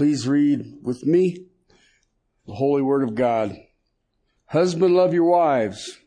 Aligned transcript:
Please 0.00 0.26
read 0.26 0.78
with 0.82 1.04
me 1.04 1.36
the 2.46 2.54
Holy 2.54 2.80
Word 2.80 3.02
of 3.02 3.14
God. 3.14 3.54
Husband, 4.46 4.94
love 4.94 5.12
your 5.12 5.28
wives, 5.28 5.98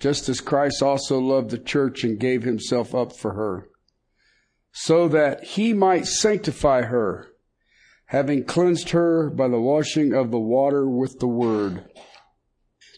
just 0.00 0.30
as 0.30 0.40
Christ 0.40 0.82
also 0.82 1.18
loved 1.18 1.50
the 1.50 1.58
church 1.58 2.02
and 2.02 2.18
gave 2.18 2.44
himself 2.44 2.94
up 2.94 3.14
for 3.14 3.34
her, 3.34 3.68
so 4.72 5.06
that 5.08 5.44
he 5.44 5.74
might 5.74 6.06
sanctify 6.06 6.84
her, 6.84 7.28
having 8.06 8.42
cleansed 8.42 8.88
her 8.92 9.28
by 9.28 9.48
the 9.48 9.60
washing 9.60 10.14
of 10.14 10.30
the 10.30 10.40
water 10.40 10.88
with 10.88 11.18
the 11.18 11.28
Word, 11.28 11.84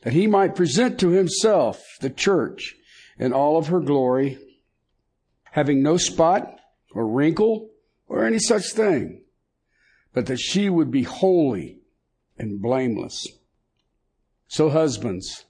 that 0.04 0.12
he 0.12 0.28
might 0.28 0.54
present 0.54 1.00
to 1.00 1.08
himself 1.08 1.82
the 2.00 2.10
church 2.10 2.76
in 3.18 3.32
all 3.32 3.56
of 3.56 3.66
her 3.66 3.80
glory, 3.80 4.38
having 5.50 5.82
no 5.82 5.96
spot 5.96 6.60
or 6.92 7.08
wrinkle 7.08 7.70
or 8.06 8.24
any 8.24 8.38
such 8.38 8.72
thing 8.72 9.24
but 10.12 10.26
that 10.26 10.38
she 10.38 10.68
would 10.68 10.90
be 10.90 11.02
holy 11.02 11.80
and 12.38 12.60
blameless. 12.62 13.26
So 14.48 14.70
husbands 14.70 15.44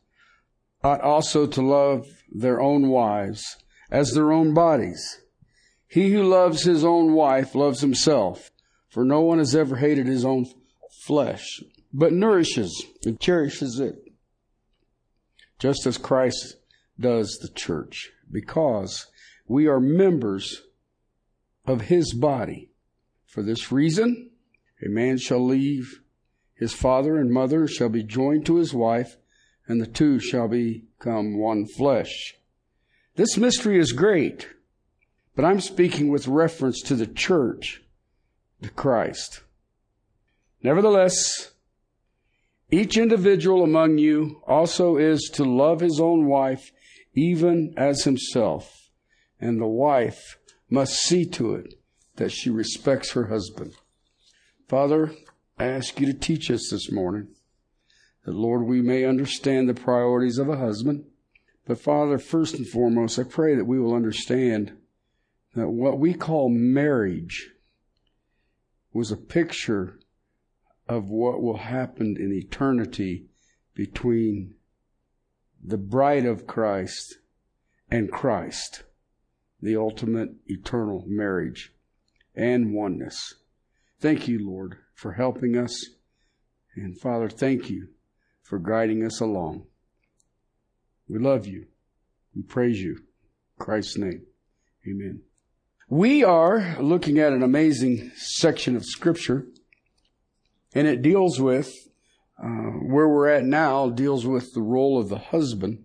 ought 0.83 1.01
also 1.01 1.47
to 1.47 1.63
love 1.63 2.07
their 2.31 2.61
own 2.61 2.89
wives 2.89 3.57
as 3.91 4.13
their 4.13 4.33
own 4.33 4.55
bodies. 4.55 5.21
He 5.87 6.13
who 6.13 6.23
loves 6.23 6.65
his 6.65 6.85
own 6.85 7.15
wife 7.15 7.55
loves 7.55 7.81
himself, 7.81 8.51
for 8.89 9.05
no 9.05 9.21
one 9.21 9.39
has 9.39 9.55
ever 9.55 9.77
hated 9.77 10.07
his 10.07 10.25
own 10.25 10.47
flesh, 11.07 11.63
but 11.93 12.13
nourishes 12.13 12.85
and 13.05 13.19
cherishes 13.19 13.81
it, 13.81 14.13
just 15.59 15.87
as 15.87 15.97
Christ 15.97 16.57
does 17.01 17.39
the 17.41 17.49
church, 17.49 18.11
because 18.31 19.07
we 19.47 19.67
are 19.67 19.81
members 19.81 20.63
of 21.65 21.83
his 21.83 22.13
body. 22.13 22.71
For 23.25 23.43
this 23.43 23.71
reason, 23.71 24.28
a 24.85 24.89
man 24.89 25.19
shall 25.19 25.45
leave 25.45 26.01
his 26.55 26.73
father 26.73 27.17
and 27.17 27.31
mother, 27.31 27.69
shall 27.69 27.89
be 27.89 28.03
joined 28.03 28.45
to 28.47 28.57
his 28.57 28.75
wife, 28.75 29.17
and 29.69 29.81
the 29.81 29.87
two 29.87 30.19
shall 30.19 30.49
become 30.49 31.39
one 31.39 31.67
flesh. 31.67 32.35
This 33.15 33.37
mystery 33.37 33.79
is 33.79 33.93
great, 33.93 34.49
but 35.37 35.45
I'm 35.45 35.61
speaking 35.61 36.09
with 36.09 36.27
reference 36.27 36.83
to 36.83 36.97
the 36.97 37.07
church, 37.07 37.83
to 38.63 38.71
Christ. 38.71 39.43
Nevertheless, 40.63 41.53
each 42.71 42.97
individual 42.97 43.63
among 43.63 43.99
you 43.99 44.43
also 44.47 44.97
is 44.97 45.31
to 45.35 45.45
love 45.45 45.81
his 45.81 46.01
own 46.01 46.27
wife 46.27 46.73
even 47.15 47.73
as 47.77 48.05
himself, 48.05 48.91
and 49.41 49.61
the 49.61 49.67
wife 49.67 50.39
must 50.69 50.95
see 50.95 51.25
to 51.25 51.55
it 51.55 51.75
that 52.17 52.33
she 52.33 52.51
respects 52.51 53.13
her 53.13 53.27
husband. 53.27 53.75
Father, 54.69 55.13
I 55.59 55.65
ask 55.65 55.99
you 55.99 56.05
to 56.13 56.13
teach 56.13 56.51
us 56.51 56.69
this 56.71 56.93
morning 56.93 57.29
that, 58.27 58.35
Lord, 58.35 58.67
we 58.67 58.83
may 58.83 59.07
understand 59.07 59.67
the 59.67 59.73
priorities 59.73 60.37
of 60.37 60.51
a 60.51 60.59
husband. 60.59 61.07
But, 61.67 61.81
Father, 61.81 62.19
first 62.19 62.55
and 62.55 62.69
foremost, 62.69 63.19
I 63.19 63.23
pray 63.23 63.55
that 63.55 63.65
we 63.65 63.81
will 63.81 63.95
understand 63.95 64.77
that 65.55 65.71
what 65.71 65.99
we 65.99 66.13
call 66.13 66.51
marriage 66.51 67.49
was 68.93 69.11
a 69.11 69.17
picture 69.17 69.99
of 70.87 71.09
what 71.09 71.41
will 71.41 71.57
happen 71.57 72.19
in 72.19 72.31
eternity 72.31 73.25
between 73.75 74.55
the 75.65 75.79
bride 75.79 76.27
of 76.27 76.47
Christ 76.47 77.17
and 77.91 78.13
Christ, 78.13 78.83
the 79.63 79.77
ultimate 79.77 80.33
eternal 80.47 81.05
marriage 81.07 81.73
and 82.35 82.75
oneness. 82.75 83.35
Thank 84.01 84.29
you, 84.29 84.39
Lord, 84.49 84.77
for 84.95 85.13
helping 85.13 85.57
us. 85.57 85.87
And 86.77 86.99
Father, 87.01 87.29
thank 87.29 87.69
you 87.69 87.89
for 88.43 88.59
guiding 88.59 89.05
us 89.05 89.21
along. 89.21 89.67
We 91.09 91.19
love 91.19 91.47
you. 91.47 91.67
We 92.35 92.43
praise 92.43 92.81
you. 92.81 92.93
In 92.93 93.65
Christ's 93.65 93.99
name. 93.99 94.23
Amen. 94.87 95.23
We 95.89 96.23
are 96.23 96.77
looking 96.81 97.19
at 97.19 97.33
an 97.33 97.43
amazing 97.43 98.13
section 98.15 98.77
of 98.77 98.85
scripture 98.85 99.47
and 100.75 100.87
it 100.87 101.03
deals 101.03 101.41
with 101.41 101.75
uh, 102.41 102.47
where 102.47 103.09
we're 103.09 103.29
at 103.29 103.45
now 103.45 103.89
deals 103.89 104.27
with 104.27 104.53
the 104.53 104.63
role 104.63 105.01
of 105.01 105.09
the 105.09 105.19
husband. 105.19 105.85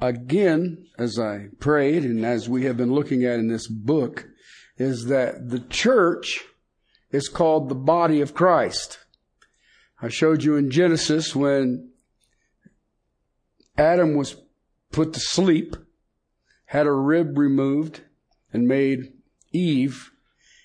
Again, 0.00 0.86
as 0.98 1.18
I 1.18 1.48
prayed 1.58 2.04
and 2.04 2.24
as 2.24 2.48
we 2.48 2.64
have 2.64 2.76
been 2.76 2.94
looking 2.94 3.24
at 3.24 3.38
in 3.38 3.48
this 3.48 3.68
book, 3.68 4.26
is 4.78 5.06
that 5.06 5.50
the 5.50 5.60
church 5.60 6.44
is 7.10 7.28
called 7.28 7.68
the 7.68 7.74
body 7.74 8.20
of 8.20 8.34
Christ. 8.34 8.98
I 10.00 10.08
showed 10.08 10.42
you 10.42 10.56
in 10.56 10.70
Genesis 10.70 11.34
when 11.34 11.90
Adam 13.76 14.14
was 14.14 14.36
put 14.92 15.12
to 15.12 15.20
sleep, 15.20 15.76
had 16.66 16.86
a 16.86 16.92
rib 16.92 17.36
removed, 17.36 18.02
and 18.52 18.66
made 18.66 19.12
Eve. 19.52 20.10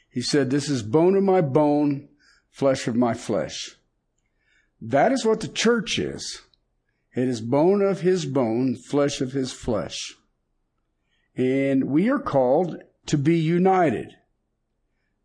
He 0.09 0.21
said, 0.21 0.49
This 0.49 0.69
is 0.69 0.83
bone 0.83 1.15
of 1.15 1.23
my 1.23 1.41
bone, 1.41 2.09
flesh 2.49 2.87
of 2.87 2.95
my 2.95 3.13
flesh. 3.13 3.75
That 4.81 5.11
is 5.11 5.25
what 5.25 5.41
the 5.41 5.47
church 5.47 5.99
is. 5.99 6.41
It 7.15 7.27
is 7.27 7.41
bone 7.41 7.81
of 7.81 8.01
his 8.01 8.25
bone, 8.25 8.75
flesh 8.75 9.21
of 9.21 9.31
his 9.31 9.51
flesh. 9.51 10.15
And 11.35 11.85
we 11.85 12.09
are 12.09 12.19
called 12.19 12.77
to 13.07 13.17
be 13.17 13.37
united. 13.37 14.15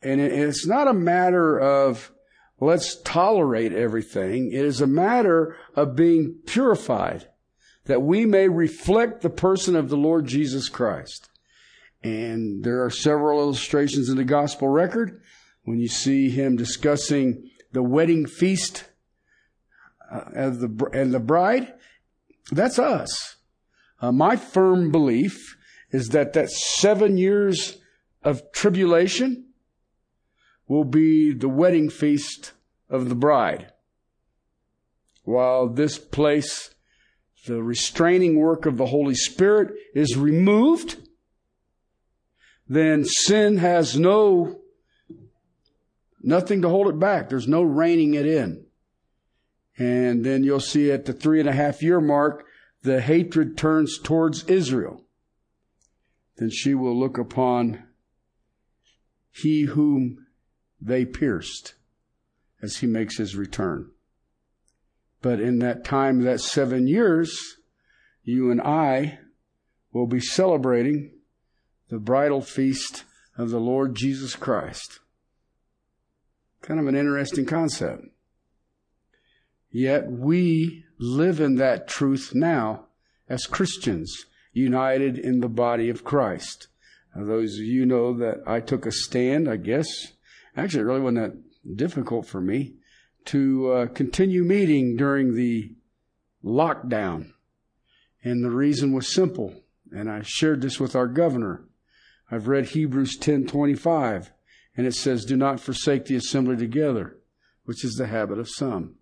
And 0.02 0.20
it's 0.20 0.66
not 0.66 0.88
a 0.88 0.94
matter 0.94 1.58
of 1.58 2.12
let's 2.58 3.00
tolerate 3.02 3.72
everything. 3.72 4.52
It 4.52 4.64
is 4.64 4.80
a 4.80 4.86
matter 4.86 5.56
of 5.74 5.96
being 5.96 6.36
purified 6.46 7.28
that 7.86 8.02
we 8.02 8.24
may 8.24 8.48
reflect 8.48 9.22
the 9.22 9.30
person 9.30 9.74
of 9.74 9.88
the 9.88 9.96
Lord 9.96 10.26
Jesus 10.26 10.68
Christ. 10.68 11.28
And 12.02 12.64
there 12.64 12.84
are 12.84 12.90
several 12.90 13.40
illustrations 13.40 14.08
in 14.08 14.16
the 14.16 14.24
gospel 14.24 14.68
record 14.68 15.20
when 15.64 15.80
you 15.80 15.88
see 15.88 16.30
him 16.30 16.56
discussing 16.56 17.50
the 17.72 17.82
wedding 17.82 18.26
feast 18.26 18.84
uh, 20.10 20.22
of 20.34 20.60
the, 20.60 20.90
and 20.92 21.12
the 21.12 21.20
bride. 21.20 21.74
That's 22.50 22.78
us. 22.78 23.36
Uh, 24.00 24.12
my 24.12 24.36
firm 24.36 24.90
belief 24.90 25.56
is 25.90 26.10
that 26.10 26.32
that 26.32 26.50
seven 26.50 27.18
years 27.18 27.78
of 28.22 28.50
tribulation 28.52 29.49
will 30.70 30.84
be 30.84 31.32
the 31.32 31.48
wedding 31.48 31.90
feast 31.90 32.52
of 32.88 33.08
the 33.08 33.14
bride. 33.16 33.72
While 35.24 35.68
this 35.68 35.98
place, 35.98 36.72
the 37.44 37.60
restraining 37.60 38.38
work 38.38 38.66
of 38.66 38.76
the 38.76 38.86
Holy 38.86 39.16
Spirit 39.16 39.74
is 39.96 40.16
removed, 40.16 40.96
then 42.68 43.04
sin 43.04 43.58
has 43.58 43.98
no, 43.98 44.60
nothing 46.22 46.62
to 46.62 46.68
hold 46.68 46.86
it 46.86 47.00
back. 47.00 47.28
There's 47.28 47.48
no 47.48 47.62
reining 47.62 48.14
it 48.14 48.26
in. 48.26 48.64
And 49.76 50.24
then 50.24 50.44
you'll 50.44 50.60
see 50.60 50.92
at 50.92 51.04
the 51.04 51.12
three 51.12 51.40
and 51.40 51.48
a 51.48 51.52
half 51.52 51.82
year 51.82 52.00
mark, 52.00 52.44
the 52.82 53.00
hatred 53.00 53.58
turns 53.58 53.98
towards 53.98 54.44
Israel. 54.44 55.04
Then 56.36 56.48
she 56.48 56.74
will 56.74 56.96
look 56.96 57.18
upon 57.18 57.82
he 59.32 59.62
whom 59.62 60.26
they 60.80 61.04
pierced 61.04 61.74
as 62.62 62.78
he 62.78 62.86
makes 62.86 63.18
his 63.18 63.36
return. 63.36 63.90
But 65.22 65.40
in 65.40 65.58
that 65.58 65.84
time, 65.84 66.22
that 66.22 66.40
seven 66.40 66.86
years, 66.86 67.56
you 68.22 68.50
and 68.50 68.60
I 68.60 69.18
will 69.92 70.06
be 70.06 70.20
celebrating 70.20 71.12
the 71.88 71.98
bridal 71.98 72.40
feast 72.40 73.04
of 73.36 73.50
the 73.50 73.60
Lord 73.60 73.94
Jesus 73.94 74.36
Christ. 74.36 75.00
Kind 76.62 76.80
of 76.80 76.86
an 76.86 76.94
interesting 76.94 77.46
concept. 77.46 78.04
Yet 79.70 80.10
we 80.10 80.84
live 80.98 81.40
in 81.40 81.56
that 81.56 81.88
truth 81.88 82.32
now 82.34 82.86
as 83.28 83.46
Christians, 83.46 84.26
united 84.52 85.16
in 85.16 85.40
the 85.40 85.48
body 85.48 85.88
of 85.88 86.04
Christ. 86.04 86.68
Now, 87.14 87.24
those 87.24 87.54
of 87.54 87.64
you 87.64 87.86
know 87.86 88.16
that 88.18 88.42
I 88.46 88.60
took 88.60 88.84
a 88.84 88.92
stand, 88.92 89.48
I 89.48 89.56
guess, 89.56 89.86
Actually, 90.56 90.80
it 90.80 90.86
really 90.86 91.00
wasn't 91.00 91.18
that 91.18 91.76
difficult 91.76 92.26
for 92.26 92.40
me 92.40 92.74
to 93.26 93.70
uh, 93.70 93.86
continue 93.86 94.42
meeting 94.44 94.96
during 94.96 95.34
the 95.34 95.74
lockdown. 96.44 97.32
And 98.24 98.44
the 98.44 98.50
reason 98.50 98.92
was 98.92 99.12
simple. 99.12 99.62
And 99.92 100.10
I 100.10 100.22
shared 100.22 100.62
this 100.62 100.78
with 100.78 100.94
our 100.94 101.06
governor. 101.06 101.64
I've 102.30 102.48
read 102.48 102.66
Hebrews 102.66 103.18
10:25 103.18 104.30
and 104.76 104.86
it 104.86 104.94
says 104.94 105.24
do 105.24 105.36
not 105.36 105.60
forsake 105.60 106.04
the 106.04 106.14
assembly 106.14 106.56
together, 106.56 107.18
which 107.64 107.84
is 107.84 107.94
the 107.94 108.06
habit 108.06 108.38
of 108.38 108.48
some. 108.48 108.94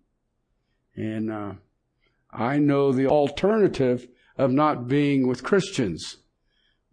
And 0.95 1.31
uh, 1.31 1.53
I 2.31 2.57
know 2.57 2.91
the 2.91 3.07
alternative 3.07 4.07
of 4.37 4.51
not 4.51 4.87
being 4.87 5.27
with 5.27 5.43
Christians. 5.43 6.17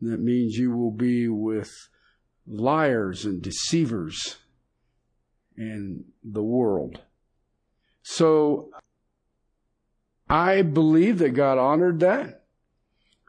That 0.01 0.21
means 0.21 0.57
you 0.57 0.73
will 0.73 0.91
be 0.91 1.27
with 1.29 1.73
liars 2.47 3.25
and 3.25 3.41
deceivers 3.41 4.37
in 5.57 6.05
the 6.23 6.43
world. 6.43 7.01
So 8.03 8.71
I 10.29 10.63
believe 10.63 11.19
that 11.19 11.31
God 11.31 11.59
honored 11.59 12.01
that. 12.01 12.45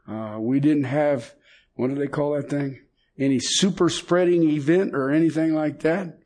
Uh, 0.06 0.38
we 0.38 0.60
didn't 0.60 0.84
have, 0.84 1.34
what 1.74 1.88
do 1.88 1.94
they 1.94 2.06
call 2.06 2.32
that 2.32 2.48
thing? 2.48 2.80
Any 3.18 3.38
super 3.40 3.88
spreading 3.88 4.48
event 4.50 4.94
or 4.94 5.10
anything 5.10 5.54
like 5.54 5.80
that. 5.80 6.18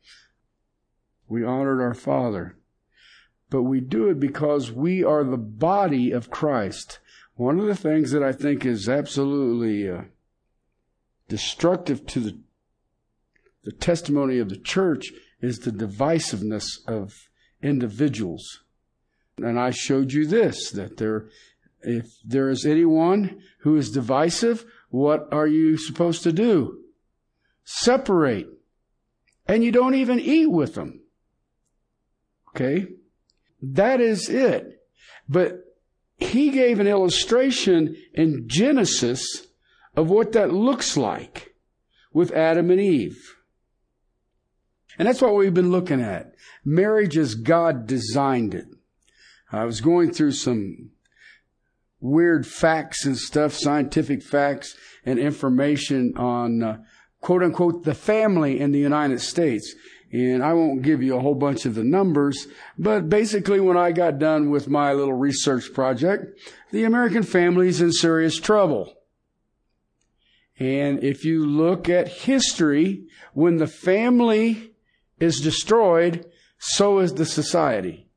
We 1.27 1.43
honored 1.43 1.81
our 1.81 1.93
Father. 1.93 2.55
But 3.49 3.63
we 3.63 3.81
do 3.81 4.09
it 4.09 4.19
because 4.19 4.71
we 4.71 5.03
are 5.03 5.23
the 5.23 5.37
body 5.37 6.11
of 6.11 6.31
Christ. 6.31 6.99
One 7.35 7.59
of 7.59 7.65
the 7.65 7.75
things 7.75 8.11
that 8.11 8.23
I 8.23 8.31
think 8.31 8.65
is 8.65 8.87
absolutely 8.87 9.89
uh, 9.89 10.03
destructive 11.27 12.05
to 12.07 12.19
the, 12.19 12.37
the 13.63 13.71
testimony 13.71 14.39
of 14.39 14.49
the 14.49 14.57
church 14.57 15.11
is 15.43 15.59
the 15.59 15.71
divisiveness 15.71 16.65
of 16.87 17.27
individuals. 17.61 18.63
And 19.37 19.59
I 19.59 19.71
showed 19.71 20.13
you 20.13 20.25
this, 20.25 20.71
that 20.71 20.97
there, 20.97 21.27
if 21.81 22.05
there 22.23 22.49
is 22.49 22.65
anyone 22.65 23.41
who 23.59 23.75
is 23.75 23.91
divisive, 23.91 24.65
what 24.89 25.27
are 25.33 25.47
you 25.47 25.75
supposed 25.77 26.23
to 26.23 26.31
do? 26.31 26.79
Separate. 27.65 28.47
And 29.45 29.65
you 29.65 29.71
don't 29.73 29.95
even 29.95 30.19
eat 30.19 30.49
with 30.49 30.75
them. 30.75 31.01
Okay? 32.55 32.87
That 33.61 33.99
is 33.99 34.29
it. 34.29 34.81
But 35.27 35.59
he 36.15 36.51
gave 36.51 36.79
an 36.79 36.87
illustration 36.87 37.97
in 38.13 38.45
Genesis 38.47 39.47
of 39.95 40.09
what 40.09 40.31
that 40.31 40.53
looks 40.53 40.95
like 40.95 41.53
with 42.13 42.31
Adam 42.31 42.71
and 42.71 42.79
Eve. 42.79 43.35
And 44.97 45.07
that's 45.07 45.21
what 45.21 45.35
we've 45.35 45.53
been 45.53 45.71
looking 45.71 46.01
at. 46.01 46.33
Marriage 46.63 47.17
as 47.17 47.35
God 47.35 47.87
designed 47.87 48.53
it. 48.53 48.65
I 49.51 49.65
was 49.65 49.81
going 49.81 50.11
through 50.11 50.31
some 50.33 50.91
weird 51.99 52.45
facts 52.45 53.05
and 53.05 53.17
stuff, 53.17 53.53
scientific 53.53 54.21
facts 54.21 54.75
and 55.05 55.17
information 55.17 56.13
on 56.17 56.63
uh, 56.63 56.77
quote 57.21 57.43
unquote 57.43 57.83
the 57.83 57.95
family 57.95 58.59
in 58.59 58.71
the 58.71 58.79
United 58.79 59.21
States. 59.21 59.73
And 60.11 60.43
I 60.43 60.53
won't 60.53 60.83
give 60.83 61.01
you 61.01 61.15
a 61.15 61.21
whole 61.21 61.33
bunch 61.33 61.65
of 61.65 61.73
the 61.73 61.83
numbers, 61.83 62.47
but 62.77 63.09
basically 63.09 63.59
when 63.59 63.77
I 63.77 63.91
got 63.91 64.19
done 64.19 64.51
with 64.51 64.67
my 64.67 64.93
little 64.93 65.15
research 65.15 65.73
project, 65.73 66.39
the 66.71 66.83
American 66.83 67.23
family 67.23 67.67
is 67.67 67.81
in 67.81 67.91
serious 67.91 68.37
trouble. 68.37 68.93
And 70.59 71.03
if 71.03 71.25
you 71.25 71.47
look 71.47 71.89
at 71.89 72.07
history, 72.07 73.07
when 73.33 73.57
the 73.57 73.65
family 73.65 74.72
is 75.23 75.39
destroyed, 75.39 76.25
so 76.59 76.99
is 76.99 77.13
the 77.13 77.25
society. 77.25 78.09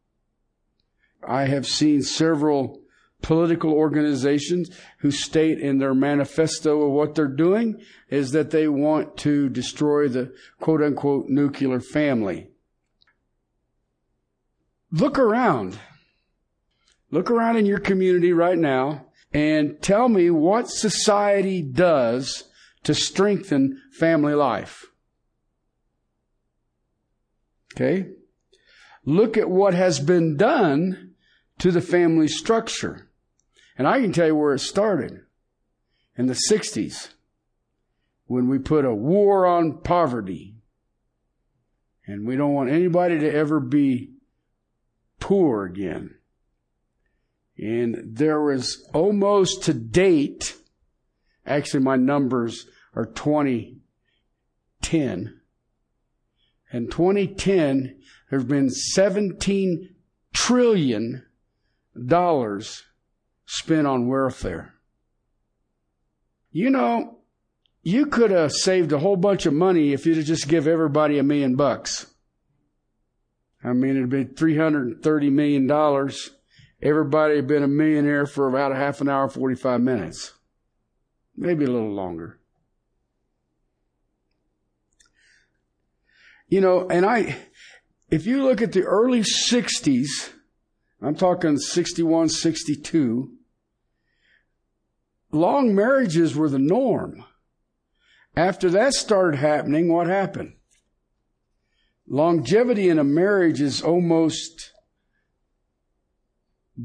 I 1.27 1.45
have 1.47 1.67
seen 1.67 2.03
several 2.03 2.81
political 3.23 3.73
organizations 3.73 4.71
who 4.99 5.11
state 5.11 5.59
in 5.59 5.79
their 5.79 5.95
manifesto 5.95 6.83
of 6.83 6.91
what 6.91 7.15
they're 7.15 7.29
doing 7.29 7.81
is 8.11 8.33
that 8.33 8.51
they 8.51 8.69
want 8.69 9.17
to 9.19 9.49
destroy 9.49 10.09
the 10.09 10.33
quote 10.61 10.83
unquote 10.83 11.27
nuclear 11.29 11.81
family. 11.81 12.49
Look 14.91 15.19
around. 15.19 15.79
Look 17.11 17.31
around 17.31 17.57
in 17.57 17.67
your 17.67 17.79
community 17.79 18.33
right 18.33 18.59
now 18.59 19.07
and 19.33 19.81
tell 19.81 20.09
me 20.09 20.31
what 20.31 20.69
society 20.69 21.63
does 21.63 22.45
to 22.83 22.95
strengthen 22.95 23.81
family 23.93 24.35
life. 24.35 24.87
Okay? 27.77 28.09
Look 29.05 29.37
at 29.37 29.51
what 29.51 29.75
has 29.75 30.01
been 30.01 30.37
done 30.37 31.13
to 31.59 31.71
the 31.71 31.81
family 31.81 32.27
structure. 32.29 33.09
And 33.79 33.87
I 33.87 34.01
can 34.01 34.13
tell 34.13 34.27
you 34.27 34.35
where 34.35 34.55
it 34.55 34.61
started 34.61 35.21
in 36.17 36.27
the 36.27 36.41
60s 36.51 37.11
when 38.27 38.49
we 38.49 38.59
put 38.59 38.87
a 38.87 38.95
war 38.95 39.47
on 39.47 39.83
poverty. 39.83 40.55
And 42.07 42.27
we 42.27 42.37
don't 42.37 42.55
want 42.55 42.71
anybody 42.71 43.19
to 43.19 43.33
ever 43.33 43.61
be 43.61 44.15
poor 45.21 45.65
again. 45.65 46.15
And 47.59 48.17
there 48.17 48.41
was 48.41 48.89
almost 48.93 49.63
to 49.65 49.75
date, 49.75 50.57
actually 51.45 51.83
my 51.83 51.97
numbers 51.97 52.67
are 52.95 53.07
2010. 53.07 55.36
In 56.73 56.89
2010, 56.89 57.99
there's 58.31 58.45
been 58.45 58.71
17 58.71 59.95
trillion 60.33 61.25
dollars 62.07 62.85
spent 63.47 63.87
on 63.87 64.09
welfare. 64.09 64.75
You 66.51 66.71
know, 66.71 67.19
you 67.83 68.07
could 68.07 68.31
have 68.31 68.53
saved 68.53 68.93
a 68.93 68.99
whole 68.99 69.17
bunch 69.17 69.47
of 69.47 69.55
money 69.55 69.93
if 69.93 70.07
you'd 70.07 70.17
have 70.17 70.27
just 70.27 70.49
give 70.49 70.67
everybody 70.67 71.19
a 71.19 71.23
million 71.23 71.55
bucks. 71.55 72.07
I 73.63 73.73
mean, 73.73 73.97
it'd 73.97 74.11
be 74.11 74.25
$330 74.25 75.33
million. 75.33 76.11
Everybody 76.83 77.37
had 77.37 77.47
been 77.47 77.63
a 77.63 77.69
millionaire 77.69 78.27
for 78.27 78.49
about 78.49 78.73
a 78.73 78.77
half 78.77 79.01
an 79.01 79.09
hour, 79.09 79.29
45 79.29 79.81
minutes. 79.81 80.35
Maybe 81.37 81.65
a 81.65 81.71
little 81.71 81.93
longer. 81.93 82.39
You 86.49 86.61
know, 86.61 86.89
and 86.89 87.05
I, 87.05 87.37
if 88.11 88.27
you 88.27 88.45
look 88.45 88.63
at 88.63 88.73
the 88.73 88.83
early 88.83 89.21
60s, 89.21 90.07
I'm 91.03 91.17
talking 91.17 91.59
61, 91.59 92.29
62. 92.29 93.33
Long 95.33 95.75
marriages 95.75 96.35
were 96.35 96.49
the 96.49 96.59
norm. 96.59 97.25
After 98.37 98.71
that 98.71 98.93
started 98.93 99.39
happening, 99.39 99.93
what 99.93 100.07
happened? 100.07 100.55
Longevity 102.07 102.89
in 102.89 102.99
a 102.99 103.05
marriage 103.05 103.61
is 103.61 103.83
almost 103.83 104.73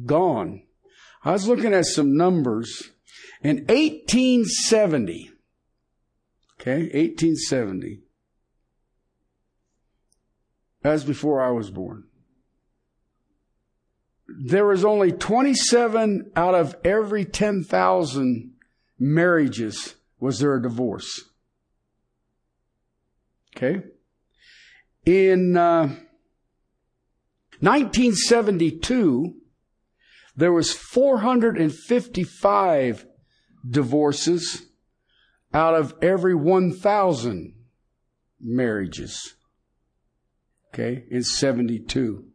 gone. 0.05 0.63
I 1.23 1.33
was 1.33 1.47
looking 1.47 1.73
at 1.73 1.85
some 1.85 2.17
numbers. 2.17 2.89
In 3.43 3.57
1870, 3.67 5.31
okay, 6.59 6.83
1870, 6.83 7.99
as 10.83 11.03
before 11.03 11.41
I 11.41 11.51
was 11.51 11.69
born 11.69 12.05
there 14.39 14.65
was 14.65 14.83
only 14.85 15.11
27 15.11 16.31
out 16.35 16.55
of 16.55 16.75
every 16.83 17.23
10,000 17.25 18.53
marriages 18.99 19.95
was 20.19 20.39
there 20.39 20.55
a 20.55 20.61
divorce. 20.61 21.29
Okay. 23.55 23.83
In 25.05 25.55
uh, 25.57 25.87
1972, 27.59 29.35
there 30.35 30.53
was 30.53 30.73
455 30.73 33.05
divorces 33.69 34.63
out 35.53 35.75
of 35.75 35.93
every 36.01 36.33
1,000 36.33 37.53
marriages. 38.39 39.35
Okay, 40.73 41.05
in 41.09 41.23
72. 41.23 42.25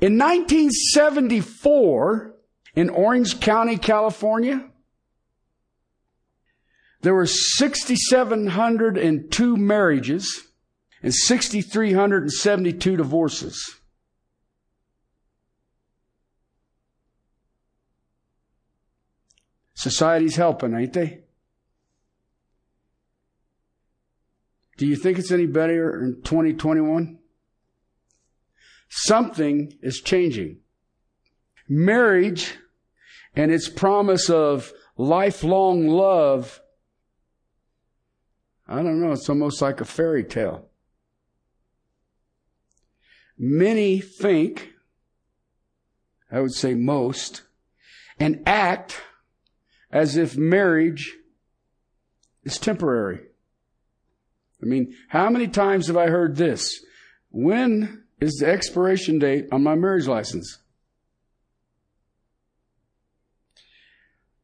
In 0.00 0.18
1974, 0.18 2.34
in 2.74 2.90
Orange 2.90 3.38
County, 3.40 3.76
California, 3.76 4.68
there 7.02 7.14
were 7.14 7.26
6,702 7.26 9.56
marriages 9.56 10.48
and 11.02 11.14
6,372 11.14 12.96
divorces. 12.96 13.76
Society's 19.74 20.36
helping, 20.36 20.74
ain't 20.74 20.92
they? 20.92 21.20
Do 24.76 24.86
you 24.86 24.96
think 24.96 25.18
it's 25.18 25.32
any 25.32 25.46
better 25.46 26.02
in 26.02 26.20
2021? 26.22 27.19
Something 28.90 29.78
is 29.82 30.00
changing. 30.00 30.58
Marriage 31.68 32.58
and 33.36 33.52
its 33.52 33.68
promise 33.68 34.28
of 34.28 34.72
lifelong 34.96 35.86
love, 35.86 36.60
I 38.66 38.82
don't 38.82 39.00
know, 39.00 39.12
it's 39.12 39.28
almost 39.28 39.62
like 39.62 39.80
a 39.80 39.84
fairy 39.84 40.24
tale. 40.24 40.66
Many 43.38 44.00
think, 44.00 44.72
I 46.30 46.40
would 46.40 46.52
say 46.52 46.74
most, 46.74 47.42
and 48.18 48.42
act 48.44 49.00
as 49.92 50.16
if 50.16 50.36
marriage 50.36 51.16
is 52.42 52.58
temporary. 52.58 53.20
I 54.60 54.66
mean, 54.66 54.94
how 55.08 55.30
many 55.30 55.46
times 55.46 55.86
have 55.86 55.96
I 55.96 56.08
heard 56.08 56.36
this? 56.36 56.84
When 57.30 57.99
is 58.20 58.34
the 58.34 58.46
expiration 58.46 59.18
date 59.18 59.46
on 59.50 59.62
my 59.62 59.74
marriage 59.74 60.06
license? 60.06 60.58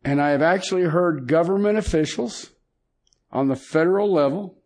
And 0.05 0.23
I 0.23 0.31
have 0.31 0.43
actually 0.43 0.85
heard 0.85 1.27
government 1.27 1.79
officials 1.79 2.51
on 3.33 3.49
the 3.49 3.57
federal 3.57 4.13
level 4.13 4.59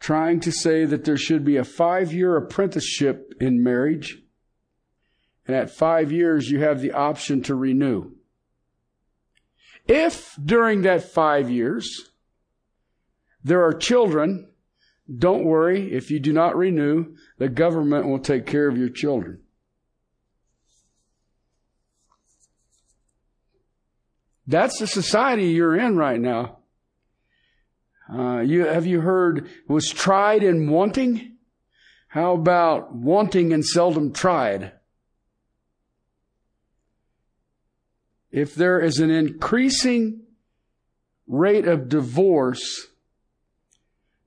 trying 0.00 0.40
to 0.40 0.52
say 0.52 0.84
that 0.84 1.04
there 1.04 1.16
should 1.16 1.44
be 1.44 1.56
a 1.56 1.64
five 1.64 2.12
year 2.12 2.36
apprenticeship 2.36 3.32
in 3.40 3.62
marriage. 3.62 4.18
And 5.46 5.56
at 5.56 5.70
five 5.70 6.10
years, 6.10 6.50
you 6.50 6.60
have 6.60 6.80
the 6.80 6.92
option 6.92 7.42
to 7.44 7.54
renew. 7.54 8.10
If 9.86 10.36
during 10.42 10.82
that 10.82 11.12
five 11.12 11.50
years 11.50 12.10
there 13.42 13.62
are 13.62 13.72
children, 13.72 14.48
don't 15.12 15.44
worry. 15.44 15.92
If 15.92 16.10
you 16.10 16.18
do 16.18 16.32
not 16.32 16.56
renew, 16.56 17.14
the 17.38 17.48
government 17.48 18.06
will 18.06 18.18
take 18.18 18.46
care 18.46 18.68
of 18.68 18.78
your 18.78 18.88
children. 18.88 19.40
That's 24.46 24.78
the 24.78 24.86
society 24.86 25.48
you're 25.48 25.76
in 25.76 25.96
right 25.96 26.20
now. 26.20 26.58
Uh, 28.12 28.40
you, 28.40 28.66
have 28.66 28.86
you 28.86 29.00
heard 29.00 29.48
was 29.66 29.88
tried 29.88 30.42
in 30.42 30.70
wanting? 30.70 31.36
How 32.08 32.34
about 32.34 32.94
wanting 32.94 33.52
and 33.52 33.64
seldom 33.64 34.12
tried? 34.12 34.72
If 38.30 38.54
there 38.54 38.80
is 38.80 38.98
an 38.98 39.10
increasing 39.10 40.22
rate 41.26 41.66
of 41.66 41.88
divorce, 41.88 42.88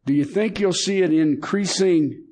do 0.07 0.13
you 0.13 0.23
think 0.23 0.61
you'll 0.61 0.71
see 0.71 1.01
it 1.01 1.13
increasing 1.13 2.23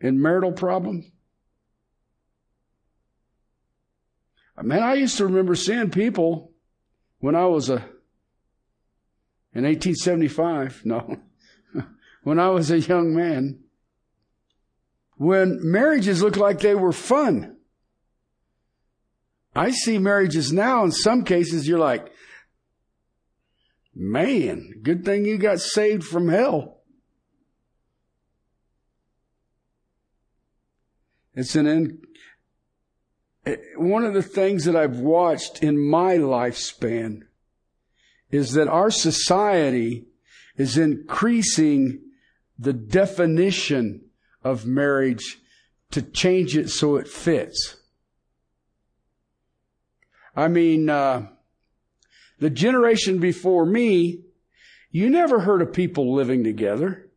in 0.00 0.20
marital 0.20 0.50
problem? 0.50 1.12
Man, 4.60 4.82
I 4.82 4.94
used 4.94 5.16
to 5.18 5.26
remember 5.26 5.54
seeing 5.54 5.90
people 5.90 6.50
when 7.20 7.36
I 7.36 7.46
was 7.46 7.70
a 7.70 7.76
in 9.54 9.62
1875, 9.62 10.82
no, 10.84 11.18
when 12.24 12.40
I 12.40 12.48
was 12.48 12.72
a 12.72 12.80
young 12.80 13.14
man, 13.14 13.60
when 15.18 15.60
marriages 15.62 16.20
looked 16.20 16.36
like 16.36 16.58
they 16.58 16.74
were 16.74 16.92
fun. 16.92 17.58
I 19.54 19.70
see 19.70 19.98
marriages 19.98 20.52
now, 20.52 20.82
in 20.82 20.90
some 20.90 21.22
cases, 21.22 21.68
you're 21.68 21.78
like, 21.78 22.10
man, 23.96 24.80
good 24.82 25.04
thing 25.04 25.24
you 25.24 25.38
got 25.38 25.58
saved 25.58 26.04
from 26.04 26.28
hell. 26.28 26.82
It's 31.34 31.56
an 31.56 31.66
in, 31.66 31.98
one 33.76 34.04
of 34.04 34.14
the 34.14 34.22
things 34.22 34.64
that 34.64 34.76
I've 34.76 34.98
watched 34.98 35.62
in 35.62 35.78
my 35.78 36.16
lifespan 36.16 37.22
is 38.30 38.52
that 38.52 38.68
our 38.68 38.90
society 38.90 40.06
is 40.56 40.76
increasing 40.76 42.00
the 42.58 42.72
definition 42.72 44.02
of 44.42 44.66
marriage 44.66 45.38
to 45.90 46.02
change 46.02 46.56
it 46.56 46.70
so 46.70 46.96
it 46.96 47.08
fits. 47.08 47.76
I 50.34 50.48
mean, 50.48 50.90
uh, 50.90 51.28
the 52.38 52.50
generation 52.50 53.18
before 53.18 53.66
me, 53.66 54.22
you 54.90 55.10
never 55.10 55.40
heard 55.40 55.62
of 55.62 55.72
people 55.72 56.14
living 56.14 56.44
together. 56.44 57.10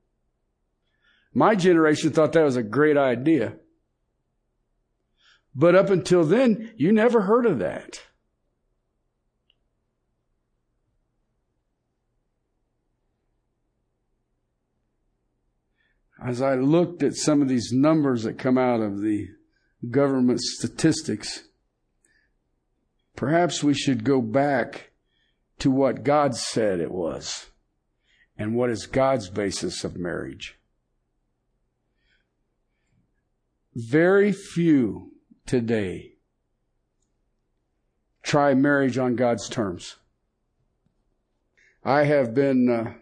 My 1.33 1.55
generation 1.55 2.11
thought 2.11 2.33
that 2.33 2.43
was 2.43 2.55
a 2.55 2.63
great 2.63 2.97
idea. 2.97 3.55
But 5.55 5.75
up 5.75 5.89
until 5.89 6.23
then, 6.23 6.73
you 6.77 6.91
never 6.91 7.21
heard 7.21 7.45
of 7.45 7.59
that. 7.59 8.01
as 16.21 16.41
I 16.41 16.55
looked 16.55 17.01
at 17.01 17.15
some 17.15 17.41
of 17.41 17.47
these 17.47 17.71
numbers 17.71 18.23
that 18.23 18.37
come 18.37 18.57
out 18.57 18.81
of 18.81 19.01
the 19.01 19.27
government 19.89 20.41
statistics, 20.41 21.47
perhaps 23.15 23.63
we 23.63 23.73
should 23.73 24.03
go 24.03 24.21
back 24.21 24.88
to 25.59 25.71
what 25.71 26.03
God 26.03 26.35
said 26.35 26.79
it 26.79 26.91
was 26.91 27.47
and 28.37 28.55
what 28.55 28.69
is 28.69 28.85
God's 28.85 29.29
basis 29.29 29.83
of 29.83 29.97
marriage. 29.97 30.57
Very 33.75 34.31
few 34.31 35.11
today 35.45 36.13
try 38.23 38.53
marriage 38.53 38.97
on 38.97 39.15
God's 39.15 39.49
terms. 39.49 39.95
I 41.83 42.03
have 42.03 42.33
been 42.33 42.69
uh, 42.69 42.93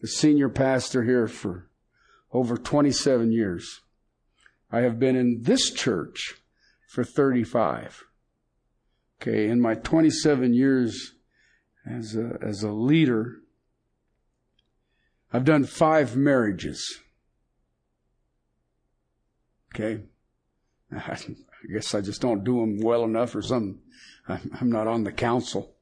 the 0.00 0.08
senior 0.08 0.48
pastor 0.48 1.04
here 1.04 1.28
for 1.28 1.68
over 2.32 2.56
27 2.56 3.30
years. 3.30 3.82
I 4.72 4.80
have 4.80 4.98
been 4.98 5.14
in 5.16 5.42
this 5.42 5.70
church 5.70 6.40
for 6.88 7.04
35. 7.04 8.04
Okay, 9.22 9.46
in 9.46 9.60
my 9.60 9.74
27 9.74 10.52
years 10.54 11.13
as 11.86 12.16
a, 12.16 12.38
as 12.42 12.62
a 12.62 12.70
leader, 12.70 13.36
I've 15.32 15.44
done 15.44 15.64
five 15.64 16.16
marriages. 16.16 17.00
Okay. 19.74 20.02
I 20.92 21.18
guess 21.72 21.94
I 21.94 22.00
just 22.00 22.20
don't 22.20 22.44
do 22.44 22.60
them 22.60 22.78
well 22.80 23.04
enough 23.04 23.34
or 23.34 23.42
something. 23.42 23.80
I'm 24.28 24.70
not 24.70 24.86
on 24.86 25.04
the 25.04 25.12
council. 25.12 25.74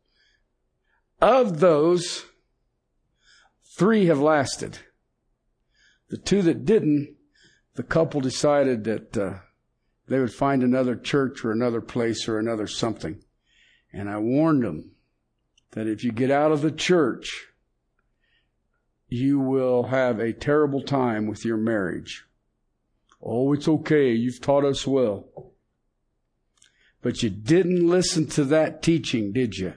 Of 1.21 1.61
those, 1.61 2.25
three 3.77 4.07
have 4.07 4.21
lasted. 4.21 4.79
The 6.09 6.17
two 6.17 6.43
that 6.43 6.65
didn't, 6.65 7.15
the 7.75 7.83
couple 7.83 8.21
decided 8.21 8.85
that 8.85 9.17
uh, 9.17 9.35
they 10.09 10.19
would 10.19 10.33
find 10.33 10.63
another 10.63 10.97
church 10.97 11.45
or 11.45 11.53
another 11.53 11.81
place 11.81 12.29
or 12.29 12.39
another 12.39 12.67
something. 12.67 13.23
And 13.93 14.11
I 14.11 14.19
warned 14.19 14.65
them 14.65 14.92
that 15.73 15.87
if 15.87 16.05
you 16.05 16.13
get 16.13 16.31
out 16.31 16.53
of 16.53 16.63
the 16.63 16.71
church, 16.71 17.49
you 19.09 19.39
will 19.39 19.85
have 19.85 20.19
a 20.19 20.33
terrible 20.33 20.83
time 20.83 21.27
with 21.27 21.45
your 21.45 21.57
marriage. 21.57 22.25
Oh, 23.23 23.53
it's 23.53 23.69
okay. 23.69 24.13
You've 24.13 24.41
taught 24.41 24.65
us 24.65 24.87
well. 24.87 25.53
But 27.03 27.23
you 27.23 27.31
didn't 27.31 27.89
listen 27.89 28.27
to 28.29 28.45
that 28.47 28.83
teaching, 28.83 29.33
did 29.33 29.57
you? 29.57 29.75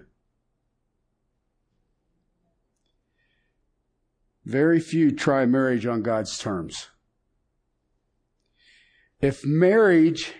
Very 4.46 4.80
few 4.80 5.12
try 5.12 5.46
marriage 5.46 5.86
on 5.86 6.04
God's 6.04 6.38
terms. 6.38 6.90
If 9.20 9.44
marriage 9.44 10.34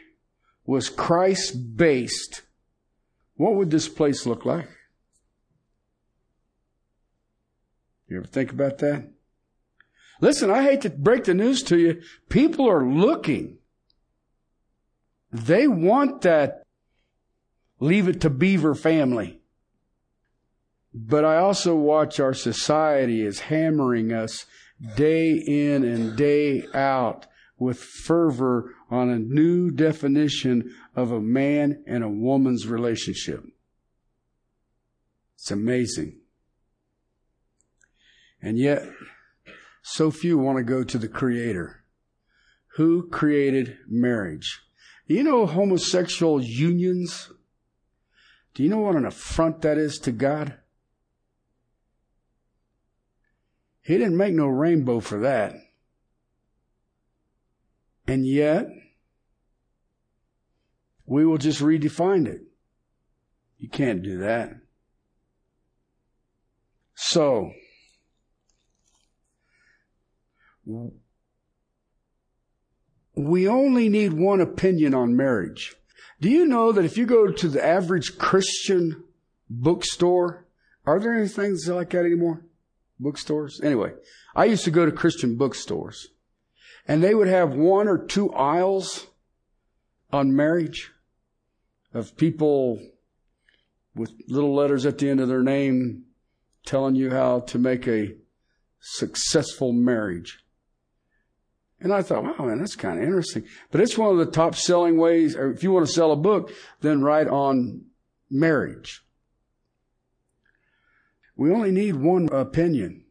was 0.66 0.90
Christ 0.90 1.76
based, 1.76 2.44
what 3.36 3.56
would 3.56 3.72
this 3.72 3.90
place 3.90 4.26
look 4.26 4.46
like? 4.46 4.70
You 8.08 8.18
ever 8.18 8.28
think 8.28 8.52
about 8.52 8.78
that? 8.80 9.12
Listen, 10.22 10.50
I 10.50 10.64
hate 10.64 10.82
to 10.82 10.90
break 10.90 11.26
the 11.26 11.34
news 11.34 11.64
to 11.64 11.78
you. 11.78 12.02
People 12.30 12.70
are 12.70 12.86
looking. 12.86 13.58
They 15.32 15.68
want 15.68 16.22
that 16.22 16.66
leave 17.80 18.08
it 18.08 18.22
to 18.22 18.30
beaver 18.30 18.76
family. 18.76 19.42
But 20.94 21.26
I 21.26 21.38
also 21.38 21.76
watch 21.76 22.20
our 22.20 22.34
society 22.34 23.22
is 23.22 23.42
hammering 23.42 24.14
us 24.14 24.46
day 24.96 25.34
in 25.34 25.84
and 25.84 26.16
day 26.16 26.64
out 26.74 27.28
with 27.58 27.80
fervor 27.80 28.74
on 28.90 29.10
a 29.10 29.20
new 29.20 29.72
definition 29.72 30.74
of 30.96 31.12
a 31.12 31.22
man 31.22 31.84
and 31.86 32.04
a 32.04 32.10
woman's 32.10 32.68
relationship. 32.68 33.44
It's 35.36 35.52
amazing. 35.52 36.20
And 38.46 38.60
yet, 38.60 38.88
so 39.82 40.12
few 40.12 40.38
want 40.38 40.60
to 40.60 40.64
go 40.64 40.84
to 40.84 41.00
the 41.00 41.08
Creator. 41.08 41.84
Who 42.76 43.10
created 43.10 43.80
marriage? 43.88 44.62
Do 45.08 45.16
you 45.16 45.24
know 45.24 45.48
homosexual 45.48 46.40
unions? 46.44 47.32
Do 48.54 48.62
you 48.62 48.70
know 48.70 48.78
what 48.78 48.98
an 48.98 49.06
affront 49.08 49.64
that 49.64 49.80
is 49.80 49.98
to 50.00 50.12
God? 50.12 50.60
He 53.82 53.98
didn't 53.98 54.16
make 54.16 54.36
no 54.36 54.46
rainbow 54.46 55.00
for 55.00 55.20
that. 55.22 55.56
And 58.08 58.28
yet, 58.28 58.68
we 61.08 61.26
will 61.26 61.40
just 61.40 61.62
redefine 61.62 62.28
it. 62.28 62.42
You 63.58 63.70
can't 63.70 64.04
do 64.04 64.20
that. 64.20 64.52
So, 66.94 67.52
we 73.16 73.48
only 73.48 73.90
need 73.90 74.14
one 74.14 74.42
opinion 74.42 74.94
on 74.94 75.16
marriage. 75.16 75.76
Do 76.20 76.30
you 76.30 76.46
know 76.46 76.72
that 76.72 76.86
if 76.86 76.98
you 76.98 77.06
go 77.06 77.32
to 77.32 77.48
the 77.48 77.66
average 77.66 78.18
Christian 78.18 79.04
bookstore, 79.50 80.46
are 80.86 81.00
there 81.00 81.14
any 81.14 81.28
things 81.28 81.68
like 81.68 81.92
that 81.92 82.06
anymore? 82.06 82.42
Bookstores? 83.00 83.60
Anyway, 83.64 83.94
I 84.36 84.46
used 84.46 84.64
to 84.66 84.72
go 84.72 84.86
to 84.86 84.92
Christian 84.92 85.36
bookstores 85.36 86.10
and 86.88 87.04
they 87.04 87.16
would 87.16 87.28
have 87.28 87.54
one 87.54 87.88
or 87.88 87.98
two 87.98 88.32
aisles 88.34 89.08
on 90.12 90.36
marriage 90.36 90.92
of 91.94 92.16
people 92.18 92.80
with 93.96 94.12
little 94.28 94.54
letters 94.54 94.86
at 94.86 94.98
the 94.98 95.10
end 95.10 95.20
of 95.20 95.28
their 95.28 95.44
name 95.44 96.04
telling 96.66 96.96
you 96.96 97.12
how 97.12 97.40
to 97.40 97.58
make 97.58 97.88
a 97.88 98.16
successful 98.80 99.72
marriage. 99.72 100.45
And 101.86 101.94
I 101.94 102.02
thought, 102.02 102.24
wow, 102.24 102.48
man, 102.48 102.58
that's 102.58 102.76
kind 102.76 102.98
of 102.98 103.06
interesting. 103.06 103.46
But 103.70 103.80
it's 103.80 103.96
one 103.96 104.10
of 104.10 104.18
the 104.18 104.26
top 104.26 104.56
selling 104.56 104.98
ways, 104.98 105.36
or 105.36 105.52
if 105.52 105.62
you 105.62 105.72
want 105.72 105.86
to 105.86 105.94
sell 105.94 106.12
a 106.12 106.16
book, 106.16 106.52
then 106.82 107.04
write 107.04 107.28
on 107.28 107.86
marriage. 108.28 109.04
We 111.36 111.52
only 111.52 111.70
need 111.70 111.98
one 111.98 112.28
opinion. 112.32 113.06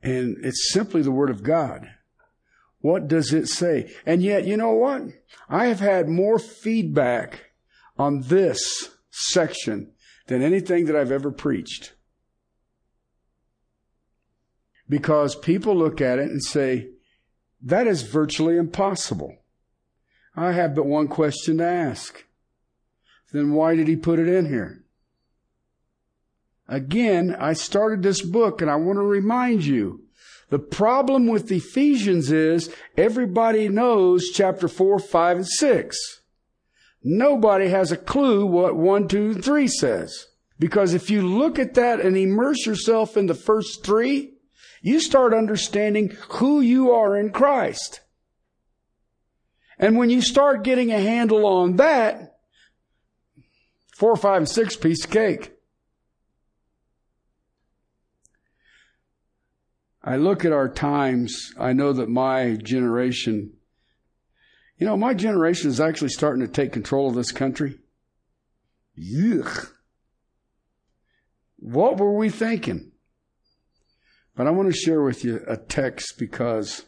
And 0.00 0.36
it's 0.44 0.72
simply 0.72 1.02
the 1.02 1.10
Word 1.10 1.30
of 1.30 1.42
God. 1.42 1.90
What 2.78 3.08
does 3.08 3.32
it 3.32 3.48
say? 3.48 3.92
And 4.06 4.22
yet, 4.22 4.46
you 4.46 4.56
know 4.56 4.74
what? 4.74 5.02
I 5.48 5.66
have 5.66 5.80
had 5.80 6.08
more 6.08 6.38
feedback 6.38 7.50
on 7.98 8.20
this 8.20 8.90
section 9.10 9.90
than 10.28 10.42
anything 10.42 10.84
that 10.84 10.94
I've 10.94 11.10
ever 11.10 11.32
preached. 11.32 11.94
Because 14.88 15.34
people 15.34 15.74
look 15.74 16.00
at 16.00 16.20
it 16.20 16.30
and 16.30 16.40
say, 16.40 16.90
that 17.64 17.86
is 17.86 18.02
virtually 18.02 18.56
impossible. 18.56 19.36
I 20.36 20.52
have 20.52 20.74
but 20.74 20.86
one 20.86 21.08
question 21.08 21.58
to 21.58 21.64
ask. 21.64 22.24
Then 23.32 23.52
why 23.52 23.74
did 23.74 23.88
he 23.88 23.96
put 23.96 24.18
it 24.18 24.28
in 24.28 24.46
here? 24.46 24.84
Again, 26.68 27.34
I 27.38 27.54
started 27.54 28.02
this 28.02 28.22
book 28.22 28.60
and 28.60 28.70
I 28.70 28.76
want 28.76 28.98
to 28.98 29.02
remind 29.02 29.64
you. 29.64 30.02
The 30.50 30.58
problem 30.58 31.26
with 31.26 31.50
Ephesians 31.50 32.30
is 32.30 32.72
everybody 32.96 33.68
knows 33.68 34.28
chapter 34.32 34.68
4, 34.68 34.98
5, 34.98 35.36
and 35.38 35.48
6. 35.48 36.20
Nobody 37.02 37.68
has 37.68 37.90
a 37.90 37.96
clue 37.96 38.46
what 38.46 38.76
1, 38.76 39.08
2, 39.08 39.30
and 39.30 39.44
3 39.44 39.68
says. 39.68 40.26
Because 40.58 40.94
if 40.94 41.10
you 41.10 41.26
look 41.26 41.58
at 41.58 41.74
that 41.74 42.00
and 42.00 42.16
immerse 42.16 42.66
yourself 42.66 43.16
in 43.16 43.26
the 43.26 43.34
first 43.34 43.84
three, 43.84 44.33
you 44.84 45.00
start 45.00 45.32
understanding 45.32 46.14
who 46.28 46.60
you 46.60 46.90
are 46.90 47.16
in 47.16 47.30
Christ. 47.30 48.02
And 49.78 49.96
when 49.96 50.10
you 50.10 50.20
start 50.20 50.62
getting 50.62 50.92
a 50.92 51.00
handle 51.00 51.46
on 51.46 51.76
that, 51.76 52.36
four, 53.96 54.14
five, 54.14 54.36
and 54.36 54.48
six 54.48 54.76
piece 54.76 55.06
of 55.06 55.10
cake. 55.10 55.52
I 60.02 60.16
look 60.16 60.44
at 60.44 60.52
our 60.52 60.68
times. 60.68 61.54
I 61.58 61.72
know 61.72 61.94
that 61.94 62.10
my 62.10 62.56
generation 62.56 63.54
you 64.76 64.86
know, 64.86 64.96
my 64.98 65.14
generation 65.14 65.70
is 65.70 65.80
actually 65.80 66.10
starting 66.10 66.44
to 66.44 66.52
take 66.52 66.72
control 66.72 67.08
of 67.08 67.14
this 67.14 67.32
country. 67.32 67.78
Yuck. 68.98 69.70
What 71.56 71.96
were 71.96 72.12
we 72.12 72.28
thinking? 72.28 72.90
But 74.36 74.46
I 74.46 74.50
want 74.50 74.72
to 74.72 74.76
share 74.76 75.02
with 75.02 75.24
you 75.24 75.42
a 75.46 75.56
text 75.56 76.14
because 76.18 76.84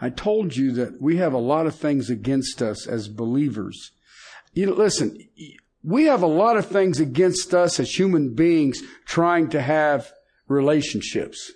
I 0.00 0.10
told 0.10 0.56
you 0.56 0.72
that 0.72 1.00
we 1.00 1.16
have 1.16 1.32
a 1.32 1.38
lot 1.38 1.66
of 1.66 1.74
things 1.74 2.10
against 2.10 2.62
us 2.62 2.86
as 2.86 3.08
believers. 3.08 3.92
You 4.52 4.66
know, 4.66 4.72
listen, 4.72 5.18
we 5.82 6.04
have 6.04 6.22
a 6.22 6.26
lot 6.26 6.56
of 6.56 6.66
things 6.66 6.98
against 6.98 7.54
us 7.54 7.78
as 7.78 7.90
human 7.90 8.34
beings 8.34 8.82
trying 9.04 9.50
to 9.50 9.60
have 9.60 10.10
relationships. 10.48 11.52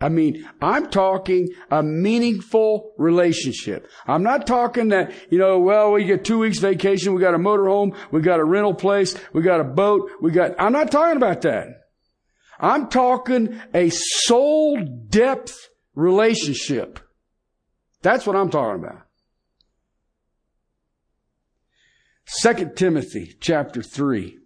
I 0.00 0.08
mean, 0.08 0.48
I'm 0.60 0.90
talking 0.90 1.50
a 1.70 1.82
meaningful 1.82 2.92
relationship. 2.98 3.88
I'm 4.06 4.24
not 4.24 4.48
talking 4.48 4.88
that, 4.88 5.12
you 5.30 5.38
know, 5.38 5.60
well, 5.60 5.92
we 5.92 6.04
get 6.04 6.24
two 6.24 6.40
weeks 6.40 6.58
vacation, 6.58 7.14
we 7.14 7.20
got 7.20 7.34
a 7.34 7.38
motorhome, 7.38 7.96
we 8.10 8.20
got 8.20 8.40
a 8.40 8.44
rental 8.44 8.74
place, 8.74 9.14
we 9.32 9.42
got 9.42 9.60
a 9.60 9.64
boat, 9.64 10.10
we 10.20 10.32
got, 10.32 10.56
I'm 10.58 10.72
not 10.72 10.90
talking 10.90 11.16
about 11.16 11.42
that. 11.42 11.81
I'm 12.62 12.88
talking 12.88 13.60
a 13.74 13.90
soul 13.90 14.78
depth 15.08 15.68
relationship. 15.94 17.00
That's 18.00 18.26
what 18.26 18.36
I'm 18.36 18.50
talking 18.50 18.82
about. 18.82 19.02
Second 22.24 22.76
Timothy 22.76 23.36
chapter 23.40 23.82
3 23.82 24.38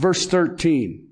verse 0.00 0.26
13. 0.26 1.08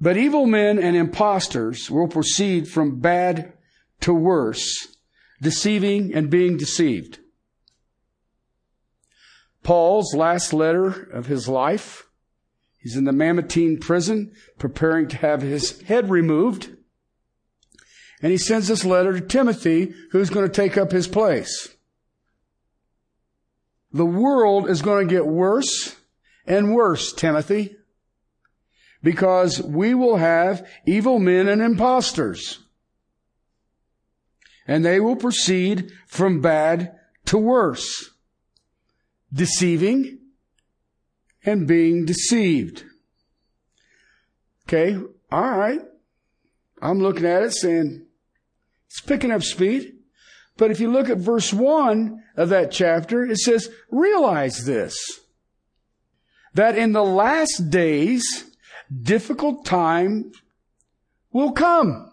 But 0.00 0.16
evil 0.16 0.46
men 0.46 0.78
and 0.78 0.96
impostors 0.96 1.90
will 1.90 2.08
proceed 2.08 2.68
from 2.68 3.00
bad 3.00 3.52
to 4.00 4.14
worse, 4.14 4.96
deceiving 5.40 6.14
and 6.14 6.30
being 6.30 6.56
deceived. 6.56 7.18
Paul's 9.62 10.14
last 10.14 10.52
letter 10.52 10.88
of 10.88 11.26
his 11.26 11.48
life, 11.48 12.07
he's 12.78 12.96
in 12.96 13.04
the 13.04 13.12
Mamertine 13.12 13.78
prison 13.78 14.32
preparing 14.58 15.08
to 15.08 15.16
have 15.18 15.42
his 15.42 15.80
head 15.82 16.10
removed. 16.10 16.76
And 18.22 18.32
he 18.32 18.38
sends 18.38 18.68
this 18.68 18.84
letter 18.84 19.12
to 19.12 19.26
Timothy, 19.26 19.94
who's 20.10 20.30
going 20.30 20.46
to 20.46 20.52
take 20.52 20.76
up 20.76 20.90
his 20.90 21.06
place. 21.06 21.68
The 23.92 24.06
world 24.06 24.68
is 24.68 24.82
going 24.82 25.06
to 25.06 25.14
get 25.14 25.26
worse 25.26 25.96
and 26.46 26.74
worse, 26.74 27.12
Timothy 27.12 27.76
because 29.02 29.62
we 29.62 29.94
will 29.94 30.16
have 30.16 30.66
evil 30.86 31.18
men 31.18 31.48
and 31.48 31.62
impostors. 31.62 32.60
And 34.66 34.84
they 34.84 35.00
will 35.00 35.16
proceed 35.16 35.92
from 36.06 36.40
bad 36.40 36.98
to 37.26 37.38
worse, 37.38 38.10
deceiving 39.32 40.18
and 41.44 41.66
being 41.66 42.04
deceived. 42.04 42.84
Okay, 44.66 44.96
all 45.30 45.58
right. 45.58 45.80
I'm 46.80 47.00
looking 47.00 47.24
at 47.24 47.42
it 47.42 47.54
saying 47.54 48.06
it's 48.86 49.00
picking 49.00 49.30
up 49.30 49.42
speed. 49.42 49.94
But 50.56 50.70
if 50.70 50.80
you 50.80 50.90
look 50.90 51.08
at 51.08 51.18
verse 51.18 51.52
1 51.52 52.22
of 52.36 52.48
that 52.48 52.72
chapter, 52.72 53.24
it 53.24 53.38
says, 53.38 53.70
realize 53.90 54.66
this, 54.66 55.20
that 56.54 56.76
in 56.76 56.92
the 56.92 57.04
last 57.04 57.70
days, 57.70 58.24
difficult 59.02 59.64
time 59.64 60.32
will 61.32 61.52
come. 61.52 62.10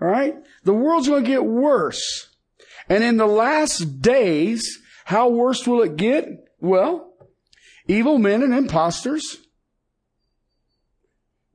All 0.00 0.08
right? 0.08 0.36
The 0.64 0.74
world's 0.74 1.08
going 1.08 1.24
to 1.24 1.30
get 1.30 1.44
worse. 1.44 2.28
And 2.88 3.02
in 3.02 3.16
the 3.16 3.26
last 3.26 4.00
days, 4.00 4.78
how 5.08 5.30
worse 5.30 5.66
will 5.66 5.80
it 5.80 5.96
get? 5.96 6.28
Well, 6.60 7.14
evil 7.86 8.18
men 8.18 8.42
and 8.42 8.52
impostors 8.52 9.38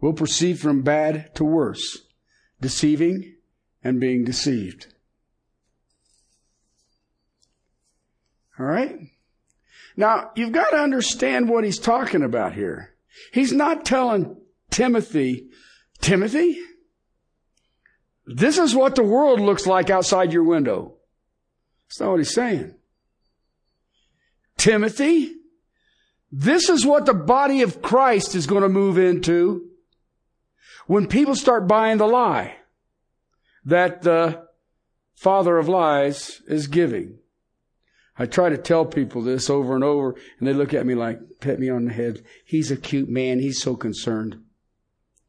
will 0.01 0.13
proceed 0.13 0.59
from 0.59 0.81
bad 0.81 1.35
to 1.35 1.43
worse, 1.43 1.99
deceiving 2.59 3.35
and 3.83 3.99
being 3.99 4.23
deceived. 4.23 4.87
All 8.57 8.65
right? 8.65 8.97
Now, 9.95 10.31
you've 10.35 10.51
got 10.51 10.71
to 10.71 10.77
understand 10.77 11.47
what 11.47 11.63
he's 11.63 11.77
talking 11.77 12.23
about 12.23 12.53
here. 12.53 12.95
He's 13.33 13.53
not 13.53 13.85
telling 13.85 14.35
Timothy, 14.71 15.49
Timothy, 16.01 16.57
this 18.25 18.57
is 18.57 18.73
what 18.73 18.95
the 18.95 19.03
world 19.03 19.39
looks 19.39 19.67
like 19.67 19.91
outside 19.91 20.33
your 20.33 20.43
window. 20.43 20.95
That's 21.87 21.99
not 21.99 22.09
what 22.09 22.19
he's 22.19 22.33
saying. 22.33 22.73
Timothy, 24.63 25.35
this 26.31 26.69
is 26.69 26.85
what 26.85 27.05
the 27.05 27.13
body 27.13 27.63
of 27.63 27.81
Christ 27.81 28.33
is 28.33 28.47
going 28.47 28.61
to 28.61 28.69
move 28.69 28.97
into 28.97 29.69
when 30.87 31.05
people 31.05 31.35
start 31.35 31.67
buying 31.67 31.97
the 31.97 32.07
lie 32.07 32.55
that 33.65 34.03
the 34.03 34.47
father 35.15 35.57
of 35.57 35.67
lies 35.67 36.41
is 36.47 36.67
giving. 36.67 37.17
I 38.17 38.25
try 38.25 38.47
to 38.47 38.57
tell 38.57 38.85
people 38.85 39.21
this 39.21 39.49
over 39.49 39.75
and 39.75 39.83
over, 39.83 40.15
and 40.39 40.47
they 40.47 40.53
look 40.53 40.73
at 40.73 40.85
me 40.85 40.95
like, 40.95 41.19
pat 41.41 41.59
me 41.59 41.69
on 41.69 41.83
the 41.83 41.93
head. 41.93 42.23
He's 42.45 42.71
a 42.71 42.77
cute 42.77 43.09
man. 43.09 43.39
He's 43.39 43.61
so 43.61 43.75
concerned. 43.75 44.41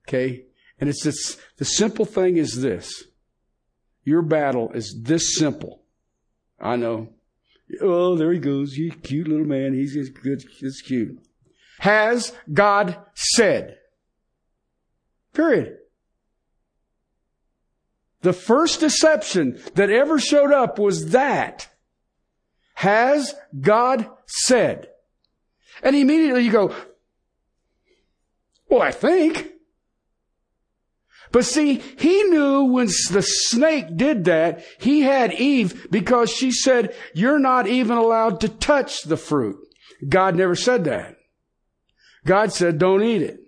Okay? 0.07 0.45
And 0.79 0.89
it's 0.89 1.03
this, 1.03 1.39
the 1.57 1.65
simple 1.65 2.05
thing 2.05 2.37
is 2.37 2.63
this. 2.63 3.03
Your 4.05 4.23
battle 4.23 4.71
is 4.75 4.97
this 5.03 5.37
simple. 5.37 5.83
I 6.61 6.77
know. 6.77 7.09
Oh, 7.81 8.17
there 8.17 8.33
he 8.33 8.39
goes. 8.39 8.77
You 8.77 8.93
cute 8.93 9.29
little 9.29 9.47
man. 9.47 9.75
He's 9.75 9.95
just 9.95 10.15
good. 10.15 10.45
He's 10.59 10.83
cute. 10.83 11.19
Has 11.79 12.33
God 12.53 12.99
said? 13.15 13.79
Period. 15.33 15.79
The 18.23 18.33
first 18.33 18.81
deception 18.81 19.61
that 19.75 19.91
ever 19.91 20.19
showed 20.19 20.53
up 20.53 20.79
was 20.79 21.11
that. 21.11 21.69
Has 22.75 23.35
God 23.61 24.09
said? 24.27 24.89
And 25.83 25.95
immediately 25.95 26.45
you 26.45 26.53
go, 26.53 26.75
well, 28.69 28.83
I 28.83 28.93
think. 28.93 29.51
But 31.35 31.45
see, 31.47 31.83
he 31.99 32.23
knew 32.23 32.63
when 32.63 32.87
the 33.11 33.21
snake 33.21 33.97
did 33.97 34.27
that, 34.27 34.65
he 34.79 35.01
had 35.01 35.33
Eve 35.33 35.89
because 35.91 36.31
she 36.31 36.53
said, 36.53 36.95
you're 37.13 37.41
not 37.41 37.67
even 37.67 37.97
allowed 37.97 38.41
to 38.43 38.49
touch 38.49 39.03
the 39.03 39.17
fruit. 39.17 39.57
God 40.09 40.37
never 40.37 40.55
said 40.55 40.85
that. 40.85 41.17
God 42.25 42.53
said, 42.53 42.79
don't 42.79 43.03
eat 43.03 43.21
it. 43.21 43.41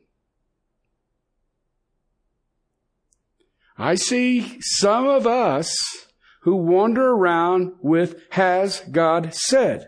I 3.78 3.94
see 3.94 4.58
some 4.62 5.06
of 5.06 5.24
us 5.24 5.76
who 6.40 6.56
wander 6.56 7.08
around 7.08 7.74
with, 7.82 8.20
has 8.30 8.80
God 8.90 9.32
said? 9.32 9.86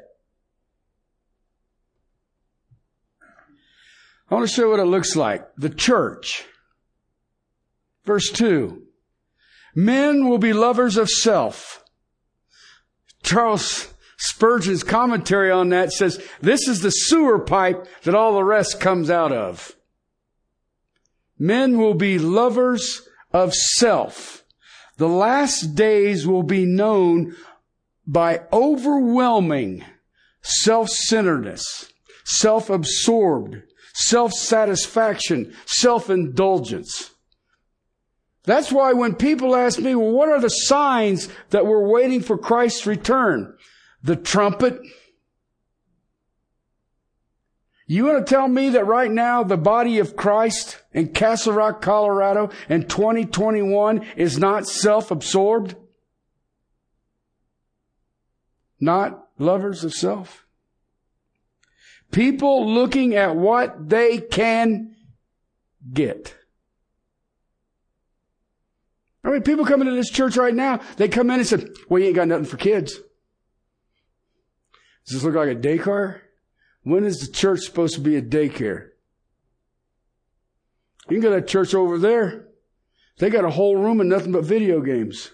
I 4.31 4.37
want 4.37 4.49
to 4.49 4.55
show 4.55 4.71
what 4.71 4.79
it 4.79 4.85
looks 4.85 5.17
like. 5.17 5.45
The 5.57 5.71
church. 5.71 6.45
Verse 8.09 8.31
2. 8.31 8.85
Men 9.75 10.31
will 10.31 10.39
be 10.39 10.55
lovers 10.55 10.97
of 10.97 11.11
self. 11.11 11.85
Charles 13.23 13.93
Spurgeon's 14.17 14.83
commentary 14.83 15.51
on 15.51 15.69
that 15.69 15.93
says, 15.93 16.19
this 16.41 16.67
is 16.67 16.81
the 16.81 16.89
sewer 16.89 17.39
pipe 17.39 17.87
that 18.05 18.15
all 18.15 18.33
the 18.33 18.45
rest 18.45 18.81
comes 18.81 19.11
out 19.11 19.31
of. 19.31 19.77
Men 21.39 21.77
will 21.77 21.93
be 21.93 22.19
lovers 22.19 23.07
of 23.31 23.53
self. 23.53 24.43
The 24.97 25.07
last 25.07 25.75
days 25.75 26.27
will 26.27 26.43
be 26.43 26.65
known 26.65 27.37
by 28.07 28.41
overwhelming 28.51 29.85
self-centeredness, 30.41 31.93
self-absorbed, 32.25 33.57
self-satisfaction, 33.93 35.55
self-indulgence. 35.67 37.11
That's 38.49 38.73
why 38.73 38.95
when 38.95 39.15
people 39.15 39.55
ask 39.55 39.79
me, 39.79 39.95
well, 39.95 40.11
what 40.11 40.31
are 40.31 40.41
the 40.41 40.49
signs 40.49 41.29
that 41.51 41.67
we're 41.67 41.87
waiting 41.87 42.23
for 42.23 42.39
Christ's 42.39 42.87
return? 42.87 43.55
The 44.03 44.17
trumpet. 44.17 44.81
You 47.87 48.07
want 48.07 48.27
to 48.27 48.35
tell 48.35 48.49
me 48.49 48.71
that 48.71 48.87
right 48.87 49.11
now 49.11 49.43
the 49.43 49.59
body 49.59 49.99
of 49.99 50.17
Christ 50.17 50.83
in 50.95 51.09
Castle 51.09 51.53
Rock, 51.53 51.83
Colorado 51.83 52.49
in 52.71 52.87
2021 52.87 54.07
is 54.17 54.39
not 54.39 54.67
self-absorbed? 54.67 55.77
Not 58.81 59.29
lovers 59.37 59.85
of 59.85 59.93
self? 59.93 60.47
People 62.13 62.67
looking 62.67 63.15
at 63.15 63.37
what 63.37 63.91
they 63.91 64.17
can 64.17 64.97
get. 65.93 66.38
Mean, 69.39 69.45
people 69.45 69.65
come 69.65 69.83
into 69.83 69.95
this 69.95 70.11
church 70.11 70.37
right 70.37 70.55
now, 70.55 70.81
they 70.97 71.09
come 71.09 71.31
in 71.31 71.39
and 71.39 71.47
say, 71.47 71.65
well, 71.89 72.01
you 72.01 72.09
ain't 72.09 72.17
got 72.17 72.27
nothing 72.27 72.45
for 72.45 72.57
kids. 72.57 72.95
Does 75.07 75.15
this 75.15 75.23
look 75.23 75.37
like 75.37 75.49
a 75.49 75.55
daycare? 75.55 76.23
When 76.83 77.05
is 77.05 77.21
the 77.21 77.33
church 77.33 77.61
supposed 77.61 77.95
to 77.95 78.01
be 78.01 78.17
a 78.17 78.23
daycare? 78.23 78.89
You 81.09 81.17
can 81.17 81.21
go 81.21 81.31
to 81.31 81.37
that 81.37 81.47
church 81.47 81.73
over 81.73 81.99
there. 81.99 82.49
They 83.19 83.31
got 83.31 83.45
a 83.45 83.51
whole 83.51 83.77
room 83.77 84.01
and 84.01 84.11
nothing 84.11 84.33
but 84.33 84.45
video 84.45 84.81
games. 84.81 85.31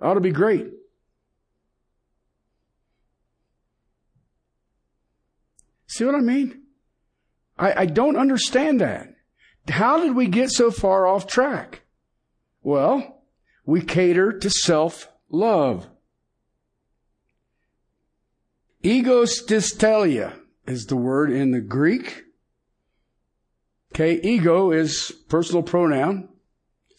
Ought 0.00 0.14
to 0.14 0.20
be 0.20 0.30
great. 0.30 0.68
See 5.88 6.04
what 6.04 6.14
I 6.14 6.20
mean? 6.20 6.62
I, 7.58 7.80
I 7.82 7.86
don't 7.86 8.16
understand 8.16 8.80
that. 8.80 9.08
How 9.68 10.00
did 10.00 10.14
we 10.14 10.26
get 10.26 10.50
so 10.50 10.70
far 10.70 11.06
off 11.06 11.26
track? 11.26 11.81
Well, 12.62 13.22
we 13.64 13.80
cater 13.80 14.32
to 14.38 14.50
self-love. 14.50 15.88
Egostystelia 18.82 20.34
is 20.66 20.86
the 20.86 20.96
word 20.96 21.30
in 21.30 21.52
the 21.52 21.60
Greek. 21.60 22.24
Okay, 23.94 24.20
ego 24.22 24.70
is 24.70 25.12
personal 25.28 25.62
pronoun. 25.62 26.28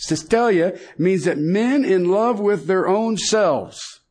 Stystelia 0.06 0.80
means 0.98 1.24
that 1.26 1.38
men 1.38 1.84
in 1.86 2.06
love 2.06 2.40
with 2.40 2.68
their 2.68 2.88
own 2.88 3.18
selves. 3.18 4.02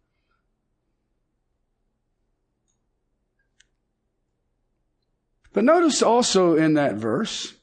But 5.52 5.64
notice 5.64 6.02
also 6.02 6.56
in 6.56 6.74
that 6.74 6.94
verse, 6.94 7.54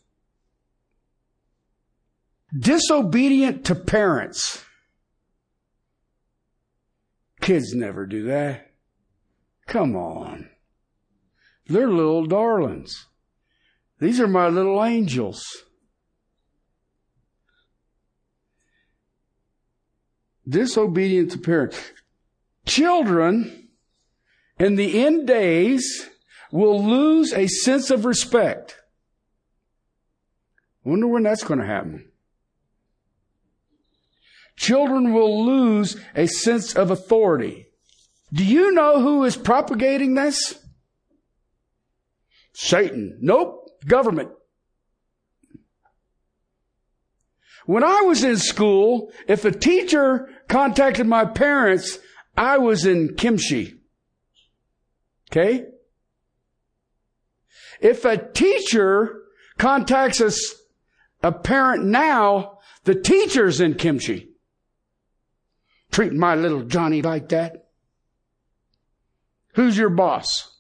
disobedient 2.58 3.66
to 3.66 3.76
parents. 3.76 4.64
Kids 7.42 7.74
never 7.74 8.06
do 8.06 8.24
that. 8.24 8.72
Come 9.68 9.96
on. 9.96 10.50
They're 11.68 11.90
little 11.90 12.26
darlings. 12.26 13.08
These 14.00 14.20
are 14.20 14.28
my 14.28 14.48
little 14.48 14.84
angels. 14.84 15.46
Disobedient 20.48 21.32
to 21.32 21.38
parents. 21.38 21.92
Children 22.66 23.70
in 24.58 24.76
the 24.76 25.06
end 25.06 25.28
days 25.28 26.10
will 26.52 26.84
lose 26.84 27.34
a 27.34 27.48
sense 27.48 27.92
of 27.92 28.06
respect. 28.06 28.78
Wonder 30.84 31.08
when 31.08 31.24
that's 31.24 31.44
going 31.44 31.60
to 31.60 31.66
happen. 31.66 32.09
Children 34.60 35.14
will 35.14 35.46
lose 35.46 35.96
a 36.16 36.28
sense 36.28 36.76
of 36.76 36.92
authority. 36.92 37.68
Do 38.34 38.44
you 38.44 38.74
know 38.74 39.02
who 39.02 39.24
is 39.24 39.38
propagating 39.38 40.16
this? 40.16 40.60
Satan. 42.52 43.18
Nope. 43.22 43.70
Government. 43.88 44.32
When 47.68 47.86
I 47.86 48.02
was 48.02 48.26
in 48.26 48.36
school, 48.36 49.14
if 49.30 49.46
a 49.46 49.52
teacher 49.52 50.28
contacted 50.50 51.08
my 51.08 51.24
parents, 51.24 51.98
I 52.36 52.58
was 52.58 52.86
in 52.86 53.16
kimchi. 53.16 53.76
Okay? 55.32 55.68
If 57.80 58.04
a 58.04 58.18
teacher 58.18 59.22
contacts 59.58 60.20
us, 60.20 60.54
a 61.24 61.32
parent 61.32 61.86
now, 61.86 62.58
the 62.84 62.96
teacher's 62.96 63.62
in 63.62 63.76
kimchi. 63.76 64.29
Treat 65.92 66.14
my 66.14 66.36
little 66.36 66.64
Johnny 66.64 67.02
like 67.02 67.30
that. 67.30 67.70
Who's 69.54 69.78
your 69.78 69.90
boss? 69.90 70.58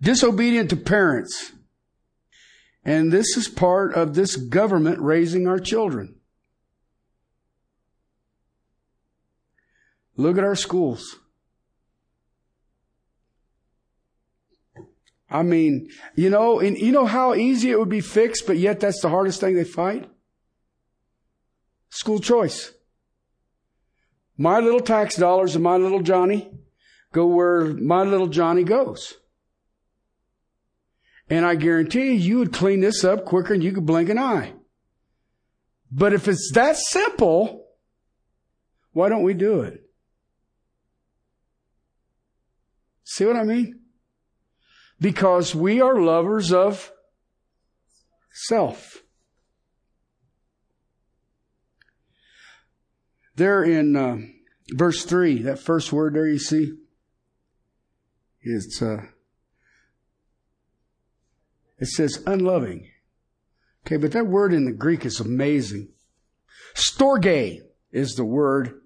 Disobedient 0.00 0.70
to 0.70 0.76
parents. 0.76 1.52
And 2.84 3.10
this 3.10 3.36
is 3.36 3.48
part 3.48 3.94
of 3.94 4.14
this 4.14 4.36
government 4.36 5.00
raising 5.00 5.46
our 5.46 5.58
children. 5.58 6.16
Look 10.16 10.36
at 10.36 10.44
our 10.44 10.56
schools. 10.56 11.16
I 15.30 15.42
mean, 15.42 15.88
you 16.14 16.30
know, 16.30 16.60
and 16.60 16.76
you 16.78 16.92
know 16.92 17.06
how 17.06 17.34
easy 17.34 17.70
it 17.70 17.78
would 17.78 17.88
be 17.88 18.00
fixed, 18.00 18.46
but 18.46 18.56
yet 18.56 18.78
that's 18.78 19.00
the 19.00 19.08
hardest 19.08 19.40
thing 19.40 19.56
they 19.56 19.64
fight? 19.64 20.08
School 21.94 22.18
choice. 22.18 22.72
My 24.36 24.58
little 24.58 24.80
tax 24.80 25.16
dollars 25.16 25.54
and 25.54 25.62
my 25.62 25.76
little 25.76 26.02
Johnny 26.02 26.50
go 27.12 27.26
where 27.26 27.66
my 27.66 28.02
little 28.02 28.26
Johnny 28.26 28.64
goes. 28.64 29.14
And 31.30 31.46
I 31.46 31.54
guarantee 31.54 32.06
you, 32.06 32.12
you 32.12 32.38
would 32.38 32.52
clean 32.52 32.80
this 32.80 33.04
up 33.04 33.24
quicker 33.24 33.54
than 33.54 33.62
you 33.62 33.72
could 33.72 33.86
blink 33.86 34.08
an 34.08 34.18
eye. 34.18 34.54
But 35.90 36.12
if 36.12 36.26
it's 36.26 36.50
that 36.54 36.76
simple, 36.76 37.66
why 38.92 39.08
don't 39.08 39.22
we 39.22 39.34
do 39.34 39.60
it? 39.60 39.80
See 43.04 43.24
what 43.24 43.36
I 43.36 43.44
mean? 43.44 43.84
because 45.00 45.54
we 45.54 45.82
are 45.82 46.00
lovers 46.00 46.52
of 46.52 46.90
self. 48.32 49.03
There 53.36 53.64
in 53.64 53.96
uh, 53.96 54.18
verse 54.70 55.04
3, 55.04 55.42
that 55.42 55.58
first 55.58 55.92
word 55.92 56.14
there 56.14 56.26
you 56.26 56.38
see, 56.38 56.74
it's, 58.42 58.80
uh, 58.80 59.02
it 61.78 61.88
says 61.88 62.22
unloving. 62.26 62.90
Okay, 63.86 63.96
but 63.96 64.12
that 64.12 64.26
word 64.26 64.54
in 64.54 64.64
the 64.64 64.72
Greek 64.72 65.04
is 65.04 65.20
amazing. 65.20 65.88
Storge 66.74 67.60
is 67.92 68.14
the 68.14 68.24
word, 68.24 68.80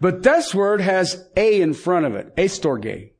but 0.00 0.22
this 0.22 0.54
word 0.54 0.80
has 0.80 1.28
a 1.36 1.60
in 1.60 1.74
front 1.74 2.06
of 2.06 2.14
it. 2.14 2.32
a 2.36 2.44
Astorge. 2.44 3.12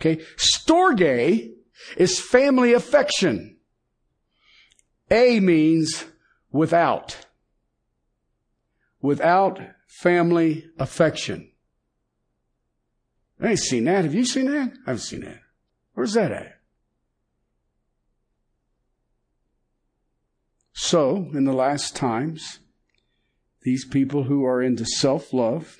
Okay, 0.00 0.22
storge 0.36 1.52
is 1.96 2.20
family 2.20 2.72
affection. 2.72 3.56
A 5.10 5.40
means 5.40 6.04
without. 6.50 7.26
Without 9.00 9.60
family 10.00 10.64
affection. 10.78 11.50
I 13.40 13.50
ain't 13.50 13.58
seen 13.58 13.84
that. 13.84 14.04
Have 14.04 14.14
you 14.14 14.24
seen 14.24 14.46
that? 14.46 14.72
I 14.86 14.90
haven't 14.90 15.02
seen 15.02 15.20
that. 15.20 15.40
Where's 15.94 16.14
that 16.14 16.32
at? 16.32 16.58
So, 20.72 21.28
in 21.34 21.44
the 21.44 21.52
last 21.52 21.94
times, 21.94 22.60
these 23.62 23.84
people 23.84 24.24
who 24.24 24.44
are 24.44 24.62
into 24.62 24.84
self 24.84 25.32
love, 25.32 25.78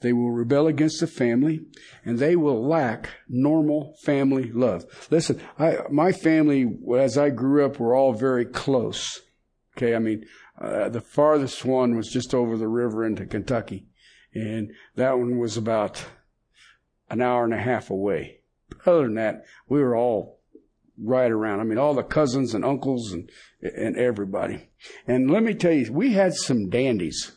they 0.00 0.12
will 0.12 0.30
rebel 0.30 0.66
against 0.66 1.00
the 1.00 1.06
family 1.06 1.60
and 2.04 2.18
they 2.18 2.36
will 2.36 2.66
lack 2.66 3.08
normal 3.28 3.94
family 4.04 4.52
love. 4.52 4.84
Listen, 5.10 5.40
I, 5.58 5.78
my 5.90 6.12
family, 6.12 6.66
as 6.98 7.16
I 7.16 7.30
grew 7.30 7.64
up, 7.64 7.78
were 7.78 7.94
all 7.94 8.12
very 8.12 8.44
close. 8.44 9.20
Okay. 9.76 9.94
I 9.94 9.98
mean, 9.98 10.26
uh, 10.60 10.88
the 10.88 11.00
farthest 11.00 11.64
one 11.64 11.96
was 11.96 12.08
just 12.10 12.34
over 12.34 12.56
the 12.56 12.68
river 12.68 13.04
into 13.04 13.26
Kentucky. 13.26 13.86
And 14.34 14.72
that 14.96 15.18
one 15.18 15.38
was 15.38 15.56
about 15.56 16.04
an 17.10 17.20
hour 17.20 17.44
and 17.44 17.54
a 17.54 17.58
half 17.58 17.90
away. 17.90 18.40
Other 18.86 19.02
than 19.02 19.14
that, 19.14 19.44
we 19.68 19.80
were 19.80 19.96
all 19.96 20.40
right 20.98 21.30
around. 21.30 21.60
I 21.60 21.64
mean, 21.64 21.78
all 21.78 21.94
the 21.94 22.02
cousins 22.02 22.54
and 22.54 22.64
uncles 22.64 23.12
and, 23.12 23.30
and 23.60 23.96
everybody. 23.96 24.68
And 25.06 25.30
let 25.30 25.42
me 25.42 25.54
tell 25.54 25.72
you, 25.72 25.92
we 25.92 26.14
had 26.14 26.34
some 26.34 26.70
dandies. 26.70 27.32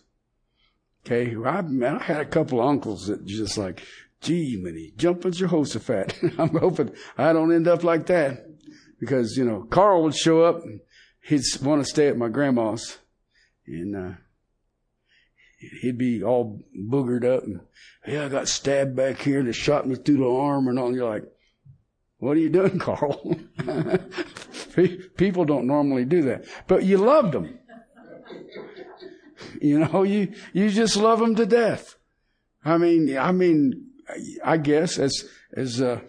Okay. 1.05 1.35
I, 1.35 1.59
I 1.59 2.03
had 2.03 2.21
a 2.21 2.25
couple 2.25 2.61
of 2.61 2.67
uncles 2.67 3.07
that 3.07 3.25
just 3.25 3.57
like, 3.57 3.83
gee, 4.21 4.57
many 4.59 4.93
jumping 4.97 5.33
Jehoshaphat. 5.33 6.17
I'm 6.37 6.57
hoping 6.57 6.91
I 7.17 7.33
don't 7.33 7.53
end 7.53 7.67
up 7.67 7.83
like 7.83 8.07
that 8.07 8.45
because, 8.99 9.37
you 9.37 9.45
know, 9.45 9.63
Carl 9.69 10.03
would 10.03 10.15
show 10.15 10.43
up 10.43 10.63
and 10.63 10.79
he'd 11.25 11.43
want 11.61 11.81
to 11.81 11.89
stay 11.89 12.07
at 12.07 12.17
my 12.17 12.29
grandma's 12.29 12.99
and, 13.65 13.95
uh, 13.95 14.15
he'd 15.81 15.97
be 15.97 16.23
all 16.23 16.61
boogered 16.77 17.25
up 17.25 17.43
and, 17.43 17.61
yeah, 18.07 18.25
I 18.25 18.29
got 18.29 18.47
stabbed 18.47 18.95
back 18.95 19.19
here 19.19 19.39
and 19.39 19.55
shot 19.55 19.87
me 19.87 19.95
through 19.95 20.17
the 20.17 20.29
arm 20.29 20.67
and 20.67 20.77
all. 20.77 20.87
And 20.87 20.95
you're 20.95 21.09
like, 21.09 21.23
what 22.19 22.37
are 22.37 22.39
you 22.39 22.49
doing, 22.49 22.77
Carl? 22.79 23.35
People 25.17 25.45
don't 25.45 25.67
normally 25.67 26.05
do 26.05 26.21
that, 26.23 26.45
but 26.67 26.83
you 26.83 26.97
loved 26.97 27.33
them. 27.33 27.59
You 29.61 29.79
know, 29.79 30.03
you, 30.03 30.33
you 30.53 30.69
just 30.69 30.95
love 30.95 31.19
them 31.19 31.35
to 31.35 31.45
death. 31.45 31.95
I 32.63 32.77
mean, 32.77 33.17
I 33.17 33.31
mean, 33.31 33.89
I 34.43 34.57
guess 34.57 34.97
as, 34.97 35.25
as, 35.55 35.81
uh, 35.81 36.01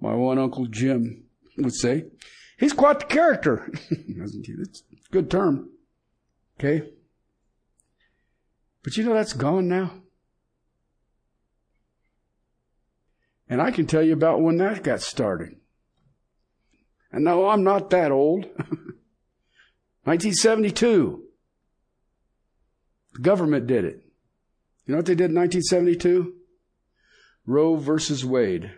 my 0.00 0.14
one 0.14 0.38
uncle 0.38 0.66
Jim 0.66 1.24
would 1.58 1.74
say, 1.74 2.06
he's 2.60 2.72
quite 2.72 3.00
the 3.00 3.06
character. 3.06 3.68
It's 3.90 4.82
a 5.08 5.12
good 5.12 5.30
term. 5.30 5.70
Okay. 6.58 6.88
But 8.84 8.96
you 8.96 9.04
know, 9.04 9.14
that's 9.14 9.32
gone 9.32 9.66
now. 9.66 9.94
And 13.48 13.60
I 13.60 13.72
can 13.72 13.86
tell 13.86 14.02
you 14.02 14.12
about 14.12 14.40
when 14.40 14.58
that 14.58 14.84
got 14.84 15.00
started. 15.00 15.56
And 17.10 17.24
no, 17.24 17.48
I'm 17.48 17.64
not 17.64 17.90
that 17.90 18.12
old. 18.12 18.44
1972. 20.04 21.24
The 23.14 23.20
government 23.20 23.66
did 23.66 23.84
it. 23.84 24.04
You 24.86 24.92
know 24.92 24.98
what 24.98 25.06
they 25.06 25.14
did 25.14 25.30
in 25.30 25.36
1972? 25.36 26.34
Roe 27.46 27.76
versus 27.76 28.24
Wade. 28.24 28.70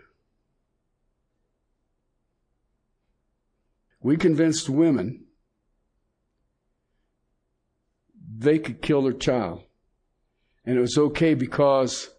We 4.02 4.16
convinced 4.16 4.68
women 4.68 5.26
they 8.42 8.58
could 8.58 8.82
kill 8.82 9.02
their 9.02 9.12
child. 9.12 9.62
And 10.64 10.76
it 10.76 10.80
was 10.80 10.98
okay 10.98 11.34
because 11.34 12.10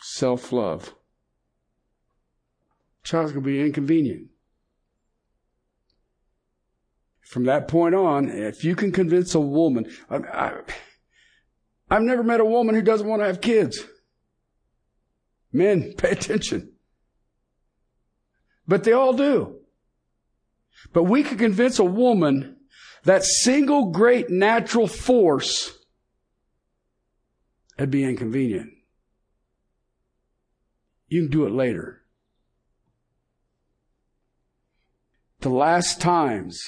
self 0.00 0.52
love. 0.52 0.94
Child's 3.04 3.32
going 3.32 3.44
to 3.44 3.50
be 3.50 3.60
inconvenient. 3.60 4.28
From 7.20 7.44
that 7.44 7.66
point 7.66 7.94
on, 7.94 8.28
if 8.28 8.62
you 8.62 8.76
can 8.76 8.92
convince 8.92 9.34
a 9.34 9.40
woman, 9.40 9.90
I, 10.08 10.16
I, 10.16 10.60
I've 11.90 12.02
never 12.02 12.22
met 12.22 12.40
a 12.40 12.44
woman 12.44 12.74
who 12.74 12.82
doesn't 12.82 13.08
want 13.08 13.22
to 13.22 13.26
have 13.26 13.40
kids. 13.40 13.82
Men, 15.52 15.94
pay 15.96 16.10
attention. 16.10 16.72
But 18.68 18.84
they 18.84 18.92
all 18.92 19.14
do. 19.14 19.61
But 20.92 21.04
we 21.04 21.22
could 21.22 21.38
convince 21.38 21.78
a 21.78 21.84
woman 21.84 22.56
that 23.04 23.24
single 23.24 23.90
great 23.90 24.30
natural 24.30 24.86
force 24.86 25.76
would 27.78 27.90
be 27.90 28.04
inconvenient. 28.04 28.70
You 31.08 31.22
can 31.22 31.30
do 31.30 31.46
it 31.46 31.52
later. 31.52 32.02
The 35.40 35.50
last 35.50 36.00
times, 36.00 36.62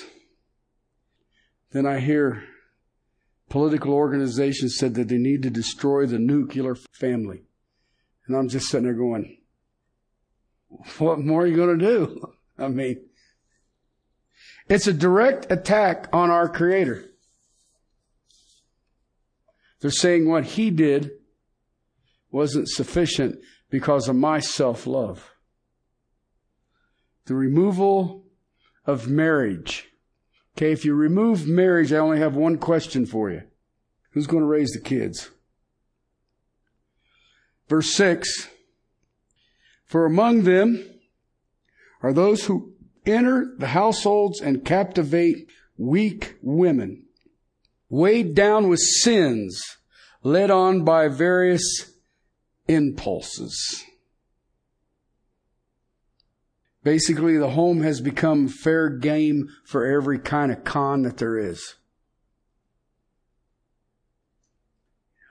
then 1.71 1.87
I 1.87 2.01
hear 2.01 2.43
political 3.49 3.93
organizations 3.93 4.77
said 4.77 4.95
that 4.95 5.09
they 5.09 5.17
need 5.17 5.43
to 5.45 5.51
destroy 5.51 6.07
the 6.07 6.19
nuclear 6.19 6.75
family. 6.75 7.45
And 8.27 8.37
I'm 8.37 8.49
just 8.49 8.67
sitting 8.67 8.87
there 8.87 8.95
going, 8.95 9.39
what 10.99 11.21
more 11.21 11.43
are 11.43 11.47
you 11.47 11.57
going 11.57 11.79
to 11.79 11.85
do? 11.85 12.33
I 12.59 12.69
mean, 12.69 13.05
it's 14.69 14.87
a 14.87 14.93
direct 14.93 15.51
attack 15.51 16.09
on 16.13 16.31
our 16.31 16.49
Creator. 16.49 17.05
They're 19.81 19.91
saying 19.91 20.29
what 20.29 20.45
He 20.45 20.71
did 20.71 21.11
wasn't 22.31 22.69
sufficient 22.69 23.39
because 23.71 24.09
of 24.09 24.17
my 24.17 24.41
self 24.41 24.87
love. 24.87 25.33
The 27.27 27.35
removal 27.35 28.25
of 28.87 29.09
marriage. 29.09 29.89
Okay, 30.57 30.73
if 30.73 30.85
you 30.85 30.95
remove 30.95 31.47
marriage, 31.47 31.93
I 31.93 31.99
only 31.99 32.19
have 32.19 32.37
one 32.37 32.59
question 32.59 33.07
for 33.07 33.31
you. 33.31 33.43
Who's 34.11 34.27
going 34.27 34.43
to 34.43 34.49
raise 34.49 34.71
the 34.71 34.81
kids? 34.81 35.31
Verse 37.69 37.93
6 37.95 38.49
For 39.85 40.05
among 40.05 40.43
them 40.43 40.85
are 42.03 42.13
those 42.13 42.45
who 42.45 42.74
enter 43.07 43.55
the 43.59 43.69
households 43.69 44.41
and 44.41 44.65
captivate 44.65 45.49
weak 45.77 46.37
women, 46.43 47.05
weighed 47.89 48.35
down 48.35 48.69
with 48.69 48.81
sins, 48.81 49.63
led 50.23 50.51
on 50.51 50.85
by 50.85 51.09
various 51.09 51.93
impulses. 52.69 53.85
Basically, 56.83 57.39
the 57.39 57.51
home 57.51 57.81
has 57.83 58.01
become 58.01 58.47
fair 58.47 58.91
game 58.91 59.49
for 59.65 59.87
every 59.87 60.19
kind 60.19 60.53
of 60.53 60.65
con 60.65 61.03
that 61.03 61.17
there 61.17 61.39
is. 61.39 61.77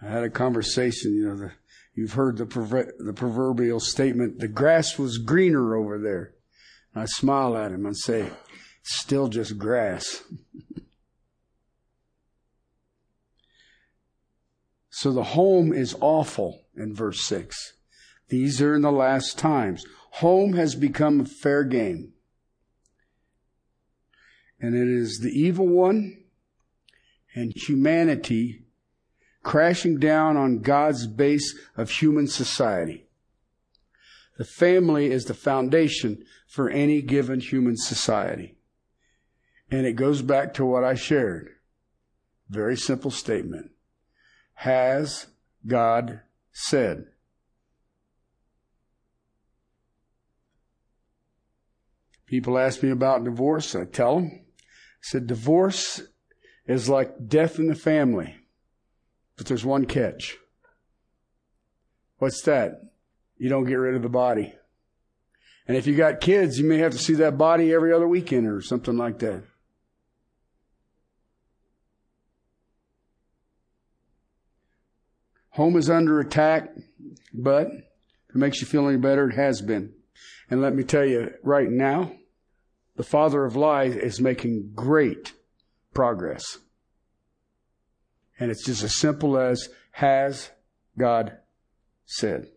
I 0.01 0.07
had 0.07 0.23
a 0.23 0.29
conversation, 0.29 1.13
you 1.13 1.27
know, 1.27 1.37
the, 1.37 1.51
you've 1.93 2.13
heard 2.13 2.37
the, 2.37 2.45
the 2.99 3.13
proverbial 3.13 3.79
statement, 3.79 4.39
the 4.39 4.47
grass 4.47 4.97
was 4.97 5.17
greener 5.17 5.75
over 5.75 5.99
there. 5.99 6.33
I 6.95 7.05
smile 7.05 7.57
at 7.57 7.71
him 7.71 7.85
and 7.85 7.97
say, 7.97 8.29
still 8.83 9.27
just 9.27 9.57
grass. 9.57 10.23
so 14.89 15.11
the 15.11 15.23
home 15.23 15.73
is 15.73 15.95
awful 15.99 16.61
in 16.75 16.93
verse 16.95 17.21
6. 17.21 17.73
These 18.29 18.61
are 18.61 18.75
in 18.75 18.81
the 18.81 18.91
last 18.91 19.37
times. 19.37 19.85
Home 20.11 20.53
has 20.53 20.75
become 20.75 21.21
a 21.21 21.25
fair 21.25 21.63
game. 21.63 22.13
And 24.59 24.75
it 24.75 24.87
is 24.87 25.19
the 25.19 25.31
evil 25.31 25.67
one 25.67 26.23
and 27.35 27.51
humanity 27.55 28.63
crashing 29.43 29.99
down 29.99 30.37
on 30.37 30.59
God's 30.59 31.05
base 31.05 31.57
of 31.75 31.89
human 31.89 32.27
society. 32.27 33.02
The 34.37 34.45
family 34.45 35.11
is 35.11 35.25
the 35.25 35.33
foundation 35.33 36.23
for 36.47 36.69
any 36.69 37.01
given 37.01 37.39
human 37.39 37.77
society. 37.77 38.57
And 39.69 39.85
it 39.85 39.93
goes 39.93 40.21
back 40.21 40.53
to 40.55 40.65
what 40.65 40.83
I 40.83 40.95
shared. 40.95 41.49
Very 42.49 42.75
simple 42.75 43.11
statement. 43.11 43.71
Has 44.55 45.27
God 45.65 46.21
said? 46.51 47.05
People 52.25 52.57
ask 52.57 52.81
me 52.81 52.89
about 52.89 53.23
divorce. 53.23 53.75
I 53.75 53.85
tell 53.85 54.15
them. 54.15 54.31
I 54.33 55.01
said, 55.01 55.27
divorce 55.27 56.01
is 56.65 56.89
like 56.89 57.27
death 57.27 57.59
in 57.59 57.67
the 57.67 57.75
family. 57.75 58.35
But 59.37 59.47
there's 59.47 59.65
one 59.65 59.85
catch. 59.85 60.37
What's 62.17 62.41
that? 62.43 62.92
You 63.37 63.49
don't 63.49 63.65
get 63.65 63.75
rid 63.75 63.95
of 63.95 64.01
the 64.01 64.09
body. 64.09 64.53
And 65.67 65.77
if 65.77 65.87
you 65.87 65.95
got 65.95 66.21
kids, 66.21 66.59
you 66.59 66.65
may 66.65 66.77
have 66.77 66.91
to 66.91 66.97
see 66.97 67.15
that 67.15 67.37
body 67.37 67.73
every 67.73 67.93
other 67.93 68.07
weekend 68.07 68.47
or 68.47 68.61
something 68.61 68.97
like 68.97 69.19
that. 69.19 69.43
Home 75.51 75.77
is 75.77 75.89
under 75.89 76.19
attack, 76.19 76.71
but 77.33 77.67
if 77.67 78.35
it 78.35 78.35
makes 78.35 78.59
you 78.59 78.67
feel 78.67 78.87
any 78.87 78.97
better, 78.97 79.29
it 79.29 79.35
has 79.35 79.61
been. 79.61 79.93
And 80.49 80.61
let 80.61 80.73
me 80.73 80.83
tell 80.83 81.05
you 81.05 81.31
right 81.43 81.69
now, 81.69 82.11
the 82.95 83.03
father 83.03 83.45
of 83.45 83.55
lies 83.55 83.95
is 83.95 84.19
making 84.19 84.71
great 84.75 85.33
progress. 85.93 86.57
And 88.39 88.51
it's 88.51 88.65
just 88.65 88.83
as 88.83 88.95
simple 88.95 89.37
as 89.37 89.69
has 89.91 90.49
God 90.97 91.37
said. 92.05 92.47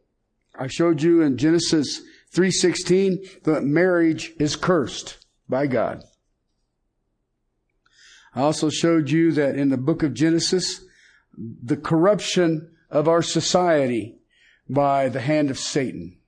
I 0.59 0.67
showed 0.69 1.03
you 1.03 1.23
in 1.23 1.37
Genesis 1.37 2.03
3:16 2.33 3.43
that 3.45 3.65
marriage 3.65 4.33
is 4.39 4.57
cursed 4.57 5.25
by 5.49 5.67
God. 5.67 6.03
I 8.35 8.43
also 8.43 8.69
showed 8.69 9.11
you 9.11 9.33
that 9.33 9.57
in 9.57 9.71
the 9.71 9.79
book 9.79 10.03
of 10.03 10.15
Genesis 10.15 10.85
the 11.37 11.77
corruption 11.77 12.71
of 12.91 13.09
our 13.09 13.23
society 13.23 14.19
by 14.69 15.09
the 15.09 15.21
hand 15.21 15.51
of 15.51 15.59
Satan. 15.59 16.19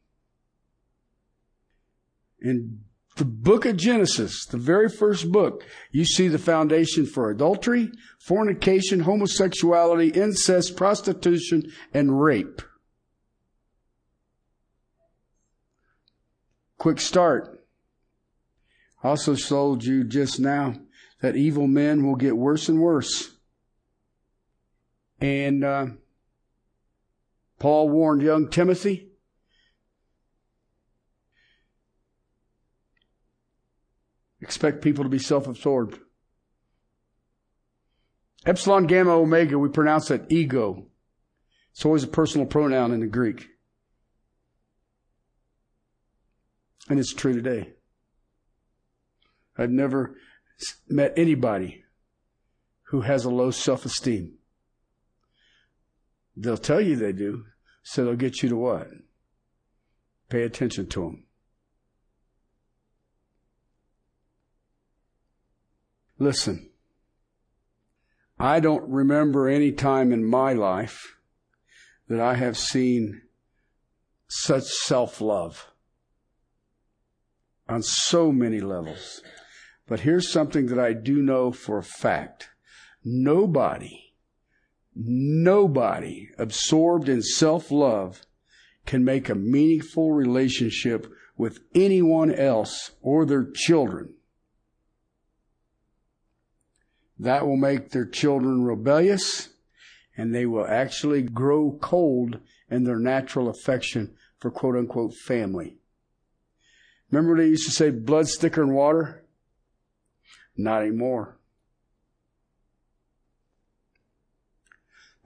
In 2.41 2.81
the 3.17 3.25
book 3.25 3.67
of 3.67 3.77
Genesis, 3.77 4.47
the 4.47 4.59
very 4.59 4.89
first 4.89 5.33
book, 5.33 5.65
you 5.91 6.05
see 6.05 6.29
the 6.29 6.39
foundation 6.39 7.05
for 7.05 7.31
adultery, 7.31 7.91
fornication, 8.21 9.01
homosexuality, 9.01 10.11
incest, 10.11 10.77
prostitution, 10.77 11.65
and 11.93 12.21
rape. 12.23 12.63
Quick 16.79 17.01
start. 17.01 17.61
I 19.03 19.09
Also 19.09 19.35
told 19.35 19.85
you 19.85 20.05
just 20.05 20.41
now 20.41 20.75
that 21.21 21.37
evil 21.37 21.67
men 21.67 22.07
will 22.07 22.17
get 22.17 22.37
worse 22.37 22.69
and 22.69 22.81
worse. 22.81 23.37
And 25.21 25.65
uh, 25.65 25.87
Paul 27.59 27.89
warned 27.89 28.23
young 28.23 28.49
Timothy 28.49 29.09
expect 34.41 34.83
people 34.83 35.05
to 35.05 35.11
be 35.11 35.19
self 35.19 35.49
absorbed. 35.49 35.99
Epsilon, 38.47 38.87
gamma, 38.87 39.11
omega, 39.11 39.59
we 39.59 39.69
pronounce 39.69 40.09
that 40.09 40.31
ego. 40.31 40.87
It's 41.73 41.85
always 41.85 42.05
a 42.05 42.09
personal 42.09 42.47
pronoun 42.47 42.93
in 42.93 43.01
the 43.01 43.07
Greek. 43.07 43.49
And 46.89 46.99
it's 46.99 47.13
true 47.13 47.35
today. 47.35 47.75
I've 49.57 49.71
never 49.71 50.17
met 50.89 51.13
anybody 51.17 51.85
who 52.85 53.03
has 53.03 53.25
a 53.25 53.31
low 53.31 53.51
self 53.51 53.85
esteem. 53.85 54.35
They'll 56.37 56.57
tell 56.57 56.81
you 56.81 56.97
they 56.97 57.13
do, 57.13 57.45
so 57.83 58.05
they'll 58.05 58.15
get 58.15 58.43
you 58.43 58.49
to 58.51 58.57
what? 58.57 58.89
Pay 60.29 60.43
attention 60.43 60.87
to 60.89 61.01
them. 61.01 61.25
Listen, 66.19 66.71
I 68.39 68.61
don't 68.61 68.89
remember 68.89 69.49
any 69.49 69.73
time 69.73 70.13
in 70.13 70.25
my 70.25 70.53
life 70.53 71.17
that 72.09 72.21
I 72.21 72.35
have 72.35 72.57
seen 72.57 73.23
such 74.29 74.65
self 74.65 75.21
love 75.21 75.67
on 77.69 77.83
so 77.83 78.33
many 78.33 78.61
levels. 78.61 79.23
But 79.87 80.01
here's 80.01 80.31
something 80.31 80.67
that 80.67 80.79
I 80.79 80.93
do 80.93 81.23
know 81.23 81.53
for 81.53 81.79
a 81.79 81.83
fact. 81.83 82.51
Nobody, 83.05 84.15
nobody 84.95 86.29
absorbed 86.39 87.09
in 87.09 87.23
self-love 87.23 88.23
can 88.87 89.05
make 89.05 89.29
a 89.29 89.35
meaningful 89.35 90.13
relationship 90.13 91.07
with 91.37 91.61
anyone 91.75 92.35
else 92.35 92.93
or 93.01 93.25
their 93.25 93.45
children. 93.45 94.15
That 97.19 97.47
will 97.47 97.57
make 97.57 97.91
their 97.91 98.07
children 98.07 98.65
rebellious 98.65 99.51
and 100.17 100.35
they 100.35 100.47
will 100.47 100.67
actually 100.67 101.23
grow 101.23 101.79
cold 101.81 102.41
in 102.71 102.85
their 102.85 102.99
natural 102.99 103.49
affection 103.49 104.15
for 104.39 104.51
quote 104.51 104.77
unquote 104.77 105.15
family. 105.15 105.78
Remember 107.11 107.37
they 107.37 107.49
used 107.49 107.67
to 107.67 107.73
say 107.73 107.91
blood's 107.91 108.37
thicker 108.37 108.61
than 108.61 108.75
water? 108.75 109.25
Not 110.57 110.83
anymore. 110.83 111.39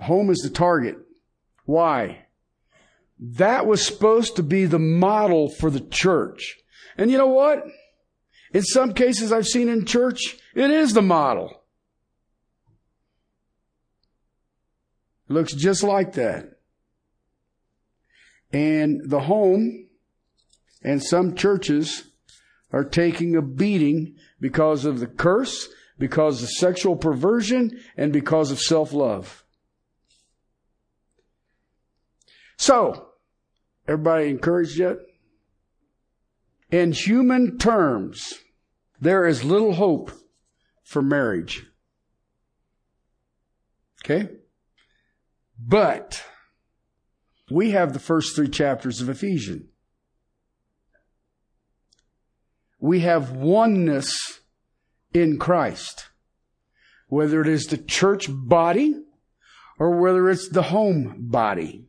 Home 0.01 0.31
is 0.31 0.39
the 0.39 0.51
target. 0.51 0.97
Why? 1.65 2.27
That 3.19 3.67
was 3.67 3.87
supposed 3.87 4.37
to 4.37 4.43
be 4.43 4.65
the 4.65 4.79
model 4.79 5.49
for 5.49 5.71
the 5.71 5.81
church. 5.81 6.59
And 6.97 7.11
you 7.11 7.19
know 7.19 7.29
what? 7.29 7.65
In 8.53 8.63
some 8.63 8.93
cases 8.93 9.33
I've 9.33 9.47
seen 9.47 9.69
in 9.69 9.87
church, 9.87 10.37
it 10.55 10.71
is 10.71 10.93
the 10.93 11.03
model. 11.03 11.63
It 15.29 15.33
looks 15.33 15.55
just 15.55 15.83
like 15.83 16.15
that. 16.15 16.59
And 18.53 19.01
the 19.09 19.21
home 19.21 19.82
and 20.83 21.03
some 21.03 21.35
churches 21.35 22.05
are 22.73 22.85
taking 22.85 23.37
a 23.37 23.43
beating 23.43 24.17
because 24.41 24.85
of 24.85 25.01
the 25.01 25.07
curse, 25.07 25.69
because 25.99 26.43
of 26.43 26.49
sexual 26.49 26.97
perversion, 26.97 27.79
and 27.97 28.13
because 28.13 28.51
of 28.51 28.61
self-love. 28.61 29.45
So, 32.57 33.09
everybody 33.87 34.29
encouraged 34.29 34.79
yet? 34.79 34.97
In 36.71 36.93
human 36.93 37.59
terms, 37.59 38.39
there 39.01 39.27
is 39.27 39.45
little 39.45 39.75
hope 39.75 40.13
for 40.83 41.03
marriage. 41.03 41.67
Okay? 44.05 44.29
But, 45.59 46.25
we 47.51 47.73
have 47.73 47.93
the 47.93 47.99
first 47.99 48.35
three 48.35 48.49
chapters 48.49 49.01
of 49.01 49.09
Ephesians. 49.09 49.72
We 52.83 53.01
have 53.01 53.31
oneness 53.31 54.41
in 55.15 55.39
Christ. 55.39 56.09
Whether 57.07 57.41
it 57.41 57.47
is 57.47 57.67
the 57.67 57.79
church 57.79 58.27
body 58.29 59.01
or 59.79 60.01
whether 60.01 60.29
it's 60.29 60.49
the 60.49 60.63
home 60.63 61.15
body. 61.19 61.87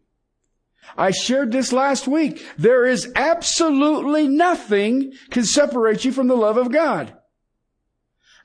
I 0.95 1.09
shared 1.09 1.51
this 1.51 1.73
last 1.73 2.07
week. 2.07 2.45
There 2.59 2.85
is 2.85 3.11
absolutely 3.15 4.27
nothing 4.27 5.13
can 5.31 5.45
separate 5.45 6.05
you 6.05 6.11
from 6.11 6.27
the 6.27 6.37
love 6.37 6.57
of 6.57 6.71
God. 6.71 7.17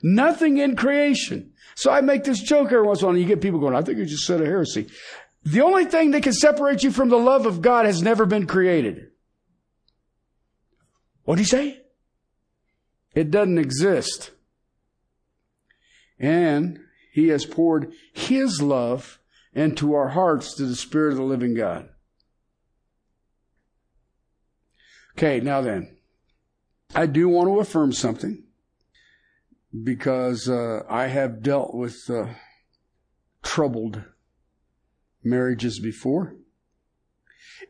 Nothing 0.01 0.57
in 0.57 0.75
creation. 0.75 1.51
So 1.75 1.91
I 1.91 2.01
make 2.01 2.23
this 2.23 2.41
joke 2.41 2.71
every 2.71 2.81
once 2.81 2.99
in 2.99 3.03
a 3.03 3.07
while 3.07 3.15
and 3.15 3.21
you 3.21 3.27
get 3.27 3.41
people 3.41 3.59
going, 3.59 3.75
I 3.75 3.83
think 3.83 3.99
you 3.99 4.05
just 4.05 4.25
said 4.25 4.41
a 4.41 4.45
heresy. 4.45 4.87
The 5.43 5.61
only 5.61 5.85
thing 5.85 6.11
that 6.11 6.23
can 6.23 6.33
separate 6.33 6.81
you 6.81 6.89
from 6.89 7.09
the 7.09 7.17
love 7.17 7.45
of 7.45 7.61
God 7.61 7.85
has 7.85 8.01
never 8.01 8.25
been 8.25 8.47
created. 8.47 9.11
What 11.25 11.35
did 11.35 11.43
he 11.43 11.47
say? 11.47 11.81
It 13.13 13.31
doesn't 13.31 13.57
exist. 13.57 14.31
And 16.19 16.79
He 17.11 17.29
has 17.29 17.45
poured 17.45 17.93
His 18.13 18.61
love 18.61 19.19
into 19.53 19.93
our 19.93 20.09
hearts 20.09 20.53
to 20.55 20.65
the 20.65 20.75
Spirit 20.75 21.11
of 21.11 21.17
the 21.17 21.23
living 21.23 21.55
God. 21.55 21.89
Okay, 25.17 25.39
now 25.39 25.61
then, 25.61 25.97
I 26.95 27.05
do 27.05 27.27
want 27.27 27.49
to 27.49 27.59
affirm 27.59 27.91
something 27.91 28.43
because 29.83 30.47
uh, 30.47 30.83
I 30.89 31.07
have 31.07 31.43
dealt 31.43 31.73
with 31.73 32.09
uh, 32.09 32.27
troubled 33.43 34.03
marriages 35.23 35.79
before. 35.79 36.35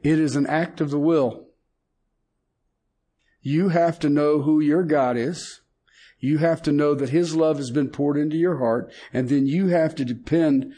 It 0.03 0.19
is 0.19 0.35
an 0.35 0.47
act 0.47 0.79
of 0.79 0.91
the 0.91 0.99
will. 0.99 1.48
You 3.41 3.69
have 3.69 3.99
to 3.99 4.09
know 4.09 4.41
who 4.41 4.59
your 4.59 4.83
God 4.83 5.17
is. 5.17 5.61
You 6.19 6.39
have 6.39 6.61
to 6.63 6.71
know 6.71 6.93
that 6.95 7.09
His 7.09 7.35
love 7.35 7.57
has 7.57 7.71
been 7.71 7.89
poured 7.89 8.17
into 8.17 8.35
your 8.35 8.57
heart, 8.57 8.91
and 9.13 9.29
then 9.29 9.47
you 9.47 9.67
have 9.67 9.95
to 9.95 10.05
depend 10.05 10.73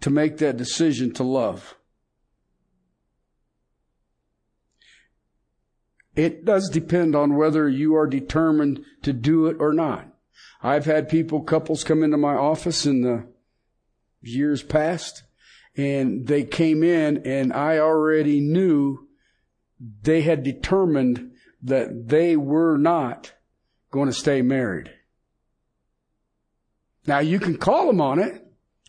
to 0.00 0.10
make 0.10 0.38
that 0.38 0.56
decision 0.56 1.12
to 1.14 1.22
love. 1.22 1.76
It 6.14 6.44
does 6.44 6.68
depend 6.68 7.14
on 7.14 7.36
whether 7.36 7.68
you 7.68 7.94
are 7.94 8.06
determined 8.06 8.84
to 9.02 9.12
do 9.12 9.46
it 9.46 9.56
or 9.58 9.72
not. 9.72 10.08
I've 10.62 10.84
had 10.84 11.08
people, 11.08 11.40
couples 11.40 11.84
come 11.84 12.02
into 12.02 12.16
my 12.16 12.34
office 12.34 12.84
in 12.84 13.02
the 13.02 13.26
years 14.20 14.62
past 14.62 15.22
and 15.76 16.26
they 16.26 16.44
came 16.44 16.82
in 16.82 17.18
and 17.26 17.52
I 17.52 17.78
already 17.78 18.40
knew 18.40 19.08
they 20.02 20.22
had 20.22 20.42
determined 20.42 21.31
that 21.62 22.08
they 22.08 22.36
were 22.36 22.76
not 22.76 23.32
going 23.90 24.08
to 24.08 24.14
stay 24.14 24.42
married. 24.42 24.90
Now 27.06 27.18
you 27.18 27.38
can 27.38 27.56
call 27.56 27.86
them 27.86 28.00
on 28.00 28.18
it. 28.18 28.44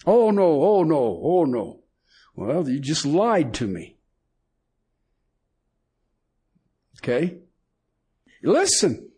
Oh 0.06 0.32
no, 0.32 0.62
oh 0.64 0.84
no, 0.84 1.22
oh 1.24 1.46
no. 1.46 1.80
Well, 2.36 2.68
you 2.68 2.80
just 2.80 3.06
lied 3.06 3.54
to 3.56 3.68
me. 3.68 3.98
Okay? 7.00 7.38
Listen, 8.42 9.10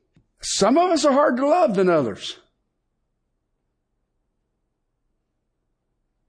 some 0.42 0.78
of 0.78 0.92
us 0.92 1.06
are 1.06 1.14
hard 1.14 1.38
to 1.38 1.48
love 1.48 1.76
than 1.76 1.90
others. 1.90 2.38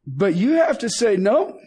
But 0.07 0.35
you 0.37 0.53
have 0.53 0.79
to 0.79 0.89
say, 0.89 1.17
no. 1.17 1.59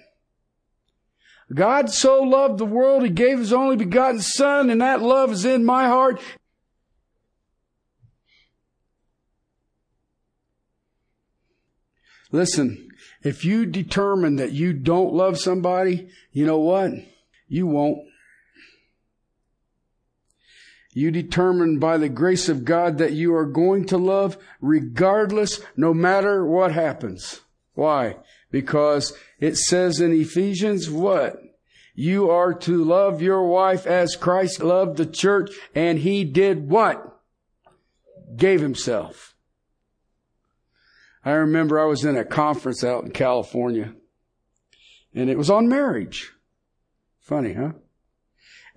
God 1.54 1.90
so 1.90 2.22
loved 2.22 2.58
the 2.60 2.66
world, 2.66 3.04
He 3.04 3.10
gave 3.10 3.40
His 3.40 3.54
only 3.54 3.76
begotten 3.76 4.22
Son, 4.22 4.70
and 4.70 4.82
that 4.82 5.02
love 5.02 5.32
is 5.32 5.46
in 5.46 5.66
my 5.66 5.88
heart. 5.88 6.22
Listen, 12.32 12.90
if 13.24 13.44
you 13.44 13.66
determine 13.66 14.36
that 14.36 14.52
you 14.52 14.74
don't 14.74 15.14
love 15.14 15.40
somebody, 15.40 16.10
you 16.32 16.46
know 16.46 16.60
what? 16.60 16.92
You 17.48 17.66
won't. 17.66 17.98
You 20.94 21.12
determine 21.12 21.80
by 21.80 21.98
the 21.98 22.10
grace 22.10 22.50
of 22.50 22.66
God 22.66 22.98
that 22.98 23.14
you 23.14 23.34
are 23.36 23.46
going 23.46 23.86
to 23.86 23.98
love 23.98 24.38
regardless, 24.62 25.62
no 25.76 25.94
matter 25.94 26.46
what 26.46 26.72
happens. 26.72 27.42
Why? 27.74 28.18
Because 28.52 29.14
it 29.40 29.58
says 29.58 30.00
in 30.00 30.12
Ephesians 30.12 30.90
what? 30.90 31.42
You 31.94 32.30
are 32.30 32.54
to 32.54 32.84
love 32.84 33.22
your 33.22 33.44
wife 33.44 33.86
as 33.86 34.16
Christ 34.16 34.62
loved 34.62 34.98
the 34.98 35.06
church 35.06 35.52
and 35.76 36.00
he 36.00 36.24
did 36.24 36.70
what? 36.70 37.20
Gave 38.36 38.62
himself. 38.62 39.36
I 41.26 41.32
remember 41.32 41.80
I 41.80 41.86
was 41.86 42.06
in 42.06 42.16
a 42.16 42.24
conference 42.24 42.84
out 42.84 43.04
in 43.04 43.12
California 43.12 43.94
and 45.14 45.30
it 45.30 45.38
was 45.38 45.50
on 45.50 45.68
marriage. 45.68 46.32
Funny, 47.20 47.54
huh? 47.54 47.74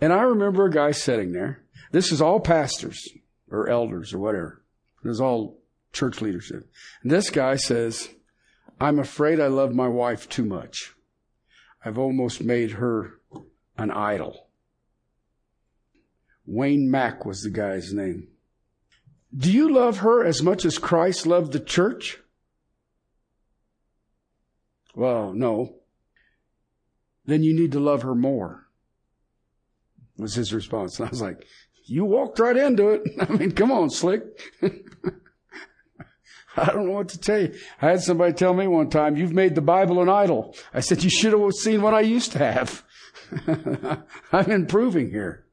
And 0.01 0.13
I 0.13 0.23
remember 0.23 0.67
a 0.67 0.71
guy 0.71 0.91
sitting 0.91 1.33
there. 1.33 1.63
This 1.93 2.11
is 2.11 2.21
all 2.21 2.41
pastors 2.41 3.09
or 3.51 3.69
elders 3.69 4.13
or 4.13 4.19
whatever. 4.19 4.65
This 5.05 5.13
is 5.13 5.21
all 5.21 5.61
church 5.93 6.21
leadership. 6.21 6.69
And 7.03 7.11
this 7.13 7.31
guy 7.31 7.57
says, 7.57 8.09
I'm 8.83 8.99
afraid 8.99 9.39
I 9.39 9.47
love 9.47 9.73
my 9.73 9.87
wife 9.87 10.29
too 10.29 10.45
much. 10.45 10.93
I've 11.85 11.99
almost 11.99 12.43
made 12.43 12.73
her 12.73 13.21
an 13.79 13.93
idol. 13.93 14.49
Wayne 16.47 16.91
Mack 16.91 17.25
was 17.25 17.43
the 17.43 17.51
guy's 17.51 17.93
name. 17.93 18.27
Do 19.33 19.53
you 19.53 19.73
love 19.73 19.99
her 19.99 20.25
as 20.25 20.43
much 20.43 20.65
as 20.65 20.79
Christ 20.79 21.29
loved 21.29 21.53
the 21.53 21.61
church? 21.61 22.19
Well, 24.97 25.33
no. 25.33 25.77
Then 27.25 27.45
you 27.45 27.55
need 27.55 27.71
to 27.73 27.81
love 27.81 28.03
her 28.03 28.17
more, 28.17 28.67
was 30.17 30.35
his 30.35 30.53
response. 30.53 30.99
And 30.99 31.07
I 31.09 31.11
was 31.11 31.23
like, 31.23 31.47
you 31.85 32.05
walked 32.05 32.41
right 32.41 32.57
into 32.57 32.89
it. 32.89 33.03
I 33.21 33.33
mean, 33.33 33.53
come 33.53 33.71
on, 33.71 33.91
slick. 33.91 34.23
I 36.57 36.67
don't 36.67 36.87
know 36.87 36.93
what 36.93 37.09
to 37.11 37.19
tell 37.19 37.41
you. 37.41 37.55
I 37.81 37.91
had 37.91 38.03
somebody 38.03 38.33
tell 38.35 38.55
me 38.55 38.67
one 38.67 38.91
time, 38.91 39.17
you've 39.17 39.33
made 39.33 39.55
the 39.55 39.63
Bible 39.63 40.03
an 40.03 40.09
idol. 40.09 40.55
I 40.75 40.81
said, 40.81 41.03
you 41.03 41.11
should 41.11 41.33
have 41.33 41.53
seen 41.53 41.83
what 41.83 41.95
I 41.95 42.01
used 42.01 42.33
to 42.33 42.39
have. 42.39 42.85
I'm 44.33 44.51
improving 44.51 45.11
here. 45.11 45.47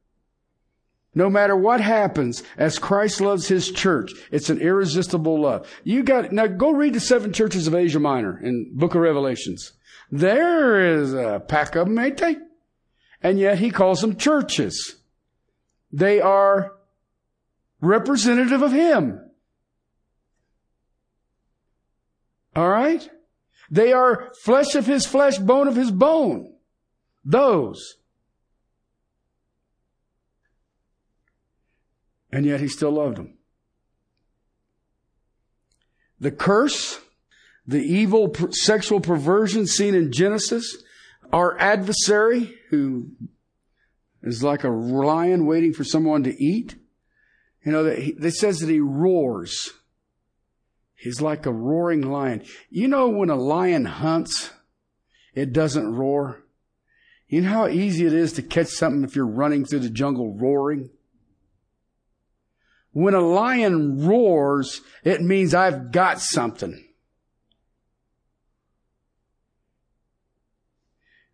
No 1.15 1.29
matter 1.29 1.55
what 1.55 1.81
happens, 1.81 2.43
as 2.57 2.77
Christ 2.77 3.19
loves 3.19 3.47
His 3.47 3.71
church, 3.71 4.11
it's 4.31 4.49
an 4.49 4.61
irresistible 4.61 5.41
love. 5.41 5.67
You 5.83 6.03
got, 6.03 6.31
now 6.31 6.47
go 6.47 6.71
read 6.71 6.93
the 6.93 6.99
seven 6.99 7.33
churches 7.33 7.67
of 7.67 7.75
Asia 7.75 7.99
Minor 7.99 8.39
in 8.39 8.71
Book 8.75 8.93
of 8.93 9.01
Revelations. 9.01 9.73
There 10.11 10.97
is 10.97 11.13
a 11.13 11.43
pack 11.47 11.75
of 11.75 11.87
them, 11.87 11.97
ain't 11.97 12.17
they? 12.17 12.37
And 13.21 13.39
yet 13.39 13.59
He 13.59 13.71
calls 13.71 14.01
them 14.01 14.17
churches. 14.17 14.97
They 15.91 16.21
are 16.21 16.73
representative 17.81 18.61
of 18.61 18.71
Him. 18.71 19.28
All 22.55 22.69
right? 22.69 23.09
They 23.71 23.93
are 23.93 24.31
flesh 24.43 24.75
of 24.75 24.85
His 24.85 25.05
flesh, 25.05 25.37
bone 25.37 25.67
of 25.67 25.75
His 25.75 25.91
bone. 25.91 26.53
Those. 27.23 27.95
And 32.31 32.45
yet 32.45 32.59
he 32.59 32.67
still 32.67 32.91
loved 32.91 33.17
them. 33.17 33.37
The 36.19 36.31
curse, 36.31 36.99
the 37.65 37.81
evil 37.81 38.35
sexual 38.51 38.99
perversion 38.99 39.65
seen 39.65 39.95
in 39.95 40.11
Genesis, 40.11 40.83
our 41.31 41.57
adversary 41.59 42.55
who 42.69 43.11
is 44.21 44.43
like 44.43 44.63
a 44.63 44.69
lion 44.69 45.45
waiting 45.45 45.73
for 45.73 45.83
someone 45.83 46.23
to 46.23 46.43
eat. 46.43 46.75
You 47.65 47.71
know, 47.71 47.83
that 47.83 47.99
he 47.99 48.11
it 48.11 48.33
says 48.33 48.59
that 48.59 48.69
he 48.69 48.79
roars. 48.79 49.71
He's 50.99 51.21
like 51.21 51.45
a 51.45 51.51
roaring 51.51 52.01
lion. 52.01 52.43
You 52.69 52.89
know, 52.89 53.07
when 53.07 53.29
a 53.29 53.35
lion 53.37 53.85
hunts, 53.85 54.51
it 55.33 55.53
doesn't 55.53 55.95
roar. 55.95 56.43
You 57.29 57.41
know 57.41 57.49
how 57.49 57.67
easy 57.69 58.05
it 58.05 58.11
is 58.11 58.33
to 58.33 58.41
catch 58.41 58.67
something 58.67 59.05
if 59.05 59.15
you're 59.15 59.25
running 59.25 59.63
through 59.63 59.79
the 59.79 59.89
jungle 59.89 60.35
roaring? 60.35 60.89
When 62.91 63.13
a 63.13 63.21
lion 63.21 64.05
roars, 64.05 64.81
it 65.05 65.21
means 65.21 65.53
I've 65.53 65.91
got 65.91 66.19
something. 66.19 66.85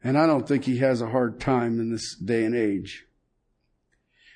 And 0.03 0.15
I 0.15 0.27
don't 0.27 0.47
think 0.47 0.65
he 0.65 0.77
has 0.77 1.01
a 1.01 1.09
hard 1.09 1.39
time 1.39 1.79
in 1.79 1.91
this 1.91 2.15
day 2.15 2.45
and 2.45 2.55
age. 2.55 3.05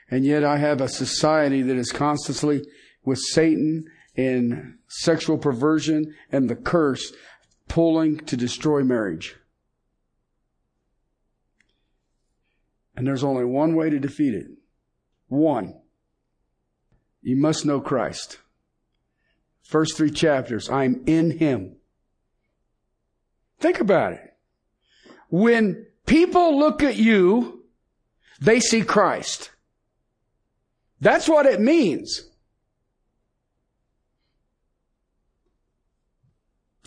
And 0.09 0.25
yet 0.25 0.43
I 0.43 0.57
have 0.57 0.81
a 0.81 0.89
society 0.89 1.61
that 1.61 1.77
is 1.77 1.91
constantly 1.91 2.65
with 3.05 3.19
Satan 3.19 3.85
and 4.19 4.77
sexual 4.87 5.37
perversion 5.37 6.13
and 6.29 6.49
the 6.49 6.55
curse 6.55 7.13
pulling 7.69 8.17
to 8.17 8.35
destroy 8.35 8.83
marriage. 8.83 9.37
And 12.95 13.07
there's 13.07 13.23
only 13.23 13.45
one 13.45 13.75
way 13.75 13.89
to 13.89 13.97
defeat 13.97 14.33
it. 14.33 14.47
One. 15.29 15.79
You 17.21 17.37
must 17.37 17.65
know 17.65 17.79
Christ. 17.79 18.39
First 19.61 19.95
three 19.95 20.11
chapters, 20.11 20.69
I'm 20.69 21.03
in 21.05 21.37
Him. 21.37 21.77
Think 23.59 23.79
about 23.79 24.13
it. 24.13 24.33
When 25.29 25.85
people 26.05 26.59
look 26.59 26.83
at 26.83 26.97
you, 26.97 27.63
they 28.41 28.59
see 28.59 28.81
Christ. 28.81 29.51
That's 30.99 31.29
what 31.29 31.45
it 31.45 31.61
means. 31.61 32.28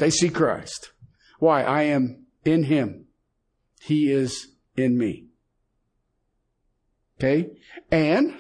They 0.03 0.11
see 0.11 0.31
Christ. 0.31 0.91
Why? 1.39 1.63
I 1.63 1.83
am 1.85 2.27
in 2.45 2.65
Him. 2.65 3.05
He 3.81 4.11
is 4.11 4.49
in 4.77 4.99
me. 4.99 5.27
Okay? 7.21 7.51
And 7.89 8.35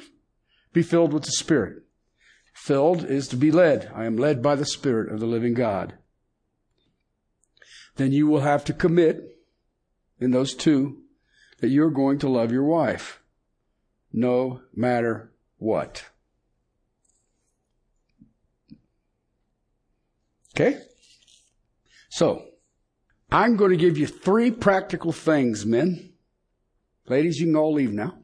be 0.72 0.82
filled 0.82 1.12
with 1.12 1.22
the 1.22 1.30
Spirit. 1.30 1.84
Filled 2.52 3.04
is 3.04 3.28
to 3.28 3.36
be 3.36 3.52
led. 3.52 3.92
I 3.94 4.06
am 4.06 4.16
led 4.16 4.42
by 4.42 4.56
the 4.56 4.64
Spirit 4.64 5.12
of 5.12 5.20
the 5.20 5.26
living 5.26 5.54
God. 5.54 5.94
Then 7.94 8.10
you 8.10 8.26
will 8.26 8.40
have 8.40 8.64
to 8.64 8.72
commit 8.72 9.22
in 10.18 10.32
those 10.32 10.54
two 10.56 11.02
that 11.60 11.68
you're 11.68 11.90
going 11.90 12.18
to 12.18 12.28
love 12.28 12.50
your 12.50 12.64
wife 12.64 13.22
no 14.12 14.62
matter 14.74 15.30
what. 15.58 16.06
Okay? 20.56 20.80
So, 22.12 22.44
I'm 23.30 23.56
going 23.56 23.70
to 23.70 23.76
give 23.78 23.96
you 23.96 24.06
three 24.06 24.50
practical 24.50 25.12
things, 25.12 25.64
men. 25.64 26.12
Ladies, 27.08 27.38
you 27.38 27.46
can 27.46 27.56
all 27.56 27.72
leave 27.72 27.90
now 27.90 28.18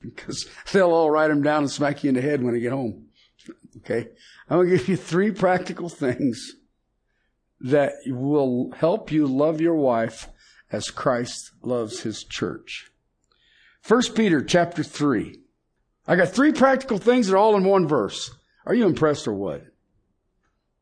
because 0.00 0.48
they'll 0.70 0.92
all 0.92 1.10
write 1.10 1.26
them 1.26 1.42
down 1.42 1.64
and 1.64 1.70
smack 1.70 2.04
you 2.04 2.10
in 2.10 2.14
the 2.14 2.22
head 2.22 2.44
when 2.44 2.54
I 2.54 2.58
get 2.58 2.70
home. 2.70 3.08
Okay. 3.78 4.06
I'm 4.48 4.58
going 4.58 4.70
to 4.70 4.76
give 4.76 4.88
you 4.88 4.96
three 4.96 5.32
practical 5.32 5.88
things 5.88 6.52
that 7.58 7.94
will 8.06 8.70
help 8.76 9.10
you 9.10 9.26
love 9.26 9.60
your 9.60 9.74
wife 9.74 10.28
as 10.70 10.88
Christ 10.88 11.50
loves 11.60 12.02
his 12.02 12.22
church. 12.22 12.92
First 13.80 14.14
Peter 14.14 14.44
chapter 14.44 14.84
three. 14.84 15.40
I 16.06 16.14
got 16.14 16.28
three 16.28 16.52
practical 16.52 16.98
things 16.98 17.26
that 17.26 17.34
are 17.34 17.38
all 17.38 17.56
in 17.56 17.64
one 17.64 17.88
verse. 17.88 18.30
Are 18.64 18.74
you 18.74 18.86
impressed 18.86 19.26
or 19.26 19.34
what? 19.34 19.64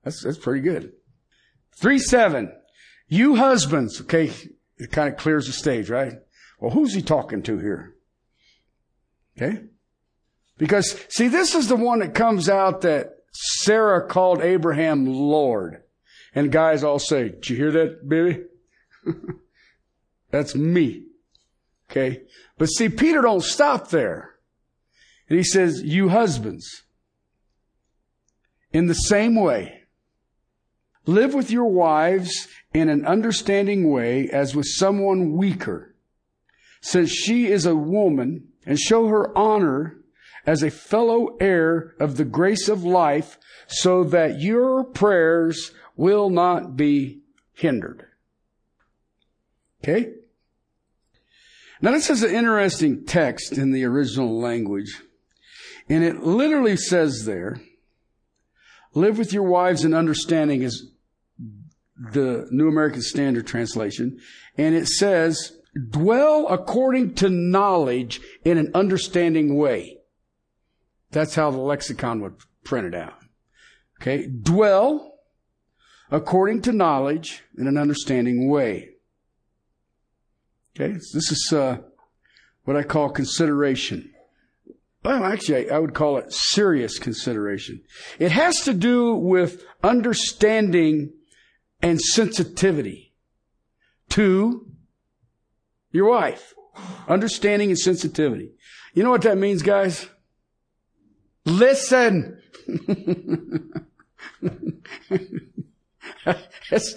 That's, 0.05 0.23
that's 0.23 0.37
pretty 0.37 0.61
good. 0.61 0.93
Three 1.77 1.99
seven. 1.99 2.53
You 3.09 3.37
husbands, 3.37 4.01
okay, 4.03 4.33
it 4.79 4.93
kind 4.93 5.13
of 5.13 5.19
clears 5.19 5.47
the 5.47 5.53
stage, 5.53 5.91
right? 5.91 6.15
Well, 6.61 6.71
who's 6.71 6.95
he 6.95 7.03
talking 7.03 7.43
to 7.43 7.59
here? 7.59 7.97
Okay? 9.37 9.63
Because, 10.59 11.05
see, 11.09 11.29
this 11.29 11.55
is 11.55 11.69
the 11.69 11.77
one 11.77 12.01
that 12.01 12.15
comes 12.15 12.49
out 12.49 12.83
that 12.83 13.17
Sarah 13.33 14.07
called 14.07 14.43
Abraham 14.43 15.07
Lord. 15.07 15.83
And 16.35 16.53
guys 16.53 16.85
all 16.85 16.99
say, 16.99 17.31
did 17.31 17.49
you 17.49 17.57
hear 17.57 17.73
that, 17.73 18.09
baby? 18.09 18.45
That's 20.31 20.55
me. 20.55 21.07
Okay? 21.91 22.23
But 22.59 22.67
see, 22.67 22.89
Peter 22.89 23.23
don't 23.23 23.43
stop 23.43 23.89
there. 23.89 24.35
And 25.29 25.39
he 25.39 25.45
says, 25.45 25.83
you 25.83 26.11
husbands, 26.11 26.83
in 28.73 28.87
the 28.87 28.95
same 28.95 29.35
way, 29.35 29.80
live 31.11 31.35
with 31.35 31.51
your 31.51 31.67
wives 31.67 32.49
in 32.73 32.89
an 32.89 33.05
understanding 33.05 33.91
way 33.91 34.29
as 34.29 34.55
with 34.55 34.67
someone 34.67 35.33
weaker, 35.33 35.95
since 36.81 37.11
she 37.11 37.47
is 37.47 37.67
a 37.67 37.75
woman, 37.75 38.49
and 38.65 38.79
show 38.79 39.09
her 39.09 39.37
honor 39.37 39.97
as 40.47 40.63
a 40.63 40.71
fellow 40.71 41.37
heir 41.41 41.95
of 41.99 42.17
the 42.17 42.25
grace 42.25 42.69
of 42.69 42.85
life, 42.85 43.39
so 43.67 44.05
that 44.05 44.41
your 44.41 44.85
prayers 44.85 45.73
will 45.97 46.31
not 46.31 46.77
be 46.77 47.21
hindered. 47.55 48.07
Okay? 49.83 50.13
Now 51.83 51.93
this 51.93 52.09
is 52.09 52.23
an 52.23 52.35
interesting 52.35 53.05
text 53.05 53.53
in 53.53 53.73
the 53.73 53.85
original 53.85 54.39
language. 54.39 55.03
And 55.89 56.05
it 56.05 56.23
literally 56.23 56.77
says 56.77 57.25
there, 57.25 57.61
live 58.95 59.19
with 59.19 59.33
your 59.33 59.43
wives 59.43 59.85
in 59.85 59.93
understanding 59.93 60.63
is 60.63 60.91
the 62.01 62.49
New 62.51 62.69
American 62.69 63.03
Standard 63.03 63.47
Translation. 63.47 64.19
And 64.57 64.75
it 64.75 64.89
says, 64.89 65.59
dwell 65.91 66.49
according 66.49 67.15
to 67.17 67.29
knowledge 67.29 68.21
in 68.45 68.57
an 68.57 68.71
understanding 68.75 69.57
way. 69.57 69.99
That's 71.11 71.35
how 71.35 71.51
the 71.51 71.59
lexicon 71.59 72.23
would 72.23 72.37
print 72.65 72.87
it 72.87 72.95
out. 72.95 73.19
Okay. 74.01 74.27
Dwell 74.27 75.19
according 76.11 76.63
to 76.63 76.73
knowledge 76.73 77.43
in 77.59 77.67
an 77.67 77.77
understanding 77.77 78.49
way. 78.49 78.91
Okay. 80.75 80.95
This 80.95 81.31
is, 81.31 81.53
uh, 81.53 81.79
what 82.65 82.77
I 82.77 82.83
call 82.83 83.11
consideration. 83.11 84.13
Well, 85.03 85.25
actually, 85.25 85.71
I 85.71 85.79
would 85.79 85.95
call 85.95 86.19
it 86.19 86.33
serious 86.33 86.99
consideration. 86.99 87.83
It 88.19 88.33
has 88.33 88.57
to 88.65 88.75
do 88.75 89.15
with 89.15 89.65
understanding 89.83 91.13
and 91.83 92.01
sensitivity 92.01 93.13
to 94.11 94.67
your 95.93 96.09
wife. 96.09 96.55
Understanding 97.09 97.71
and 97.71 97.79
sensitivity. 97.79 98.53
You 98.95 99.03
know 99.03 99.11
what 99.11 99.23
that 99.23 99.39
means, 99.39 99.63
guys? 99.63 100.09
Listen. 101.45 102.41
it's, 106.71 106.95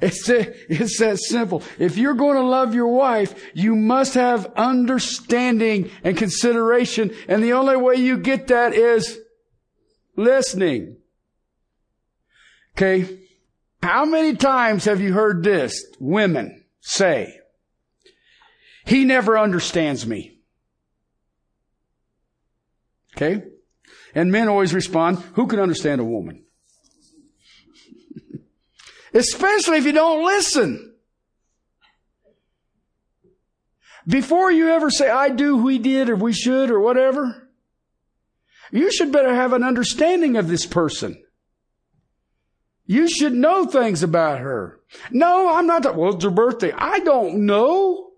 it's, 0.00 0.28
it's 0.28 0.98
that 0.98 1.18
simple. 1.18 1.62
If 1.78 1.96
you're 1.96 2.14
going 2.14 2.36
to 2.36 2.42
love 2.42 2.74
your 2.74 2.88
wife, 2.88 3.34
you 3.54 3.76
must 3.76 4.14
have 4.14 4.52
understanding 4.56 5.90
and 6.02 6.16
consideration. 6.16 7.12
And 7.28 7.42
the 7.42 7.52
only 7.52 7.76
way 7.76 7.96
you 7.96 8.18
get 8.18 8.48
that 8.48 8.74
is 8.74 9.18
listening. 10.16 10.96
Okay. 12.76 13.19
How 13.82 14.04
many 14.04 14.36
times 14.36 14.84
have 14.84 15.00
you 15.00 15.12
heard 15.12 15.42
this? 15.42 15.84
Women 15.98 16.64
say, 16.80 17.38
he 18.84 19.04
never 19.04 19.38
understands 19.38 20.06
me. 20.06 20.38
Okay. 23.16 23.42
And 24.14 24.32
men 24.32 24.48
always 24.48 24.74
respond, 24.74 25.18
who 25.34 25.46
can 25.46 25.60
understand 25.60 26.00
a 26.00 26.04
woman? 26.04 26.44
Especially 29.14 29.78
if 29.78 29.84
you 29.84 29.92
don't 29.92 30.24
listen. 30.24 30.94
Before 34.06 34.50
you 34.50 34.70
ever 34.70 34.90
say, 34.90 35.08
I 35.08 35.28
do, 35.28 35.56
we 35.56 35.78
did, 35.78 36.08
or 36.08 36.16
we 36.16 36.32
should, 36.32 36.70
or 36.70 36.80
whatever, 36.80 37.48
you 38.72 38.90
should 38.90 39.12
better 39.12 39.34
have 39.34 39.52
an 39.52 39.62
understanding 39.62 40.36
of 40.36 40.48
this 40.48 40.66
person. 40.66 41.22
You 42.90 43.08
should 43.08 43.34
know 43.34 43.66
things 43.66 44.02
about 44.02 44.40
her. 44.40 44.80
No, 45.12 45.54
I'm 45.54 45.68
not. 45.68 45.94
Well, 45.94 46.16
it's 46.16 46.24
her 46.24 46.30
birthday. 46.30 46.72
I 46.72 46.98
don't 46.98 47.46
know. 47.46 48.10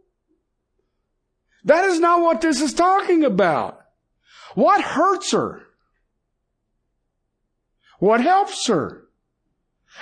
That 1.65 1.85
is 1.85 2.01
not 2.01 2.23
what 2.23 2.41
this 2.41 2.59
is 2.63 2.73
talking 2.73 3.23
about. 3.23 3.79
What 4.55 4.81
hurts 4.81 5.33
her? 5.33 5.61
What 7.99 8.23
helps 8.23 8.67
her? 8.69 9.05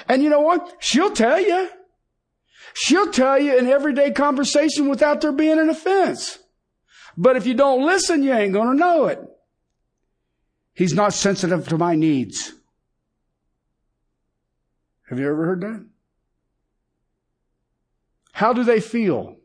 And 0.08 0.22
you 0.22 0.30
know 0.30 0.42
what? 0.42 0.76
She'll 0.78 1.10
tell 1.10 1.40
you. 1.40 1.68
She'll 2.72 3.10
tell 3.10 3.40
you 3.40 3.58
in 3.58 3.66
everyday 3.66 4.12
conversation 4.12 4.88
without 4.88 5.20
there 5.20 5.32
being 5.32 5.58
an 5.58 5.68
offense. 5.68 6.38
But 7.16 7.34
if 7.34 7.44
you 7.44 7.54
don't 7.54 7.84
listen, 7.84 8.22
you 8.22 8.32
ain't 8.32 8.52
gonna 8.52 8.74
know 8.74 9.06
it. 9.06 9.20
He's 10.74 10.94
not 10.94 11.12
sensitive 11.12 11.66
to 11.66 11.76
my 11.76 11.96
needs. 11.96 12.52
Have 15.10 15.18
you 15.18 15.28
ever 15.28 15.44
heard 15.44 15.60
that? 15.62 15.84
How 18.32 18.52
do 18.52 18.62
they 18.62 18.80
feel? 18.80 19.38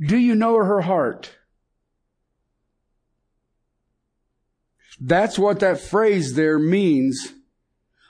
Do 0.00 0.16
you 0.16 0.36
know 0.36 0.54
her 0.54 0.82
heart? 0.82 1.36
That's 5.00 5.36
what 5.36 5.58
that 5.60 5.80
phrase 5.80 6.34
there 6.34 6.60
means. 6.60 7.32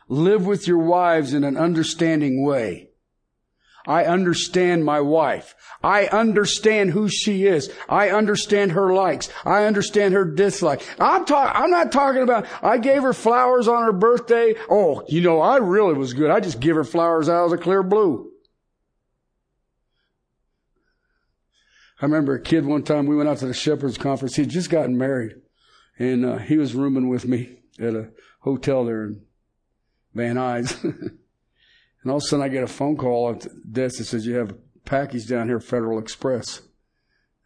Live 0.09 0.45
with 0.45 0.67
your 0.69 0.79
wives 0.79 1.33
in 1.33 1.43
an 1.43 1.57
understanding 1.57 2.45
way. 2.45 2.90
I 3.91 4.05
understand 4.05 4.85
my 4.85 5.01
wife. 5.01 5.57
I 5.83 6.07
understand 6.07 6.91
who 6.91 7.09
she 7.09 7.45
is. 7.45 7.73
I 7.89 8.11
understand 8.11 8.71
her 8.71 8.95
likes. 8.95 9.29
I 9.45 9.65
understand 9.65 10.15
her 10.15 10.25
dislikes. 10.25 10.87
I'm 11.01 11.25
talking, 11.25 11.61
I'm 11.61 11.73
not 11.73 11.91
talking 11.91 12.23
about, 12.23 12.47
I 12.63 12.79
gave 12.79 13.03
her 13.03 13.13
flowers 13.13 13.67
on 13.67 13.83
her 13.83 13.93
birthday. 13.93 14.55
Oh, 14.71 15.03
you 15.09 15.23
know, 15.23 15.41
I 15.41 15.57
really 15.57 15.95
was 15.95 16.15
good. 16.15 16.31
I 16.31 16.39
just 16.39 16.61
give 16.61 16.77
her 16.77 16.85
flowers 16.85 17.29
out 17.29 17.47
of 17.47 17.51
the 17.51 17.59
clear 17.59 17.83
blue. 17.83 18.31
I 22.01 22.05
remember 22.05 22.35
a 22.35 22.41
kid 22.41 22.65
one 22.65 22.85
time, 22.85 23.07
we 23.07 23.17
went 23.17 23.29
out 23.29 23.39
to 23.39 23.47
the 23.49 23.55
Shepherd's 23.55 23.99
Conference. 23.99 24.37
He'd 24.37 24.51
just 24.51 24.71
gotten 24.71 24.97
married. 24.97 25.33
And 25.99 26.25
uh, 26.25 26.39
he 26.39 26.59
was 26.59 26.77
rooming 26.77 27.09
with 27.09 27.27
me 27.27 27.59
at 27.81 27.97
a 27.97 28.11
hotel 28.43 28.85
there 28.85 29.03
in 29.03 29.23
Van 30.15 30.37
Nuys. 30.37 31.17
and 32.03 32.11
all 32.11 32.19
of 32.19 32.23
a 32.23 32.27
sudden 32.27 32.45
I 32.45 32.49
get 32.49 32.63
a 32.63 32.69
phone 32.69 32.97
call 32.97 33.31
at 33.31 33.41
the 33.41 33.51
desk 33.71 33.99
that 33.99 34.05
says, 34.05 34.27
you 34.27 34.37
have 34.37 34.51
a 34.51 34.59
package 34.85 35.27
down 35.27 35.49
here, 35.49 35.61
Federal 35.61 35.99
Express. 35.99 36.63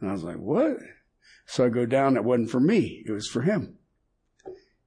And 0.00 0.10
I 0.10 0.12
was 0.12 0.22
like, 0.22 0.36
what? 0.36 0.76
So 1.46 1.64
I 1.64 1.68
go 1.68 1.86
down. 1.86 2.16
It 2.16 2.24
wasn't 2.24 2.50
for 2.50 2.60
me. 2.60 3.02
It 3.06 3.12
was 3.12 3.28
for 3.28 3.42
him. 3.42 3.78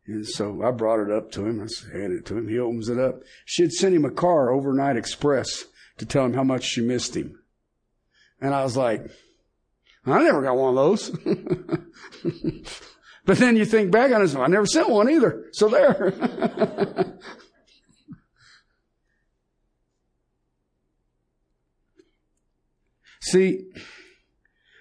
And 0.05 0.25
so 0.25 0.63
I 0.63 0.71
brought 0.71 1.01
it 1.01 1.11
up 1.11 1.31
to 1.33 1.45
him. 1.45 1.61
I 1.61 1.67
handed 1.91 2.19
it 2.19 2.25
to 2.27 2.37
him. 2.37 2.47
He 2.47 2.57
opens 2.57 2.89
it 2.89 2.97
up. 2.97 3.21
She 3.45 3.63
had 3.63 3.73
sent 3.73 3.95
him 3.95 4.05
a 4.05 4.11
car, 4.11 4.51
overnight 4.51 4.95
express, 4.95 5.65
to 5.97 6.05
tell 6.05 6.25
him 6.25 6.33
how 6.33 6.43
much 6.43 6.63
she 6.63 6.81
missed 6.81 7.15
him. 7.15 7.39
And 8.39 8.53
I 8.53 8.63
was 8.63 8.77
like, 8.77 9.09
I 10.05 10.23
never 10.23 10.41
got 10.41 10.55
one 10.55 10.69
of 10.69 10.75
those. 10.75 11.11
But 13.27 13.39
then 13.39 13.57
you 13.57 13.65
think 13.65 13.91
back 13.91 14.13
on 14.13 14.23
it, 14.23 14.35
I 14.35 14.47
never 14.47 14.65
sent 14.65 14.89
one 14.89 15.11
either. 15.11 15.47
So 15.51 15.67
there. 15.67 16.13
See, 23.31 23.65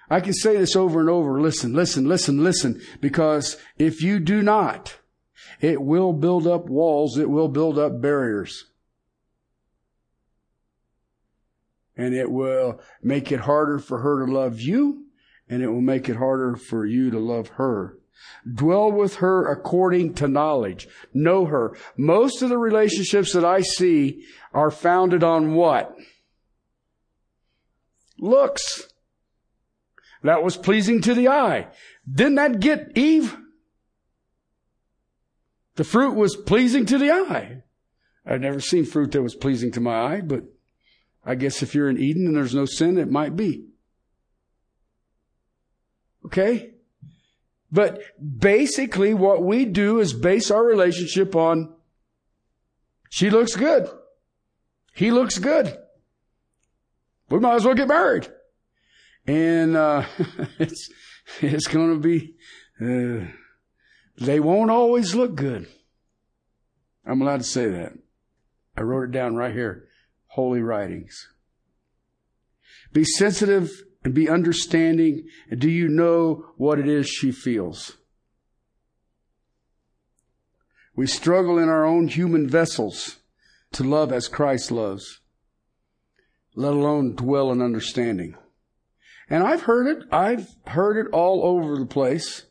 I 0.09 0.21
can 0.21 0.33
say 0.33 0.57
this 0.57 0.77
over 0.77 1.01
and 1.01 1.11
over. 1.11 1.41
Listen, 1.41 1.73
listen, 1.73 2.07
listen, 2.07 2.43
listen. 2.43 2.81
Because 3.01 3.57
if 3.79 4.03
you 4.03 4.21
do 4.21 4.43
not, 4.43 4.99
it 5.61 5.83
will 5.83 6.13
build 6.13 6.47
up 6.47 6.67
walls. 6.67 7.19
It 7.19 7.29
will 7.29 7.49
build 7.49 7.79
up 7.79 8.01
barriers. 8.01 8.67
And 11.97 12.15
it 12.15 12.31
will 12.31 12.81
make 13.03 13.33
it 13.33 13.41
harder 13.41 13.79
for 13.79 13.99
her 13.99 14.25
to 14.25 14.33
love 14.33 14.61
you. 14.61 15.07
And 15.49 15.63
it 15.63 15.69
will 15.69 15.81
make 15.81 16.09
it 16.09 16.17
harder 16.17 16.57
for 16.57 16.85
you 16.85 17.11
to 17.11 17.19
love 17.19 17.49
her. 17.51 17.99
Dwell 18.53 18.91
with 18.93 19.17
her 19.17 19.51
according 19.51 20.15
to 20.15 20.29
knowledge. 20.29 20.89
Know 21.13 21.47
her. 21.47 21.77
Most 21.97 22.43
of 22.43 22.49
the 22.49 22.59
relationships 22.59 23.33
that 23.33 23.45
I 23.45 23.61
see 23.61 24.25
are 24.53 24.71
founded 24.71 25.23
on 25.23 25.55
what? 25.55 25.97
Looks. 28.19 28.89
that 30.23 30.43
was 30.43 30.57
pleasing 30.57 31.01
to 31.03 31.15
the 31.15 31.29
eye. 31.29 31.69
Didn't 32.11 32.37
that 32.37 32.61
get 32.61 32.93
Eve? 32.97 33.37
The 35.77 35.85
fruit 35.85 36.15
was 36.15 36.37
pleasing 36.37 36.87
to 36.87 36.99
the 36.99 37.11
eye. 37.11 37.63
I've 38.25 38.41
never 38.41 38.61
seen 38.61 38.85
fruit 38.85 39.13
that 39.13 39.23
was 39.23 39.37
pleasing 39.37 39.71
to 39.73 39.81
my 39.81 40.15
eye, 40.15 40.21
but 40.21 40.45
I 41.25 41.35
guess 41.35 41.63
if 41.63 41.75
you're 41.75 41.91
in 41.91 41.99
Eden 41.99 42.27
and 42.27 42.35
there's 42.35 42.55
no 42.55 42.65
sin, 42.65 42.99
it 42.99 43.11
might 43.11 43.37
be. 43.37 43.67
Okay? 46.25 46.73
But 47.71 48.01
basically 48.39 49.15
what 49.15 49.43
we 49.43 49.65
do 49.65 50.01
is 50.01 50.13
base 50.13 50.51
our 50.51 50.65
relationship 50.65 51.37
on 51.37 51.75
she 53.11 53.31
looks 53.31 53.55
good. 53.55 53.89
He 54.95 55.11
looks 55.11 55.39
good. 55.39 55.77
We 57.29 57.41
might 57.41 57.57
as 57.57 57.65
well 57.65 57.75
get 57.75 57.89
married. 57.89 58.29
And 59.27 59.77
uh, 59.77 60.05
it's 60.59 60.91
it's 61.41 61.67
going 61.67 61.93
to 61.95 61.99
be 61.99 62.37
uh, 62.81 63.27
they 64.19 64.41
won't 64.41 64.71
always 64.71 65.15
look 65.15 65.35
good. 65.35 65.67
I'm 67.05 67.23
allowed 67.23 67.39
to 67.39 67.45
say 67.45 67.69
that. 67.71 67.93
I 68.77 68.83
wrote 68.83 69.05
it 69.05 69.13
down 69.13 69.37
right 69.37 69.53
here. 69.53 69.89
Holy 70.29 70.61
writings. 70.61 71.29
Be 72.93 73.05
sensitive 73.05 73.71
and 74.05 74.15
be 74.15 74.29
understanding. 74.29 75.27
And 75.51 75.61
do 75.61 75.71
you 75.71 75.89
know 75.89 76.47
what 76.57 76.79
it 76.79 76.89
is 76.89 77.09
she 77.09 77.33
feels? 77.33 77.97
We 80.95 81.07
struggle 81.07 81.59
in 81.59 81.69
our 81.69 81.85
own 81.85 82.09
human 82.09 82.49
vessels 82.49 83.17
to 83.73 83.85
love 83.85 84.13
as 84.13 84.29
Christ 84.29 84.71
loves, 84.71 85.21
let 86.57 86.73
alone 86.73 87.15
dwell 87.15 87.53
in 87.53 87.63
understanding. 87.63 88.35
And 89.29 89.45
I've 89.45 89.63
heard 89.63 89.87
it. 89.87 90.05
I've 90.11 90.49
heard 90.67 90.97
it 90.97 91.13
all 91.13 91.45
over 91.45 91.79
the 91.79 91.87
place. 91.87 92.47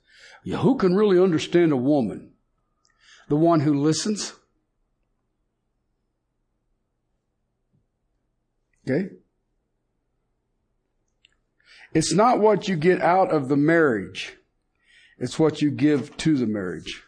Who 0.45 0.77
can 0.77 0.95
really 0.95 1.19
understand 1.19 1.71
a 1.71 1.77
woman? 1.77 2.33
The 3.27 3.35
one 3.35 3.61
who 3.61 3.73
listens. 3.73 4.33
Okay? 8.87 9.09
It's 11.95 12.13
not 12.13 12.39
what 12.39 12.67
you 12.67 12.75
get 12.75 13.01
out 13.01 13.33
of 13.33 13.49
the 13.49 13.57
marriage. 13.57 14.37
It's 15.17 15.39
what 15.39 15.61
you 15.61 15.71
give 15.71 16.15
to 16.17 16.37
the 16.37 16.45
marriage. 16.45 17.03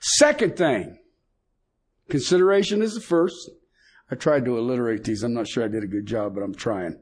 Second 0.00 0.56
thing. 0.56 0.98
Consideration 2.08 2.82
is 2.82 2.94
the 2.94 3.00
first. 3.00 3.50
I 4.10 4.16
tried 4.16 4.44
to 4.44 4.56
alliterate 4.56 5.04
these. 5.04 5.22
I'm 5.22 5.34
not 5.34 5.48
sure 5.48 5.64
I 5.64 5.68
did 5.68 5.84
a 5.84 5.88
good 5.88 6.06
job, 6.06 6.34
but 6.34 6.42
I'm 6.42 6.54
trying. 6.54 6.98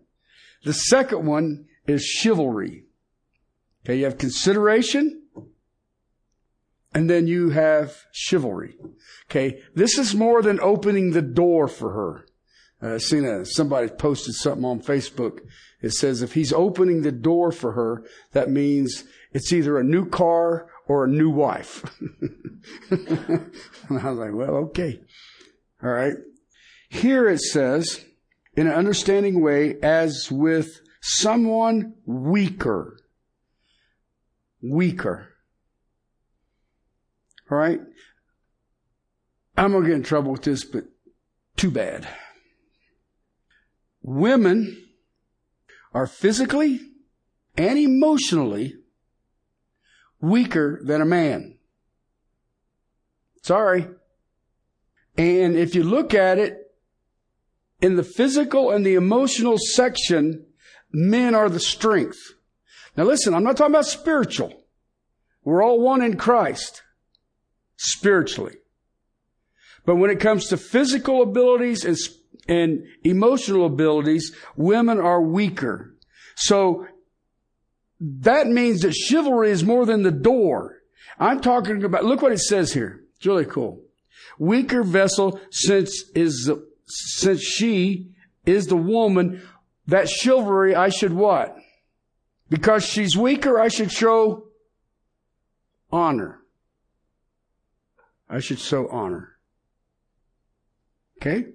The 0.65 0.75
second 0.75 1.27
one 1.27 1.67
is 1.87 2.05
chivalry. 2.05 2.85
Okay, 3.85 3.99
you 3.99 4.05
have 4.05 4.19
consideration, 4.19 5.23
and 6.93 7.09
then 7.09 7.27
you 7.27 7.51
have 7.51 8.05
chivalry. 8.13 8.77
Okay, 9.31 9.63
this 9.75 9.97
is 9.99 10.15
more 10.15 10.43
than 10.43 10.61
opening 10.61 11.13
the 11.13 11.23
door 11.23 11.69
for 11.69 11.93
her. 11.93 12.27
Uh, 12.83 12.95
I 12.95 12.99
seen 12.99 13.25
a, 13.25 13.45
somebody 13.45 13.89
posted 13.89 14.35
something 14.35 14.65
on 14.65 14.81
Facebook. 14.81 15.41
It 15.81 15.91
says 15.91 16.23
if 16.23 16.35
he's 16.35 16.53
opening 16.53 17.03
the 17.03 17.13
door 17.13 17.53
for 17.53 17.73
her, 17.73 18.05
that 18.33 18.51
means 18.51 19.05
it's 19.33 19.53
either 19.53 19.79
a 19.79 19.85
new 19.85 20.07
car 20.09 20.69
or 20.87 21.05
a 21.05 21.09
new 21.09 21.31
wife. 21.31 21.85
and 22.91 23.51
I 23.91 24.11
was 24.11 24.19
like, 24.19 24.35
well, 24.35 24.57
okay. 24.57 25.01
All 25.83 25.91
right. 25.91 26.15
Here 26.89 27.29
it 27.29 27.41
says, 27.41 28.05
in 28.55 28.67
an 28.67 28.73
understanding 28.73 29.41
way, 29.41 29.77
as 29.83 30.31
with 30.31 30.81
someone 31.01 31.95
weaker. 32.07 32.99
Weaker. 34.63 35.29
All 37.51 37.59
right. 37.59 37.81
I'm 39.57 39.73
going 39.73 39.85
to 39.85 39.89
get 39.89 39.97
in 39.97 40.03
trouble 40.03 40.33
with 40.33 40.43
this, 40.43 40.65
but 40.65 40.85
too 41.57 41.71
bad. 41.71 42.09
Women 44.03 44.89
are 45.93 46.07
physically 46.07 46.81
and 47.57 47.79
emotionally 47.79 48.77
weaker 50.21 50.81
than 50.83 51.01
a 51.01 51.07
man. 51.07 51.59
Sorry. 53.43 53.89
And 55.17 55.57
if 55.57 55.75
you 55.75 55.83
look 55.83 56.15
at 56.15 56.39
it 56.39 56.68
in 57.81 57.97
the 57.97 58.03
physical 58.03 58.71
and 58.71 58.85
the 58.85 58.95
emotional 58.95 59.57
section, 59.59 60.47
men 60.93 61.35
are 61.35 61.49
the 61.49 61.61
strength. 61.61 62.19
Now 62.97 63.05
listen, 63.05 63.35
I'm 63.35 63.45
not 63.45 63.57
talking 63.57 63.75
about 63.75 63.87
spiritual. 63.87 64.53
We're 65.45 65.63
all 65.63 65.81
one 65.81 66.03
in 66.03 66.17
Christ 66.17 66.83
spiritually. 67.77 68.57
But 69.87 69.97
when 69.97 70.11
it 70.11 70.21
comes 70.21 70.49
to 70.49 70.57
physical 70.57 71.23
abilities 71.23 71.85
and, 71.85 71.97
and 72.49 72.85
emotional 73.05 73.65
abilities, 73.65 74.35
women 74.57 74.99
are 74.99 75.23
weaker. 75.23 75.95
So 76.35 76.87
that 78.01 78.49
means 78.49 78.83
that 78.83 78.93
chivalry 78.93 79.51
is 79.51 79.65
more 79.65 79.87
than 79.87 80.03
the 80.03 80.11
door. 80.11 80.77
I'm 81.19 81.41
talking 81.41 81.83
about, 81.85 82.05
look 82.05 82.21
what 82.21 82.33
it 82.33 82.41
says 82.41 82.73
here. 82.73 83.01
It's 83.17 83.27
really 83.27 83.47
cool. 83.47 83.81
Weaker 84.39 84.83
vessel 84.83 85.41
since 85.51 86.05
is, 86.15 86.51
since 86.89 87.43
she 87.43 88.11
is 88.47 88.67
the 88.67 88.77
woman, 88.77 89.43
that 89.87 90.09
chivalry 90.09 90.75
I 90.75 90.89
should 90.89 91.13
what? 91.13 91.57
Because 92.49 92.85
she's 92.85 93.17
weaker, 93.17 93.59
I 93.59 93.69
should 93.69 93.93
show 93.93 94.49
honor. 95.91 96.41
I 98.29 98.41
should 98.41 98.59
show 98.59 98.89
honor. 98.89 99.37
Okay? 101.21 101.47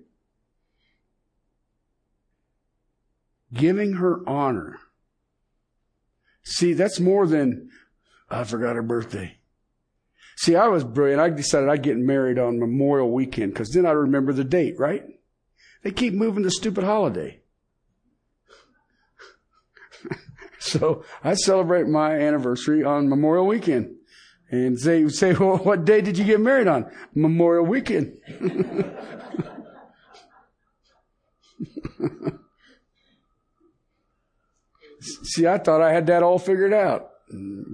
Giving 3.53 3.93
her 3.93 4.27
honor. 4.27 4.79
See, 6.43 6.73
that's 6.73 6.99
more 6.99 7.25
than, 7.27 7.69
I 8.29 8.43
forgot 8.43 8.75
her 8.75 8.81
birthday. 8.81 9.37
See, 10.35 10.55
I 10.55 10.67
was 10.67 10.83
brilliant. 10.83 11.21
I 11.21 11.29
decided 11.29 11.69
I'd 11.69 11.83
get 11.83 11.97
married 11.97 12.39
on 12.39 12.59
Memorial 12.59 13.11
Weekend 13.11 13.53
because 13.53 13.69
then 13.69 13.85
I 13.85 13.91
remember 13.91 14.33
the 14.33 14.43
date, 14.43 14.77
right? 14.79 15.03
They 15.83 15.91
keep 15.91 16.13
moving 16.13 16.43
the 16.43 16.51
stupid 16.51 16.83
holiday. 16.83 17.41
so 20.59 21.03
I 21.23 21.33
celebrate 21.33 21.87
my 21.87 22.15
anniversary 22.17 22.83
on 22.83 23.09
Memorial 23.09 23.45
Weekend. 23.45 23.95
And 24.49 24.77
they 24.77 25.07
say, 25.09 25.33
well, 25.39 25.57
what 25.57 25.85
day 25.85 26.01
did 26.01 26.17
you 26.17 26.23
get 26.25 26.39
married 26.39 26.67
on? 26.67 26.89
Memorial 27.13 27.65
Weekend. 27.65 28.17
See, 35.23 35.45
I 35.47 35.57
thought 35.57 35.81
I 35.81 35.91
had 35.91 36.07
that 36.07 36.23
all 36.23 36.39
figured 36.39 36.73
out. 36.73 37.09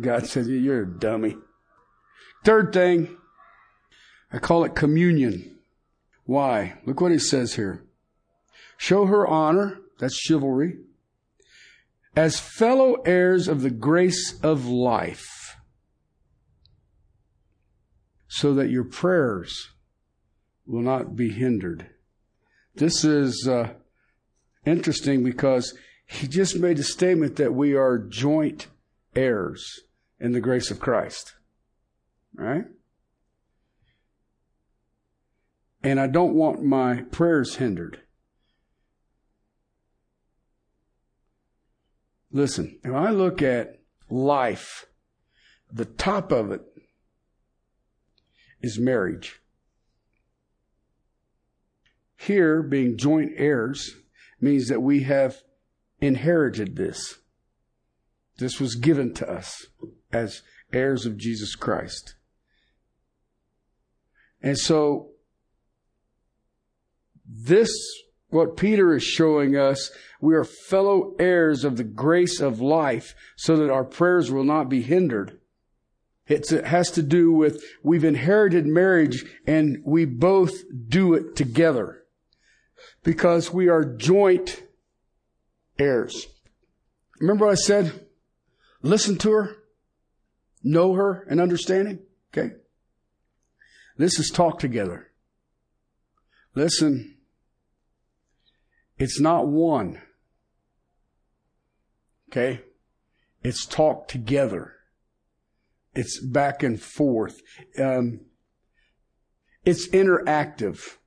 God 0.02 0.26
said, 0.26 0.48
You're 0.48 0.84
a 0.84 0.88
dummy. 0.88 1.38
Third 2.44 2.74
thing, 2.74 3.18
I 4.32 4.40
call 4.40 4.64
it 4.64 4.74
communion. 4.74 5.60
Why? 6.26 6.80
Look 6.86 7.02
what 7.02 7.12
he 7.12 7.20
says 7.20 7.56
here. 7.56 7.84
Show 8.80 9.08
her 9.08 9.28
honor, 9.28 9.82
that's 10.00 10.18
chivalry, 10.18 10.78
as 12.16 12.40
fellow 12.40 12.94
heirs 13.06 13.50
of 13.50 13.62
the 13.62 13.70
grace 13.70 14.40
of 14.42 14.68
life, 14.68 15.58
so 18.30 18.54
that 18.54 18.70
your 18.70 18.86
prayers 18.86 19.68
will 20.66 20.82
not 20.82 21.18
be 21.18 21.30
hindered. 21.30 21.90
This 22.74 23.04
is 23.04 23.50
uh, 23.52 23.74
interesting 24.66 25.26
because 25.26 25.78
he 26.06 26.26
just 26.26 26.56
made 26.58 26.80
a 26.80 26.84
statement 26.84 27.36
that 27.36 27.54
we 27.54 27.76
are 27.76 27.98
joint 27.98 28.68
heirs 29.14 29.82
in 30.22 30.32
the 30.32 30.40
grace 30.40 30.72
of 30.72 30.80
Christ. 30.80 31.36
Right? 32.34 32.64
And 35.84 36.00
I 36.00 36.08
don't 36.08 36.34
want 36.34 36.64
my 36.64 37.02
prayers 37.12 37.58
hindered. 37.58 38.04
Listen, 42.32 42.80
if 42.84 42.94
I 42.94 43.10
look 43.10 43.42
at 43.42 43.80
life, 44.10 44.86
the 45.72 45.86
top 45.86 46.32
of 46.32 46.52
it 46.52 46.62
is 48.62 48.80
marriage. 48.80 49.40
Here, 52.18 52.62
being 52.62 52.98
joint 52.98 53.32
heirs 53.36 53.96
means 54.42 54.68
that 54.68 54.82
we 54.82 55.04
have 55.04 55.38
inherited 56.02 56.76
this. 56.76 57.20
This 58.38 58.60
was 58.60 58.76
given 58.76 59.14
to 59.16 59.30
us 59.30 59.68
as 60.12 60.42
heirs 60.72 61.06
of 61.06 61.18
Jesus 61.18 61.56
Christ. 61.56 62.16
And 64.42 64.58
so, 64.58 65.10
this 67.26 67.70
what 68.30 68.58
Peter 68.58 68.96
is 68.96 69.04
showing 69.04 69.56
us, 69.56 69.92
we 70.22 70.36
are 70.36 70.44
fellow 70.44 71.16
heirs 71.20 71.64
of 71.64 71.78
the 71.78 71.84
grace 71.84 72.40
of 72.40 72.62
life 72.62 73.16
so 73.36 73.56
that 73.58 73.72
our 73.72 73.84
prayers 73.84 74.32
will 74.32 74.44
not 74.44 74.70
be 74.70 74.82
hindered. 74.82 75.40
It's, 76.28 76.52
it 76.52 76.66
has 76.66 76.92
to 76.92 77.02
do 77.02 77.32
with 77.32 77.64
we've 77.82 78.04
inherited 78.04 78.68
marriage 78.68 79.26
and 79.48 79.82
we 79.84 80.06
both 80.06 80.54
do 80.88 81.16
it 81.16 81.36
together 81.36 82.04
because 83.04 83.52
we 83.52 83.68
are 83.68 83.84
joint 83.84 84.62
heirs. 85.80 86.28
Remember 87.20 87.48
what 87.48 87.54
I 87.54 87.56
said? 87.56 88.06
Listen 88.84 89.18
to 89.18 89.32
her, 89.32 89.56
know 90.64 90.94
her 90.94 91.26
and 91.30 91.42
understanding. 91.42 92.00
Okay. 92.32 92.54
This 93.98 94.20
is 94.20 94.30
talk 94.30 94.60
together. 94.60 95.08
Listen, 96.56 97.18
it's 99.00 99.20
not 99.20 99.48
one. 99.48 100.02
Okay? 102.30 102.62
It's 103.42 103.66
talk 103.66 104.08
together. 104.08 104.74
It's 105.96 106.24
back 106.24 106.62
and 106.62 106.80
forth. 106.80 107.42
Um, 107.80 108.22
it's 109.66 109.88
interactive. 109.90 110.98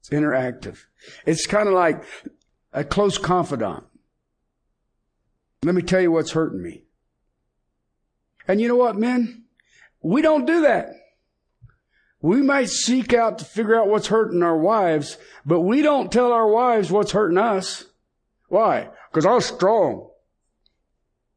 It's 0.00 0.10
interactive. 0.10 0.84
It's 1.24 1.46
kind 1.46 1.68
of 1.68 1.74
like 1.74 2.04
a 2.72 2.84
close 2.84 3.16
confidant. 3.16 3.84
Let 5.62 5.74
me 5.74 5.82
tell 5.82 6.00
you 6.00 6.12
what's 6.12 6.32
hurting 6.32 6.62
me. 6.62 6.82
And 8.46 8.60
you 8.60 8.68
know 8.68 8.76
what, 8.76 8.96
men? 8.96 9.44
We 10.02 10.22
don't 10.22 10.46
do 10.46 10.60
that. 10.60 10.90
We 12.20 12.42
might 12.42 12.70
seek 12.70 13.12
out 13.12 13.38
to 13.38 13.44
figure 13.44 13.78
out 13.78 13.88
what's 13.88 14.08
hurting 14.08 14.42
our 14.42 14.56
wives, 14.56 15.18
but 15.44 15.60
we 15.60 15.82
don't 15.82 16.10
tell 16.10 16.32
our 16.32 16.48
wives 16.48 16.90
what's 16.90 17.12
hurting 17.12 17.38
us. 17.38 17.84
Why? 18.48 18.88
Because 19.10 19.26
I'm 19.26 19.40
strong. 19.40 20.10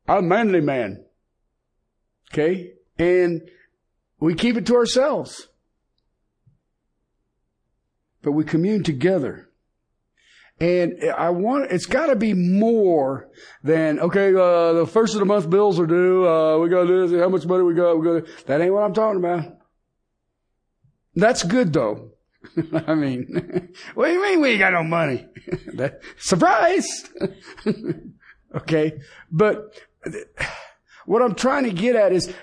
I'm 0.07 0.25
a 0.25 0.27
manly 0.27 0.61
man. 0.61 1.05
Okay? 2.32 2.73
And 2.97 3.41
we 4.19 4.36
keep 4.36 4.57
it 4.57 4.65
to 4.67 4.75
ourselves. 4.75 5.47
But 8.21 8.32
we 8.32 8.43
commune 8.43 8.84
together. 8.84 9.49
And 10.59 11.01
I 11.15 11.30
want, 11.30 11.71
it's 11.71 11.86
gotta 11.86 12.17
be 12.17 12.34
more 12.34 13.30
than, 13.63 13.99
okay, 13.99 14.34
uh, 14.34 14.73
the 14.73 14.86
first 14.86 15.13
of 15.13 15.19
the 15.19 15.25
month 15.25 15.49
bills 15.49 15.80
are 15.80 15.88
due, 15.88 16.27
uh, 16.27 16.57
we 16.57 16.67
gotta 16.67 16.88
do 16.88 17.07
this, 17.07 17.21
how 17.21 17.30
much 17.30 17.45
money 17.45 17.63
we 17.63 17.73
got, 17.73 17.97
we 17.97 18.05
gotta, 18.05 18.25
that 18.45 18.59
ain't 18.59 18.73
what 18.73 18.84
I'm 18.84 18.93
talking 18.93 19.23
about. 19.23 19.59
That's 21.16 21.43
good 21.43 21.74
though. 21.74 22.12
I 22.88 22.95
mean, 22.95 23.74
what 23.93 24.07
do 24.07 24.14
you 24.14 24.22
mean 24.22 24.41
we 24.41 24.49
ain't 24.51 24.60
got 24.60 24.74
no 24.74 24.84
money? 24.84 25.26
surprise! 26.18 26.88
okay. 28.55 28.99
But 29.32 29.74
what 31.05 31.22
I'm 31.22 31.36
trying 31.36 31.66
to 31.66 31.72
get 31.72 31.95
at 31.95 32.14
is 32.14 32.34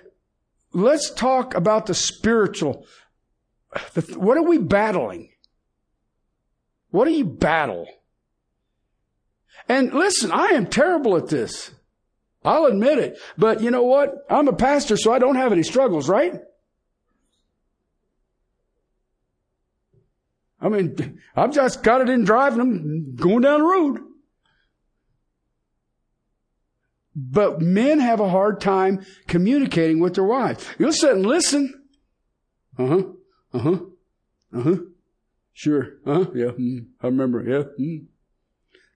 let's 0.73 1.11
talk 1.11 1.55
about 1.55 1.87
the 1.87 1.95
spiritual. 1.95 2.87
What 4.15 4.37
are 4.37 4.43
we 4.43 4.59
battling? 4.59 5.31
What 6.91 7.07
do 7.07 7.13
you 7.13 7.25
battle? 7.25 7.87
And 9.69 9.93
listen, 9.93 10.31
I 10.31 10.49
am 10.49 10.67
terrible 10.67 11.17
at 11.17 11.29
this. 11.29 11.73
I'll 12.45 12.67
admit 12.67 12.99
it. 12.99 13.19
But 13.37 13.61
you 13.61 13.71
know 13.71 13.83
what? 13.83 14.15
I'm 14.31 14.49
a 14.49 14.53
pastor, 14.53 14.97
so 14.97 15.13
I 15.13 15.19
don't 15.19 15.35
have 15.35 15.53
any 15.53 15.65
struggles, 15.65 16.09
right? 16.09 16.35
I 20.67 20.69
mean, 20.69 21.21
I've 21.37 21.53
just 21.55 21.85
got 21.85 22.01
it 22.01 22.09
in 22.09 22.25
driving 22.25 22.59
them, 22.59 23.15
going 23.15 23.43
down 23.43 23.61
the 23.61 23.67
road. 23.67 24.01
But 27.15 27.61
men 27.61 28.01
have 28.01 28.19
a 28.19 28.29
hard 28.29 28.61
time 28.61 29.07
communicating 29.29 30.01
with 30.01 30.15
their 30.17 30.25
wives. 30.25 30.67
You'll 30.77 30.93
sit 30.93 31.13
and 31.13 31.25
listen. 31.25 31.85
Uh 32.77 32.87
huh. 32.87 33.03
Uh 33.55 33.59
huh. 33.59 33.79
Uh 34.53 34.63
huh. 34.63 34.77
Sure. 35.53 35.99
Uh 36.05 36.25
huh. 36.25 36.31
Yeah. 36.35 36.47
Mm, 36.47 36.87
I 37.01 37.07
remember. 37.07 37.43
Yeah. 37.49 37.63
Mm. 37.81 38.07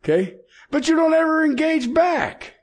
Okay. 0.03 0.39
But 0.73 0.89
you 0.89 0.97
don't 0.97 1.14
ever 1.14 1.45
engage 1.45 1.95
back. 1.95 2.55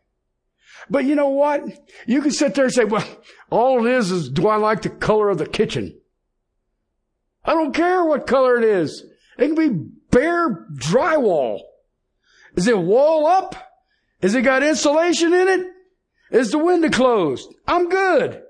But 0.89 1.05
you 1.05 1.15
know 1.15 1.29
what? 1.29 1.63
You 2.05 2.21
can 2.21 2.31
sit 2.31 2.55
there 2.55 2.65
and 2.65 2.73
say, 2.73 2.83
well, 2.83 3.07
all 3.49 3.85
it 3.85 3.91
is 3.91 4.11
is 4.11 4.29
do 4.29 4.47
I 4.47 4.57
like 4.57 4.81
the 4.81 4.89
color 4.89 5.29
of 5.29 5.37
the 5.37 5.47
kitchen? 5.47 5.97
I 7.47 7.53
don't 7.53 7.73
care 7.73 8.03
what 8.03 8.27
color 8.27 8.57
it 8.57 8.65
is. 8.65 9.05
It 9.37 9.47
can 9.47 9.55
be 9.55 9.69
bare 10.11 10.67
drywall. 10.73 11.61
Is 12.55 12.67
it 12.67 12.77
wall 12.77 13.25
up? 13.25 13.55
Is 14.21 14.35
it 14.35 14.41
got 14.41 14.63
insulation 14.63 15.33
in 15.33 15.47
it? 15.47 15.67
Is 16.31 16.51
the 16.51 16.57
window 16.57 16.89
closed? 16.89 17.47
I'm 17.65 17.87
good. 17.87 18.43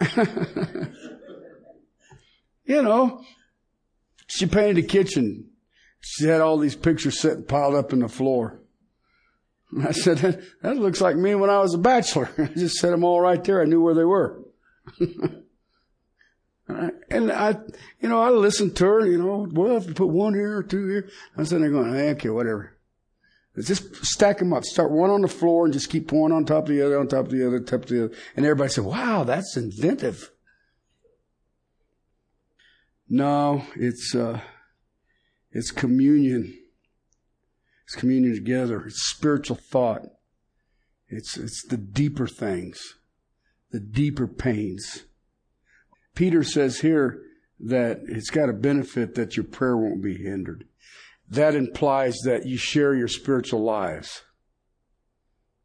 you 2.64 2.82
know, 2.82 3.24
she 4.28 4.46
painted 4.46 4.76
the 4.76 4.82
kitchen. 4.82 5.50
She 6.00 6.26
had 6.26 6.40
all 6.40 6.58
these 6.58 6.76
pictures 6.76 7.18
set 7.18 7.48
piled 7.48 7.74
up 7.74 7.92
in 7.92 7.98
the 7.98 8.08
floor. 8.08 8.60
I 9.82 9.92
said, 9.92 10.18
that, 10.18 10.40
that 10.62 10.76
looks 10.76 11.00
like 11.00 11.16
me 11.16 11.34
when 11.34 11.50
I 11.50 11.58
was 11.58 11.74
a 11.74 11.78
bachelor. 11.78 12.30
I 12.38 12.46
just 12.46 12.76
set 12.76 12.90
them 12.90 13.04
all 13.04 13.20
right 13.20 13.42
there. 13.42 13.60
I 13.60 13.64
knew 13.64 13.82
where 13.82 13.94
they 13.94 14.04
were. 14.04 14.40
and 17.10 17.32
I, 17.32 17.56
you 18.00 18.08
know, 18.08 18.20
I 18.20 18.30
listened 18.30 18.76
to 18.76 18.84
her, 18.84 19.06
you 19.06 19.18
know, 19.18 19.46
well, 19.50 19.76
if 19.76 19.86
you 19.86 19.94
put 19.94 20.08
one 20.08 20.34
here 20.34 20.56
or 20.56 20.62
two 20.62 20.86
here, 20.88 21.08
I'm 21.36 21.44
sitting 21.44 21.62
there 21.62 21.70
going, 21.70 21.94
okay, 21.94 22.30
whatever. 22.30 22.76
Just 23.58 24.04
stack 24.04 24.38
them 24.38 24.52
up. 24.52 24.64
Start 24.64 24.90
one 24.90 25.10
on 25.10 25.22
the 25.22 25.28
floor 25.28 25.64
and 25.64 25.74
just 25.74 25.90
keep 25.90 26.12
one 26.12 26.32
on 26.32 26.44
top 26.44 26.64
of 26.64 26.68
the 26.68 26.82
other, 26.84 26.98
on 26.98 27.08
top 27.08 27.26
of 27.26 27.30
the 27.32 27.46
other, 27.46 27.60
top 27.60 27.82
of 27.82 27.88
the 27.88 28.04
other. 28.04 28.14
And 28.36 28.46
everybody 28.46 28.70
said, 28.70 28.84
wow, 28.84 29.24
that's 29.24 29.56
inventive. 29.56 30.30
No, 33.08 33.64
it's, 33.74 34.14
uh, 34.14 34.40
it's 35.50 35.72
communion. 35.72 36.56
It's 37.84 37.96
communion 37.96 38.34
together. 38.34 38.86
It's 38.86 39.02
spiritual 39.02 39.56
thought. 39.56 40.02
It's, 41.08 41.36
it's 41.36 41.66
the 41.66 41.76
deeper 41.76 42.28
things 42.28 42.94
the 43.70 43.80
deeper 43.80 44.26
pains. 44.26 45.04
Peter 46.14 46.42
says 46.42 46.80
here 46.80 47.22
that 47.58 48.00
it's 48.08 48.30
got 48.30 48.48
a 48.48 48.54
benefit 48.54 49.14
that 49.14 49.36
your 49.36 49.44
prayer 49.44 49.76
won't 49.76 50.02
be 50.02 50.16
hindered. 50.16 50.64
That 51.28 51.54
implies 51.54 52.18
that 52.24 52.46
you 52.46 52.56
share 52.56 52.94
your 52.94 53.08
spiritual 53.08 53.62
lives. 53.62 54.22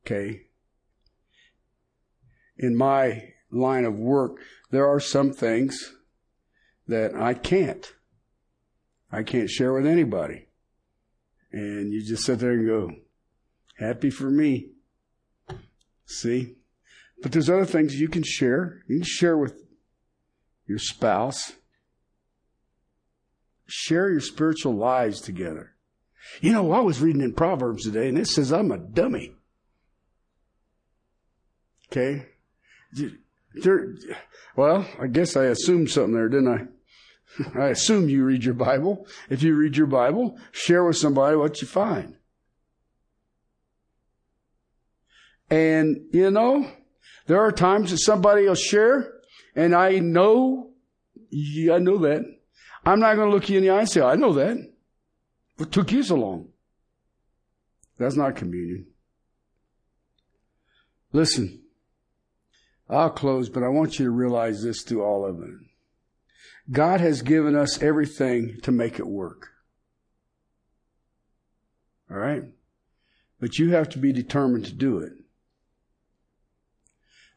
Okay. 0.05 0.43
In 2.57 2.75
my 2.75 3.33
line 3.51 3.85
of 3.85 3.97
work, 3.97 4.37
there 4.71 4.87
are 4.87 4.99
some 4.99 5.33
things 5.33 5.95
that 6.87 7.15
I 7.15 7.33
can't. 7.33 7.91
I 9.11 9.23
can't 9.23 9.49
share 9.49 9.73
with 9.73 9.87
anybody. 9.87 10.47
And 11.51 11.91
you 11.91 12.03
just 12.05 12.25
sit 12.25 12.39
there 12.39 12.51
and 12.51 12.67
go, 12.67 12.91
happy 13.79 14.09
for 14.09 14.29
me. 14.29 14.71
See? 16.05 16.55
But 17.21 17.31
there's 17.31 17.49
other 17.49 17.65
things 17.65 17.99
you 17.99 18.07
can 18.07 18.23
share. 18.23 18.83
You 18.87 18.97
can 18.97 19.05
share 19.05 19.37
with 19.37 19.63
your 20.67 20.79
spouse. 20.79 21.53
Share 23.67 24.09
your 24.09 24.21
spiritual 24.21 24.75
lives 24.75 25.21
together. 25.21 25.73
You 26.41 26.51
know, 26.51 26.71
I 26.71 26.81
was 26.81 27.01
reading 27.01 27.21
in 27.21 27.33
Proverbs 27.33 27.83
today 27.83 28.09
and 28.09 28.17
it 28.17 28.27
says 28.27 28.51
I'm 28.51 28.71
a 28.71 28.77
dummy. 28.77 29.33
Okay? 31.87 32.27
Well, 34.55 34.87
I 34.99 35.07
guess 35.07 35.35
I 35.35 35.45
assumed 35.45 35.89
something 35.89 36.13
there, 36.13 36.29
didn't 36.29 36.47
I? 36.47 36.67
I 37.59 37.67
assume 37.67 38.09
you 38.09 38.23
read 38.23 38.43
your 38.43 38.53
Bible. 38.53 39.07
If 39.29 39.43
you 39.43 39.55
read 39.55 39.77
your 39.77 39.87
Bible, 39.87 40.37
share 40.51 40.83
with 40.83 40.97
somebody 40.97 41.35
what 41.35 41.61
you 41.61 41.67
find. 41.67 42.15
And, 45.49 46.07
you 46.11 46.31
know, 46.31 46.69
there 47.27 47.41
are 47.41 47.51
times 47.51 47.91
that 47.91 47.97
somebody 47.97 48.45
will 48.47 48.55
share, 48.55 49.13
and 49.55 49.73
I 49.75 49.99
know, 49.99 50.71
yeah, 51.29 51.75
I 51.75 51.79
know 51.79 51.97
that. 51.99 52.23
I'm 52.85 52.99
not 52.99 53.15
going 53.15 53.29
to 53.29 53.33
look 53.35 53.49
you 53.49 53.57
in 53.57 53.63
the 53.63 53.71
eye 53.71 53.79
and 53.79 53.89
say, 53.89 54.01
I 54.01 54.15
know 54.15 54.33
that. 54.33 54.57
What 55.57 55.71
took 55.71 55.91
you 55.91 56.03
so 56.03 56.15
long? 56.15 56.49
That's 57.97 58.15
not 58.15 58.35
communion. 58.35 58.87
Listen, 61.13 61.61
I'll 62.89 63.09
close, 63.09 63.49
but 63.49 63.63
I 63.63 63.69
want 63.69 63.97
you 63.97 64.05
to 64.05 64.11
realize 64.11 64.61
this 64.61 64.83
through 64.83 65.03
all 65.03 65.25
of 65.25 65.41
it. 65.41 65.55
God 66.71 66.99
has 66.99 67.21
given 67.21 67.55
us 67.55 67.81
everything 67.81 68.59
to 68.63 68.71
make 68.71 68.99
it 68.99 69.07
work. 69.07 69.49
All 72.11 72.17
right? 72.17 72.43
But 73.39 73.57
you 73.57 73.71
have 73.71 73.89
to 73.89 73.97
be 73.97 74.11
determined 74.11 74.65
to 74.65 74.73
do 74.73 74.99
it. 74.99 75.13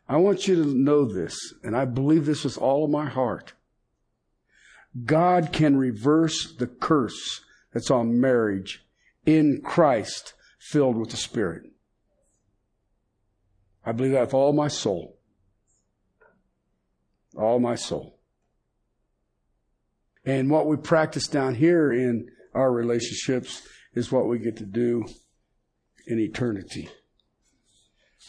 I 0.09 0.17
want 0.17 0.49
you 0.49 0.57
to 0.57 0.65
know 0.65 1.05
this, 1.05 1.37
and 1.63 1.77
I 1.77 1.85
believe 1.85 2.25
this 2.25 2.45
with 2.45 2.57
all 2.57 2.85
of 2.85 2.91
my 2.91 3.07
heart. 3.07 3.53
God 5.05 5.53
can 5.53 5.77
reverse 5.77 6.55
the 6.55 6.67
curse 6.67 7.43
that's 7.73 7.91
on 7.91 8.19
marriage 8.21 8.87
in 9.27 9.61
Christ 9.63 10.33
filled 10.59 10.97
with 10.97 11.11
the 11.11 11.17
Spirit. 11.17 11.71
I 13.85 13.93
believe 13.93 14.13
that 14.13 14.23
with 14.23 14.35
all 14.35 14.53
my 14.53 14.69
soul. 14.69 15.19
All 17.37 17.61
my 17.61 17.75
soul. 17.75 18.19
And 20.25 20.51
what 20.51 20.67
we 20.67 20.77
practice 20.77 21.29
down 21.29 21.55
here 21.55 21.93
in 21.93 22.29
our 22.55 22.73
relationships 22.73 23.63
is 23.95 24.11
what 24.11 24.27
we 24.27 24.39
get 24.39 24.57
to 24.57 24.67
do 24.67 25.05
in 26.07 26.19
eternity. 26.19 26.89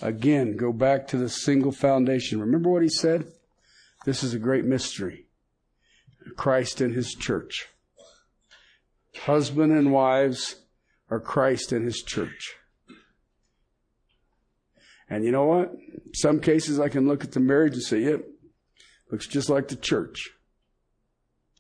Again, 0.02 0.56
go 0.56 0.72
back 0.72 1.08
to 1.08 1.18
the 1.18 1.30
single 1.30 1.72
foundation. 1.72 2.40
Remember 2.40 2.70
what 2.70 2.84
he 2.84 2.90
said? 2.90 3.32
This 4.06 4.24
is 4.24 4.34
a 4.34 4.40
great 4.40 4.66
mystery. 4.66 5.26
Christ 6.38 6.80
and 6.80 6.94
his 6.94 7.14
church. 7.14 7.68
Husband 9.24 9.74
and 9.74 9.92
wives 9.92 10.58
are 11.10 11.20
Christ 11.20 11.72
and 11.72 11.84
his 11.86 12.02
church. 12.02 12.56
And 15.10 15.26
you 15.26 15.32
know 15.32 15.46
what? 15.46 15.74
some 16.14 16.40
cases 16.40 16.80
I 16.80 16.90
can 16.90 17.08
look 17.08 17.24
at 17.24 17.32
the 17.32 17.40
marriage 17.40 17.74
and 17.74 17.84
say, 17.84 18.00
yep, 18.00 18.26
looks 19.12 19.28
just 19.28 19.50
like 19.50 19.68
the 19.68 19.76
church. 19.76 20.32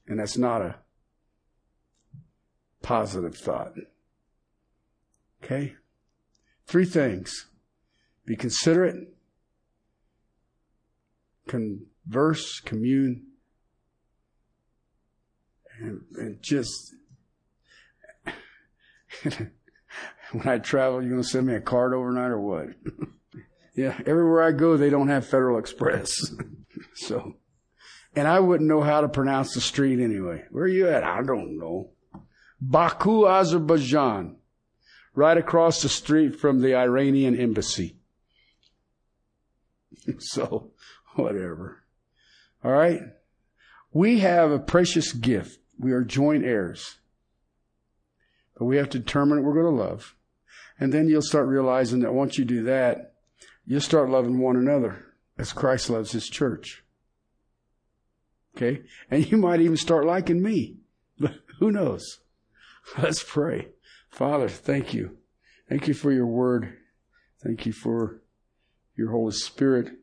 And 0.08 0.20
that's 0.20 0.38
not 0.38 0.62
a 0.62 0.76
positive 2.82 3.36
thought. 3.36 3.74
Okay? 5.44 5.76
Three 6.66 6.86
things. 6.86 7.46
Be 8.26 8.36
considerate, 8.36 9.08
converse, 11.48 12.60
commune, 12.60 13.26
and, 15.80 16.02
and 16.16 16.38
just 16.42 16.94
when 19.24 20.48
I 20.48 20.58
travel, 20.60 21.04
you 21.04 21.10
gonna 21.10 21.24
send 21.24 21.48
me 21.48 21.56
a 21.56 21.62
card 21.62 21.94
overnight 21.94 22.32
or 22.32 22.40
what? 22.40 22.68
yeah, 23.76 23.98
everywhere 24.06 24.44
I 24.44 24.52
go, 24.52 24.78
they 24.78 24.90
don't 24.90 25.08
have 25.08 25.26
Federal 25.26 25.58
Express. 25.58 26.12
so, 26.96 27.36
and 28.16 28.28
I 28.28 28.40
wouldn't 28.40 28.70
know 28.70 28.82
how 28.82 29.02
to 29.02 29.10
pronounce 29.10 29.54
the 29.54 29.62
street 29.62 30.00
anyway. 30.00 30.44
Where 30.52 30.66
are 30.66 30.68
you 30.68 30.90
at? 30.90 31.04
I 31.04 31.22
don't 31.24 31.58
know. 31.58 31.92
Baku, 32.62 33.26
Azerbaijan, 33.28 34.36
right 35.16 35.38
across 35.38 35.82
the 35.82 35.90
street 35.90 36.36
from 36.36 36.62
the 36.62 36.76
Iranian 36.76 37.40
embassy. 37.40 37.96
so, 40.20 40.72
whatever. 41.16 41.84
All 42.64 42.72
right. 42.72 43.02
We 43.92 44.20
have 44.20 44.52
a 44.52 44.60
precious 44.60 45.14
gift. 45.14 45.60
We 45.78 45.92
are 45.92 46.04
joint 46.04 46.44
heirs. 46.44 46.98
But 48.58 48.66
we 48.66 48.78
have 48.78 48.90
to 48.90 49.00
determine 49.00 49.40
what 49.40 49.48
we're 49.48 49.64
going 49.64 49.76
to 49.76 49.84
love. 49.84 50.16
And 50.80 50.94
then 50.94 51.08
you'll 51.08 51.22
start 51.22 51.48
realizing 51.48 52.00
that 52.02 52.14
once 52.14 52.38
you 52.38 52.46
do 52.46 52.64
that, 52.64 53.14
you'll 53.66 53.82
start 53.82 54.10
loving 54.10 54.40
one 54.40 54.56
another 54.56 55.06
as 55.38 55.54
Christ 55.54 55.90
loves 55.90 56.12
his 56.12 56.28
church. 56.28 56.84
Okay? 58.56 58.82
And 59.10 59.30
you 59.30 59.38
might 59.38 59.62
even 59.62 59.78
start 59.78 60.06
liking 60.06 60.42
me. 60.42 60.78
Who 61.60 61.72
knows? 61.72 62.20
Let's 62.98 63.24
pray. 63.24 63.70
Father, 64.10 64.50
thank 64.50 64.94
you. 64.94 65.18
Thank 65.68 65.88
you 65.88 65.94
for 65.94 66.12
your 66.12 66.26
word. 66.26 66.78
Thank 67.44 67.66
you 67.66 67.72
for 67.72 68.22
your 68.96 69.12
Holy 69.12 69.34
Spirit. 69.34 69.99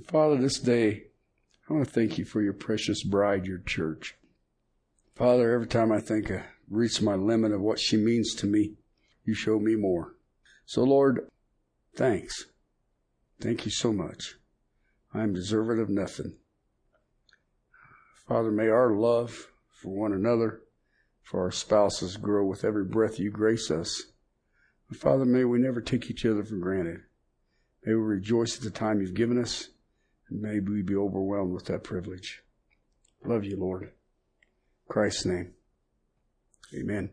Father, 0.00 0.36
this 0.36 0.58
day, 0.58 1.04
I 1.68 1.72
want 1.72 1.84
to 1.86 1.92
thank 1.92 2.16
you 2.16 2.24
for 2.24 2.40
your 2.40 2.54
precious 2.54 3.04
bride, 3.04 3.44
your 3.44 3.58
church. 3.58 4.16
Father, 5.14 5.52
every 5.52 5.66
time 5.66 5.92
I 5.92 6.00
think 6.00 6.30
I 6.30 6.44
reach 6.70 7.02
my 7.02 7.14
limit 7.14 7.52
of 7.52 7.60
what 7.60 7.78
she 7.78 7.98
means 7.98 8.34
to 8.36 8.46
me, 8.46 8.72
you 9.24 9.34
show 9.34 9.58
me 9.58 9.76
more. 9.76 10.14
So, 10.64 10.82
Lord, 10.82 11.28
thanks. 11.94 12.46
Thank 13.38 13.66
you 13.66 13.70
so 13.70 13.92
much. 13.92 14.36
I 15.12 15.22
am 15.22 15.34
deserving 15.34 15.80
of 15.80 15.90
nothing. 15.90 16.36
Father, 18.26 18.50
may 18.50 18.68
our 18.68 18.94
love 18.94 19.48
for 19.68 19.90
one 19.90 20.14
another, 20.14 20.62
for 21.22 21.42
our 21.42 21.50
spouses 21.50 22.16
grow 22.16 22.46
with 22.46 22.64
every 22.64 22.84
breath 22.84 23.18
you 23.18 23.30
grace 23.30 23.70
us. 23.70 24.04
Father, 24.94 25.26
may 25.26 25.44
we 25.44 25.58
never 25.58 25.82
take 25.82 26.10
each 26.10 26.24
other 26.24 26.44
for 26.44 26.56
granted. 26.56 27.00
May 27.84 27.94
we 27.94 28.00
rejoice 28.00 28.56
at 28.56 28.62
the 28.62 28.70
time 28.70 29.00
you've 29.00 29.14
given 29.14 29.38
us, 29.38 29.68
may 30.40 30.60
we 30.60 30.82
be 30.82 30.96
overwhelmed 30.96 31.52
with 31.52 31.66
that 31.66 31.84
privilege. 31.84 32.42
Love 33.24 33.44
you, 33.44 33.56
Lord. 33.56 33.92
Christ's 34.88 35.26
name. 35.26 35.52
Amen. 36.74 37.10